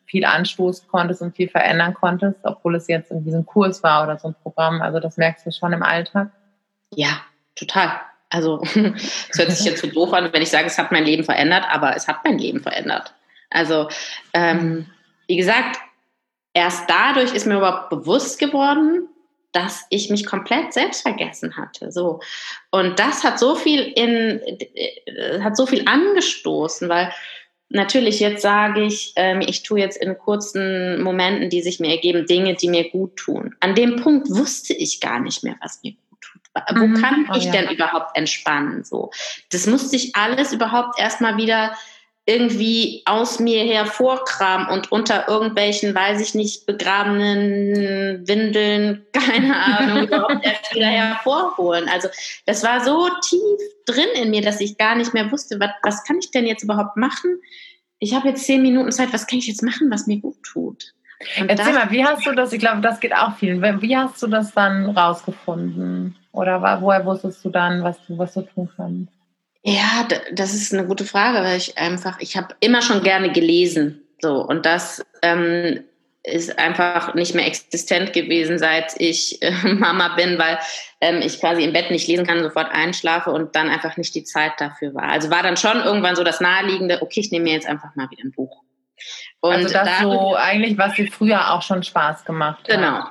viel 0.06 0.24
anstoßen 0.24 0.88
konntest 0.88 1.22
und 1.22 1.36
viel 1.36 1.48
verändern 1.48 1.94
konntest, 1.94 2.38
obwohl 2.44 2.76
es 2.76 2.88
jetzt 2.88 3.10
irgendwie 3.10 3.32
so 3.32 3.38
ein 3.38 3.46
Kurs 3.46 3.82
war 3.82 4.04
oder 4.04 4.18
so 4.18 4.28
ein 4.28 4.34
Programm. 4.42 4.80
Also 4.80 5.00
das 5.00 5.16
merkst 5.16 5.46
du 5.46 5.52
schon 5.52 5.72
im 5.72 5.82
Alltag. 5.82 6.30
Ja, 6.94 7.20
total. 7.56 8.00
Also 8.30 8.62
es 8.74 9.38
hört 9.38 9.50
sich 9.50 9.66
jetzt 9.66 9.82
so 9.82 9.88
doof 9.88 10.12
an, 10.12 10.32
wenn 10.32 10.42
ich 10.42 10.50
sage, 10.50 10.66
es 10.66 10.78
hat 10.78 10.92
mein 10.92 11.04
Leben 11.04 11.24
verändert, 11.24 11.64
aber 11.70 11.96
es 11.96 12.08
hat 12.08 12.24
mein 12.24 12.38
Leben 12.38 12.60
verändert. 12.60 13.14
Also 13.50 13.88
ähm, 14.32 14.86
wie 15.26 15.36
gesagt, 15.36 15.78
erst 16.54 16.88
dadurch 16.88 17.34
ist 17.34 17.46
mir 17.46 17.56
überhaupt 17.56 17.90
bewusst 17.90 18.38
geworden, 18.38 19.08
dass 19.52 19.86
ich 19.90 20.10
mich 20.10 20.26
komplett 20.26 20.72
selbst 20.72 21.02
vergessen 21.02 21.56
hatte. 21.56 21.90
So 21.90 22.20
und 22.70 22.98
das 22.98 23.24
hat 23.24 23.38
so 23.38 23.54
viel 23.54 23.80
in 23.80 24.40
äh, 24.40 25.40
hat 25.40 25.56
so 25.56 25.66
viel 25.66 25.84
angestoßen, 25.86 26.88
weil 26.88 27.12
natürlich 27.70 28.20
jetzt 28.20 28.42
sage 28.42 28.84
ich, 28.84 29.12
ähm, 29.16 29.40
ich 29.40 29.62
tue 29.62 29.80
jetzt 29.80 29.96
in 29.96 30.16
kurzen 30.18 31.02
Momenten, 31.02 31.50
die 31.50 31.62
sich 31.62 31.80
mir 31.80 31.90
ergeben, 31.90 32.26
Dinge, 32.26 32.54
die 32.54 32.68
mir 32.68 32.90
gut 32.90 33.16
tun. 33.16 33.54
An 33.60 33.74
dem 33.74 33.96
Punkt 33.96 34.28
wusste 34.30 34.74
ich 34.74 35.00
gar 35.00 35.20
nicht 35.20 35.44
mehr, 35.44 35.56
was 35.60 35.80
mir 35.82 35.92
gut 35.92 36.20
tut. 36.20 36.42
Wo 36.76 36.86
mhm. 36.86 37.00
kann 37.00 37.28
oh, 37.30 37.36
ich 37.36 37.44
ja. 37.44 37.52
denn 37.52 37.70
überhaupt 37.70 38.16
entspannen? 38.16 38.84
So, 38.84 39.10
das 39.50 39.66
musste 39.66 39.96
ich 39.96 40.14
alles 40.16 40.52
überhaupt 40.52 40.98
erstmal 40.98 41.36
wieder 41.36 41.74
irgendwie 42.28 43.02
aus 43.06 43.40
mir 43.40 43.64
hervorkramen 43.64 44.68
und 44.68 44.92
unter 44.92 45.28
irgendwelchen, 45.28 45.94
weiß 45.94 46.20
ich 46.20 46.34
nicht, 46.34 46.66
begrabenen 46.66 48.28
Windeln, 48.28 49.06
keine 49.14 49.56
Ahnung, 49.56 50.02
überhaupt 50.08 50.44
erst 50.44 50.74
wieder 50.74 50.88
hervorholen. 50.88 51.88
Also 51.88 52.08
das 52.44 52.62
war 52.62 52.84
so 52.84 53.08
tief 53.26 53.40
drin 53.86 54.08
in 54.14 54.28
mir, 54.28 54.42
dass 54.42 54.60
ich 54.60 54.76
gar 54.76 54.94
nicht 54.94 55.14
mehr 55.14 55.32
wusste, 55.32 55.58
was, 55.58 55.70
was 55.82 56.04
kann 56.04 56.18
ich 56.18 56.30
denn 56.30 56.46
jetzt 56.46 56.62
überhaupt 56.62 56.98
machen? 56.98 57.40
Ich 57.98 58.14
habe 58.14 58.28
jetzt 58.28 58.44
zehn 58.44 58.60
Minuten 58.60 58.92
Zeit, 58.92 59.12
was 59.14 59.26
kann 59.26 59.38
ich 59.38 59.46
jetzt 59.46 59.62
machen, 59.62 59.90
was 59.90 60.06
mir 60.06 60.20
gut 60.20 60.42
tut? 60.42 60.92
Und 61.40 61.48
Erzähl 61.48 61.72
mal, 61.72 61.90
wie 61.90 62.04
hast 62.04 62.26
du 62.26 62.32
das, 62.32 62.52
ich 62.52 62.60
glaube, 62.60 62.82
das 62.82 63.00
geht 63.00 63.16
auch 63.16 63.36
vielen, 63.38 63.62
wie 63.82 63.96
hast 63.96 64.22
du 64.22 64.26
das 64.26 64.52
dann 64.52 64.90
rausgefunden? 64.90 66.14
Oder 66.32 66.60
woher 66.82 67.06
wusstest 67.06 67.42
du 67.42 67.48
dann, 67.48 67.82
was 67.82 67.96
du, 68.06 68.18
was 68.18 68.34
du 68.34 68.42
tun 68.42 68.68
kannst? 68.76 69.17
Ja, 69.68 70.08
das 70.32 70.54
ist 70.54 70.72
eine 70.72 70.86
gute 70.86 71.04
Frage, 71.04 71.44
weil 71.44 71.58
ich 71.58 71.76
einfach, 71.76 72.18
ich 72.20 72.38
habe 72.38 72.54
immer 72.60 72.80
schon 72.80 73.02
gerne 73.02 73.32
gelesen. 73.32 74.02
So, 74.20 74.36
und 74.36 74.64
das 74.64 75.04
ähm, 75.20 75.84
ist 76.22 76.58
einfach 76.58 77.14
nicht 77.14 77.34
mehr 77.34 77.46
existent 77.46 78.14
gewesen, 78.14 78.58
seit 78.58 78.98
ich 78.98 79.42
äh, 79.42 79.52
Mama 79.74 80.14
bin, 80.16 80.38
weil 80.38 80.58
ähm, 81.02 81.20
ich 81.22 81.38
quasi 81.38 81.64
im 81.64 81.74
Bett 81.74 81.90
nicht 81.90 82.08
lesen 82.08 82.26
kann, 82.26 82.42
sofort 82.42 82.72
einschlafe 82.72 83.30
und 83.30 83.54
dann 83.56 83.68
einfach 83.68 83.98
nicht 83.98 84.14
die 84.14 84.24
Zeit 84.24 84.52
dafür 84.56 84.94
war. 84.94 85.04
Also 85.04 85.30
war 85.30 85.42
dann 85.42 85.58
schon 85.58 85.82
irgendwann 85.82 86.16
so 86.16 86.24
das 86.24 86.40
Naheliegende, 86.40 87.02
okay, 87.02 87.20
ich 87.20 87.30
nehme 87.30 87.44
mir 87.44 87.52
jetzt 87.52 87.68
einfach 87.68 87.94
mal 87.94 88.10
wieder 88.10 88.24
ein 88.24 88.32
Buch. 88.32 88.62
Und 89.40 89.52
also 89.52 89.72
das 89.72 89.84
da, 89.84 90.02
so 90.02 90.34
eigentlich, 90.34 90.78
was 90.78 90.94
dir 90.94 91.12
früher 91.12 91.52
auch 91.52 91.62
schon 91.62 91.82
Spaß 91.82 92.24
gemacht 92.24 92.60
hat. 92.60 92.68
Genau, 92.68 93.04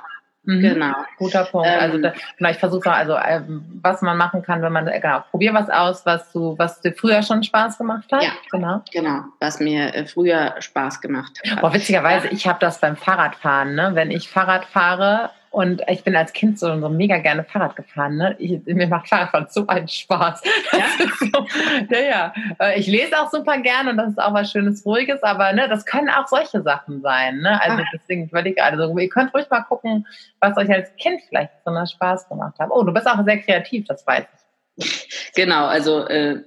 Mhm. 0.48 0.60
Genau. 0.60 0.94
Guter 1.18 1.44
Punkt. 1.44 1.68
Ähm, 1.70 1.78
also 1.78 1.98
da, 1.98 2.14
genau, 2.38 2.50
ich 2.50 2.56
versuche 2.56 2.90
also 2.90 3.14
ähm, 3.16 3.62
was 3.82 4.00
man 4.00 4.16
machen 4.16 4.40
kann, 4.42 4.62
wenn 4.62 4.72
man 4.72 4.86
genau, 4.86 5.22
probier 5.30 5.52
was 5.52 5.68
aus, 5.68 6.06
was 6.06 6.32
du, 6.32 6.56
was 6.56 6.80
dir 6.80 6.94
früher 6.94 7.22
schon 7.22 7.42
Spaß 7.42 7.76
gemacht 7.76 8.10
hat. 8.10 8.22
Ja, 8.22 8.30
genau. 8.50 8.80
Genau, 8.90 9.24
was 9.40 9.60
mir 9.60 9.94
äh, 9.94 10.06
früher 10.06 10.54
Spaß 10.58 11.02
gemacht 11.02 11.38
hat. 11.46 11.60
Boah, 11.60 11.74
witzigerweise, 11.74 12.28
ich 12.28 12.46
habe 12.46 12.58
das 12.60 12.80
beim 12.80 12.96
Fahrradfahren, 12.96 13.74
ne? 13.74 13.90
Wenn 13.92 14.10
ich 14.10 14.30
Fahrrad 14.30 14.64
fahre 14.64 15.30
und 15.50 15.82
ich 15.88 16.04
bin 16.04 16.14
als 16.14 16.32
Kind 16.32 16.58
so, 16.58 16.78
so 16.80 16.88
mega 16.88 17.18
gerne 17.18 17.44
Fahrrad 17.44 17.76
gefahren. 17.76 18.16
Ne? 18.16 18.36
Ich, 18.38 18.60
mir 18.66 18.86
macht 18.86 19.08
Fahrradfahren 19.08 19.46
so 19.50 19.66
einen 19.66 19.88
Spaß. 19.88 20.42
Ja? 20.72 20.84
So, 21.18 21.46
ja, 21.90 22.00
ja. 22.00 22.34
Äh, 22.60 22.78
ich 22.78 22.86
lese 22.86 23.18
auch 23.18 23.30
super 23.30 23.58
gerne 23.58 23.90
und 23.90 23.96
das 23.96 24.10
ist 24.10 24.18
auch 24.18 24.34
was 24.34 24.50
Schönes, 24.50 24.84
Ruhiges, 24.84 25.22
aber 25.22 25.52
ne, 25.52 25.68
das 25.68 25.84
können 25.84 26.08
auch 26.10 26.26
solche 26.26 26.62
Sachen 26.62 27.00
sein. 27.00 27.38
Ne? 27.38 27.60
Also 27.62 27.82
ah. 27.82 27.86
deswegen 27.92 28.30
würde 28.32 28.50
ich 28.50 28.62
also 28.62 28.96
ihr 28.98 29.08
könnt 29.08 29.34
ruhig 29.34 29.48
mal 29.50 29.62
gucken, 29.62 30.06
was 30.40 30.56
euch 30.56 30.70
als 30.70 30.94
Kind 30.96 31.20
vielleicht 31.28 31.56
besonders 31.58 31.92
Spaß 31.92 32.28
gemacht 32.28 32.58
hat. 32.58 32.70
Oh, 32.70 32.82
du 32.82 32.92
bist 32.92 33.06
auch 33.06 33.22
sehr 33.24 33.38
kreativ, 33.38 33.86
das 33.86 34.06
weiß 34.06 34.24
ich. 34.76 35.32
Genau, 35.34 35.66
also 35.66 36.06
äh, 36.06 36.42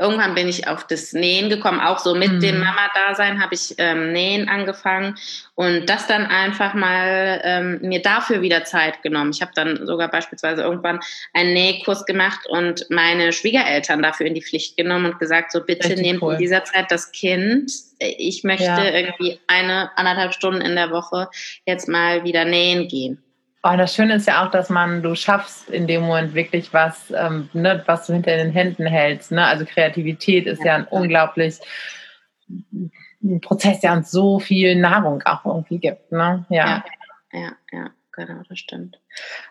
irgendwann 0.00 0.34
bin 0.34 0.48
ich 0.48 0.66
auf 0.66 0.86
das 0.86 1.12
Nähen 1.12 1.50
gekommen, 1.50 1.78
auch 1.78 1.98
so 1.98 2.14
mit 2.14 2.32
mhm. 2.32 2.40
dem 2.40 2.58
Mama-Dasein 2.60 3.40
habe 3.42 3.54
ich 3.54 3.74
ähm, 3.76 4.12
Nähen 4.12 4.48
angefangen 4.48 5.16
und 5.54 5.90
das 5.90 6.06
dann 6.06 6.24
einfach 6.26 6.72
mal 6.72 7.40
ähm, 7.44 7.78
mir 7.82 8.00
dafür 8.00 8.40
wieder 8.40 8.64
Zeit 8.64 9.02
genommen. 9.02 9.30
Ich 9.32 9.42
habe 9.42 9.52
dann 9.54 9.86
sogar 9.86 10.08
beispielsweise 10.08 10.62
irgendwann 10.62 11.00
einen 11.34 11.52
Nähkurs 11.52 12.06
gemacht 12.06 12.40
und 12.48 12.86
meine 12.88 13.32
Schwiegereltern 13.32 14.02
dafür 14.02 14.26
in 14.26 14.34
die 14.34 14.42
Pflicht 14.42 14.76
genommen 14.78 15.12
und 15.12 15.18
gesagt, 15.18 15.52
so 15.52 15.60
bitte 15.60 15.90
Richtig 15.90 16.00
nehmt 16.00 16.22
cool. 16.22 16.32
in 16.32 16.38
dieser 16.38 16.64
Zeit 16.64 16.90
das 16.90 17.12
Kind. 17.12 17.70
Ich 17.98 18.42
möchte 18.42 18.64
ja. 18.64 18.84
irgendwie 18.84 19.38
eine, 19.46 19.90
anderthalb 19.96 20.32
Stunden 20.32 20.62
in 20.62 20.76
der 20.76 20.90
Woche 20.90 21.28
jetzt 21.66 21.88
mal 21.88 22.24
wieder 22.24 22.46
nähen 22.46 22.88
gehen. 22.88 23.22
Oh, 23.62 23.76
das 23.76 23.94
Schöne 23.94 24.14
ist 24.14 24.26
ja 24.26 24.44
auch, 24.44 24.50
dass 24.50 24.70
man, 24.70 25.02
du 25.02 25.14
schaffst 25.14 25.68
in 25.68 25.86
dem 25.86 26.02
Moment 26.02 26.34
wirklich 26.34 26.72
was, 26.72 27.10
ähm, 27.10 27.50
ne, 27.52 27.82
was 27.86 28.06
du 28.06 28.14
hinter 28.14 28.36
den 28.36 28.50
Händen 28.50 28.86
hältst. 28.86 29.32
Ne? 29.32 29.44
Also 29.44 29.66
Kreativität 29.66 30.46
ist 30.46 30.60
ja, 30.60 30.66
ja 30.66 30.74
ein 30.76 30.84
unglaublich 30.84 31.58
ein 33.22 33.40
Prozess, 33.40 33.80
der 33.80 33.92
uns 33.92 34.10
so 34.10 34.38
viel 34.38 34.76
Nahrung 34.76 35.22
auch 35.22 35.44
irgendwie 35.44 35.78
gibt. 35.78 36.10
Ne? 36.10 36.46
Ja. 36.48 36.84
ja, 37.32 37.40
ja, 37.40 37.52
ja 37.70 37.90
genau, 38.12 38.42
das 38.48 38.58
stimmt. 38.58 38.98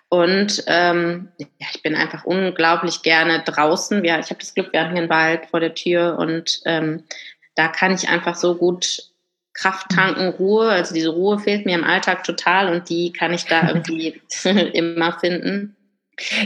Und 0.09 0.63
ähm, 0.67 1.29
ja, 1.37 1.67
ich 1.71 1.81
bin 1.83 1.95
einfach 1.95 2.23
unglaublich 2.25 3.03
gerne 3.03 3.43
draußen. 3.43 4.03
Ja, 4.03 4.19
ich 4.19 4.29
habe 4.29 4.39
das 4.39 4.53
Glück, 4.53 4.73
wir 4.73 4.81
haben 4.81 4.91
hier 4.91 5.01
einen 5.01 5.09
Wald 5.09 5.45
vor 5.47 5.59
der 5.59 5.75
Tür 5.75 6.17
und 6.17 6.61
ähm, 6.65 7.03
da 7.55 7.67
kann 7.67 7.93
ich 7.93 8.09
einfach 8.09 8.35
so 8.35 8.55
gut 8.55 9.08
Kraft 9.59 9.89
tanken, 9.89 10.29
Ruhe. 10.29 10.69
Also 10.69 10.93
diese 10.93 11.09
Ruhe 11.09 11.39
fehlt 11.39 11.65
mir 11.65 11.75
im 11.75 11.83
Alltag 11.83 12.23
total 12.23 12.73
und 12.73 12.89
die 12.89 13.11
kann 13.11 13.33
ich 13.33 13.45
da 13.45 13.67
irgendwie 13.67 14.21
immer 14.73 15.19
finden. 15.19 15.75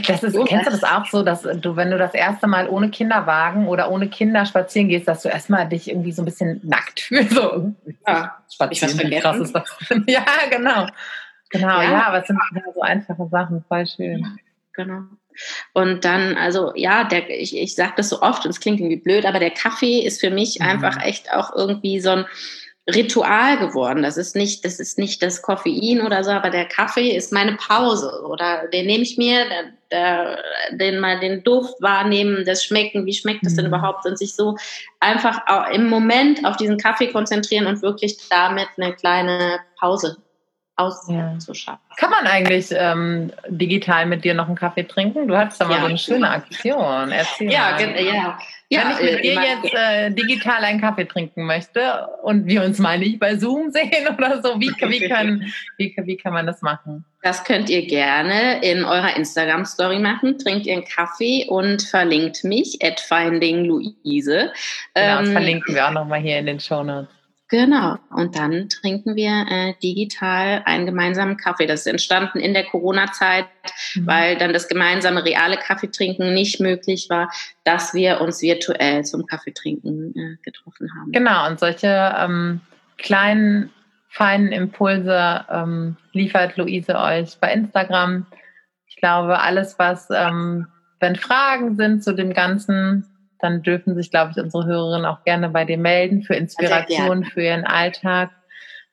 Das 0.06 0.22
ist, 0.22 0.36
kennst 0.46 0.66
du 0.66 0.70
das 0.70 0.84
auch 0.84 1.04
so, 1.06 1.24
dass 1.24 1.42
du, 1.42 1.74
wenn 1.74 1.90
du 1.90 1.98
das 1.98 2.14
erste 2.14 2.46
Mal 2.46 2.68
ohne 2.68 2.90
Kinderwagen 2.90 3.66
oder 3.66 3.90
ohne 3.90 4.08
Kinder 4.08 4.46
spazieren 4.46 4.88
gehst, 4.88 5.08
dass 5.08 5.22
du 5.22 5.28
erstmal 5.28 5.68
dich 5.68 5.90
irgendwie 5.90 6.12
so 6.12 6.22
ein 6.22 6.26
bisschen 6.26 6.60
nackt 6.62 7.00
fühlst? 7.00 7.34
So, 7.34 7.74
ja, 8.06 8.38
spazieren, 8.52 8.98
wie 8.98 9.18
krass 9.18 9.38
ist 9.38 9.52
das? 9.52 9.76
ja, 10.06 10.24
genau. 10.48 10.86
Genau, 11.50 11.80
ja, 11.80 11.90
ja 11.90 12.06
aber 12.06 12.20
es 12.20 12.28
sind 12.28 12.38
ja 12.54 12.62
so 12.72 12.80
einfache 12.82 13.28
Sachen, 13.30 13.64
voll 13.66 13.86
schön. 13.86 14.38
Genau. 14.74 15.02
Und 15.72 16.04
dann, 16.04 16.36
also 16.36 16.72
ja, 16.76 17.04
der, 17.04 17.28
ich, 17.30 17.56
ich 17.56 17.74
sage 17.74 17.94
das 17.96 18.08
so 18.08 18.22
oft 18.22 18.44
und 18.44 18.50
es 18.50 18.60
klingt 18.60 18.78
irgendwie 18.78 19.00
blöd, 19.00 19.26
aber 19.26 19.40
der 19.40 19.50
Kaffee 19.50 20.00
ist 20.00 20.20
für 20.20 20.30
mich 20.30 20.58
mhm. 20.60 20.66
einfach 20.66 21.02
echt 21.04 21.32
auch 21.32 21.54
irgendwie 21.54 22.00
so 22.00 22.10
ein, 22.10 22.26
Ritual 22.86 23.58
geworden. 23.58 24.02
Das 24.02 24.18
ist 24.18 24.36
nicht, 24.36 24.64
das 24.64 24.78
ist 24.78 24.98
nicht 24.98 25.22
das 25.22 25.40
Koffein 25.40 26.02
oder 26.02 26.22
so, 26.22 26.30
aber 26.30 26.50
der 26.50 26.66
Kaffee 26.66 27.16
ist 27.16 27.32
meine 27.32 27.56
Pause. 27.56 28.22
Oder 28.28 28.68
den 28.68 28.86
nehme 28.86 29.02
ich 29.02 29.16
mir, 29.16 29.46
der, 29.48 29.64
der, 29.90 30.38
den 30.72 31.00
mal 31.00 31.18
den 31.18 31.42
Duft 31.42 31.80
wahrnehmen, 31.80 32.44
das 32.44 32.62
Schmecken, 32.62 33.06
wie 33.06 33.14
schmeckt 33.14 33.44
das 33.46 33.54
denn 33.54 33.64
mhm. 33.64 33.74
überhaupt 33.74 34.04
und 34.04 34.18
sich 34.18 34.34
so 34.34 34.56
einfach 35.00 35.40
im 35.72 35.88
Moment 35.88 36.44
auf 36.44 36.56
diesen 36.56 36.76
Kaffee 36.76 37.10
konzentrieren 37.10 37.66
und 37.66 37.80
wirklich 37.80 38.18
damit 38.28 38.68
eine 38.76 38.92
kleine 38.94 39.60
Pause 39.78 40.18
auszuschaffen. 40.76 41.80
Ja. 41.90 41.96
Kann 41.96 42.10
man 42.10 42.26
eigentlich 42.26 42.68
ähm, 42.72 43.32
digital 43.48 44.06
mit 44.06 44.24
dir 44.24 44.34
noch 44.34 44.46
einen 44.46 44.56
Kaffee 44.56 44.84
trinken? 44.84 45.28
Du 45.28 45.36
hattest 45.36 45.60
da 45.60 45.66
mal 45.66 45.74
ja. 45.74 45.80
so 45.80 45.86
eine 45.86 45.98
schöne 45.98 46.30
Aktion. 46.30 47.12
Erzähl 47.12 47.52
ja, 47.52 47.72
mal. 47.72 48.00
ja. 48.00 48.38
Ja, 48.70 48.80
Wenn 48.98 49.06
ich 49.06 49.12
mit 49.12 49.18
äh, 49.18 49.22
dir 49.22 49.42
jetzt 49.42 49.74
äh, 49.74 50.10
digital 50.10 50.64
einen 50.64 50.80
Kaffee 50.80 51.04
trinken 51.04 51.44
möchte 51.44 52.08
und 52.22 52.46
wir 52.46 52.64
uns 52.64 52.78
mal 52.78 52.98
nicht 52.98 53.20
bei 53.20 53.36
Zoom 53.36 53.70
sehen 53.70 54.08
oder 54.16 54.42
so, 54.42 54.58
wie, 54.58 54.70
wie, 54.70 55.06
kann, 55.06 55.52
wie, 55.76 55.94
wie 55.96 56.16
kann 56.16 56.32
man 56.32 56.46
das 56.46 56.62
machen? 56.62 57.04
Das 57.22 57.44
könnt 57.44 57.70
ihr 57.70 57.86
gerne 57.86 58.62
in 58.62 58.84
eurer 58.84 59.16
Instagram-Story 59.16 59.98
machen. 59.98 60.38
Trinkt 60.38 60.66
ihr 60.66 60.74
einen 60.74 60.84
Kaffee 60.84 61.46
und 61.48 61.82
verlinkt 61.82 62.42
mich, 62.42 62.78
at 62.82 63.00
Finding 63.00 63.64
Luise. 63.66 64.52
Genau, 64.94 65.20
das 65.20 65.28
ähm, 65.28 65.32
verlinken 65.32 65.74
wir 65.74 65.86
auch 65.86 65.92
nochmal 65.92 66.20
hier 66.20 66.38
in 66.38 66.46
den 66.46 66.58
Show 66.58 66.82
Notes. 66.82 67.08
Genau. 67.54 67.98
Und 68.10 68.36
dann 68.36 68.68
trinken 68.68 69.14
wir 69.14 69.46
äh, 69.48 69.74
digital 69.80 70.62
einen 70.64 70.86
gemeinsamen 70.86 71.36
Kaffee. 71.36 71.68
Das 71.68 71.82
ist 71.82 71.86
entstanden 71.86 72.40
in 72.40 72.52
der 72.52 72.64
Corona-Zeit, 72.64 73.46
mhm. 73.94 74.08
weil 74.08 74.36
dann 74.36 74.52
das 74.52 74.66
gemeinsame 74.66 75.24
reale 75.24 75.56
Kaffeetrinken 75.56 76.34
nicht 76.34 76.58
möglich 76.58 77.06
war, 77.10 77.30
dass 77.62 77.94
wir 77.94 78.20
uns 78.20 78.42
virtuell 78.42 79.04
zum 79.04 79.26
Kaffeetrinken 79.26 80.16
äh, 80.16 80.36
getroffen 80.42 80.90
haben. 80.98 81.12
Genau. 81.12 81.46
Und 81.48 81.60
solche 81.60 82.12
ähm, 82.18 82.60
kleinen, 82.98 83.70
feinen 84.08 84.50
Impulse 84.50 85.44
ähm, 85.48 85.96
liefert 86.10 86.56
Luise 86.56 86.98
euch 86.98 87.38
bei 87.40 87.52
Instagram. 87.52 88.26
Ich 88.88 88.96
glaube, 88.96 89.38
alles, 89.38 89.78
was, 89.78 90.08
ähm, 90.10 90.66
wenn 90.98 91.14
Fragen 91.14 91.76
sind 91.76 92.02
zu 92.02 92.14
dem 92.14 92.34
Ganzen, 92.34 93.06
dann 93.44 93.62
dürfen 93.62 93.94
sich, 93.94 94.10
glaube 94.10 94.32
ich, 94.34 94.42
unsere 94.42 94.64
Hörerinnen 94.64 95.04
auch 95.04 95.22
gerne 95.24 95.50
bei 95.50 95.66
dir 95.66 95.76
melden 95.76 96.22
für 96.22 96.34
Inspiration 96.34 97.24
für 97.24 97.42
ihren 97.42 97.64
Alltag. 97.64 98.30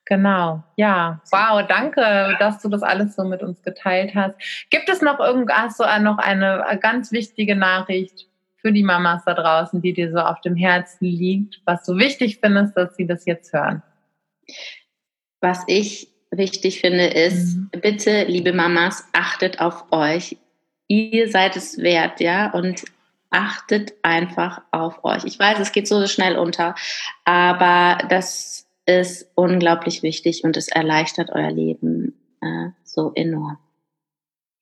Genau, 0.06 0.62
ja. 0.76 1.22
Wow, 1.32 1.66
danke, 1.68 2.36
dass 2.38 2.62
du 2.62 2.68
das 2.68 2.84
alles 2.84 3.16
so 3.16 3.24
mit 3.24 3.42
uns 3.42 3.62
geteilt 3.62 4.14
hast. 4.14 4.36
Gibt 4.70 4.90
es 4.90 5.02
noch 5.02 5.20
irgendwas, 5.20 5.78
so 5.78 5.86
noch 6.02 6.18
eine 6.18 6.66
ganz 6.82 7.14
wichtige 7.14 7.56
Nachricht 7.56 8.28
für 8.58 8.74
die 8.74 8.84
Mamas 8.84 9.24
da 9.26 9.34
draußen, 9.34 9.82
die 9.82 9.94
dir 9.94 10.12
so 10.12 10.20
auf 10.20 10.42
dem 10.42 10.56
Herzen 10.56 11.06
liegt, 11.06 11.62
was 11.66 11.86
du 11.86 11.98
wichtig 11.98 12.40
findest, 12.44 12.76
dass 12.76 12.96
sie 12.96 13.08
das 13.08 13.26
jetzt 13.26 13.54
hören? 13.54 13.82
Was 15.40 15.64
ich 15.68 16.10
wichtig 16.30 16.82
finde, 16.82 17.06
ist, 17.06 17.56
mhm. 17.56 17.70
bitte, 17.82 18.26
liebe 18.26 18.52
Mamas, 18.52 19.08
achtet 19.14 19.62
auf 19.62 19.86
euch. 19.92 20.38
Ihr 20.88 21.30
seid 21.30 21.56
es 21.56 21.78
wert, 21.78 22.20
ja, 22.20 22.52
und 22.52 22.84
achtet 23.32 23.94
einfach 24.04 24.62
auf 24.72 25.04
euch. 25.04 25.24
Ich 25.26 25.40
weiß, 25.40 25.60
es 25.60 25.72
geht 25.72 25.88
so 25.88 26.06
schnell 26.06 26.38
unter, 26.38 26.76
aber 27.26 27.98
das 28.10 28.68
ist 28.86 29.32
unglaublich 29.36 30.04
wichtig 30.04 30.44
und 30.44 30.58
es 30.58 30.68
erleichtert 30.68 31.30
euer 31.32 31.52
Leben 31.52 32.14
äh, 32.42 32.70
so 32.84 33.14
enorm. 33.16 33.58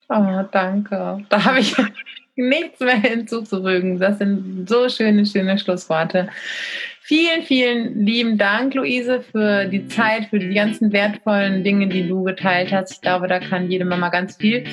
Oh, 0.08 0.44
danke. 0.52 1.26
Da 1.30 1.46
habe 1.46 1.60
ich 1.60 1.76
nichts 2.36 2.80
mehr 2.80 2.98
hinzuzufügen. 2.98 4.00
Das 4.00 4.18
sind 4.18 4.68
so 4.68 4.90
schöne, 4.90 5.26
schöne 5.26 5.58
Schlussworte. 5.58 6.30
Vielen, 7.10 7.42
vielen 7.42 8.06
lieben 8.06 8.38
Dank, 8.38 8.76
Luise, 8.76 9.22
für 9.22 9.66
die 9.66 9.88
Zeit, 9.88 10.26
für 10.26 10.38
die 10.38 10.54
ganzen 10.54 10.94
wertvollen 10.94 11.64
Dinge, 11.64 11.88
die 11.88 12.08
du 12.08 12.22
geteilt 12.22 12.72
hast. 12.72 12.92
Ich 12.92 13.02
glaube, 13.02 13.28
da 13.28 13.40
kann 13.40 13.72
jede 13.72 13.84
Mama 13.84 14.10
ganz 14.10 14.38
viel 14.38 14.64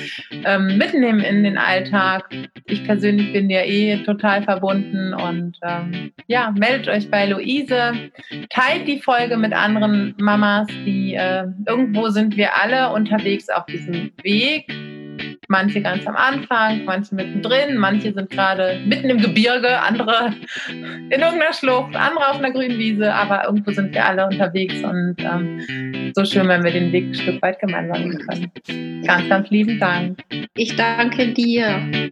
ähm, 0.45 0.77
mitnehmen 0.77 1.21
in 1.21 1.43
den 1.43 1.57
Alltag. 1.57 2.29
Ich 2.67 2.83
persönlich 2.83 3.33
bin 3.33 3.49
ja 3.49 3.61
eh 3.61 4.03
total 4.03 4.43
verbunden 4.43 5.15
und 5.15 5.57
ähm, 5.63 6.11
ja, 6.27 6.53
meldet 6.55 6.87
euch 6.89 7.09
bei 7.09 7.25
Luise, 7.25 8.11
teilt 8.51 8.87
die 8.87 8.99
Folge 8.99 9.35
mit 9.35 9.53
anderen 9.53 10.13
Mamas, 10.19 10.67
die 10.85 11.15
äh, 11.15 11.45
irgendwo 11.65 12.09
sind 12.09 12.37
wir 12.37 12.55
alle 12.61 12.93
unterwegs 12.93 13.49
auf 13.49 13.65
diesem 13.65 14.11
Weg 14.21 14.71
Manche 15.47 15.81
ganz 15.81 16.05
am 16.05 16.15
Anfang, 16.15 16.83
manche 16.85 17.15
mittendrin, 17.15 17.77
manche 17.77 18.13
sind 18.13 18.29
gerade 18.29 18.81
mitten 18.85 19.09
im 19.09 19.21
Gebirge, 19.21 19.79
andere 19.79 20.33
in 20.69 21.09
irgendeiner 21.09 21.53
Schlucht, 21.53 21.95
andere 21.95 22.29
auf 22.29 22.37
einer 22.37 22.51
grünen 22.51 22.77
Wiese, 22.77 23.13
aber 23.13 23.45
irgendwo 23.45 23.71
sind 23.71 23.93
wir 23.93 24.05
alle 24.05 24.25
unterwegs 24.25 24.83
und 24.83 25.15
ähm, 25.19 26.11
so 26.15 26.25
schön, 26.25 26.47
wenn 26.47 26.63
wir 26.63 26.71
den 26.71 26.91
Weg 26.91 27.07
ein 27.07 27.13
Stück 27.13 27.41
weit 27.41 27.59
gemeinsam 27.59 28.09
gehen 28.09 28.27
können. 28.27 29.03
Ganz, 29.05 29.29
ganz 29.29 29.49
lieben 29.49 29.79
Dank. 29.79 30.19
Ich 30.55 30.75
danke 30.75 31.33
dir. 31.33 32.11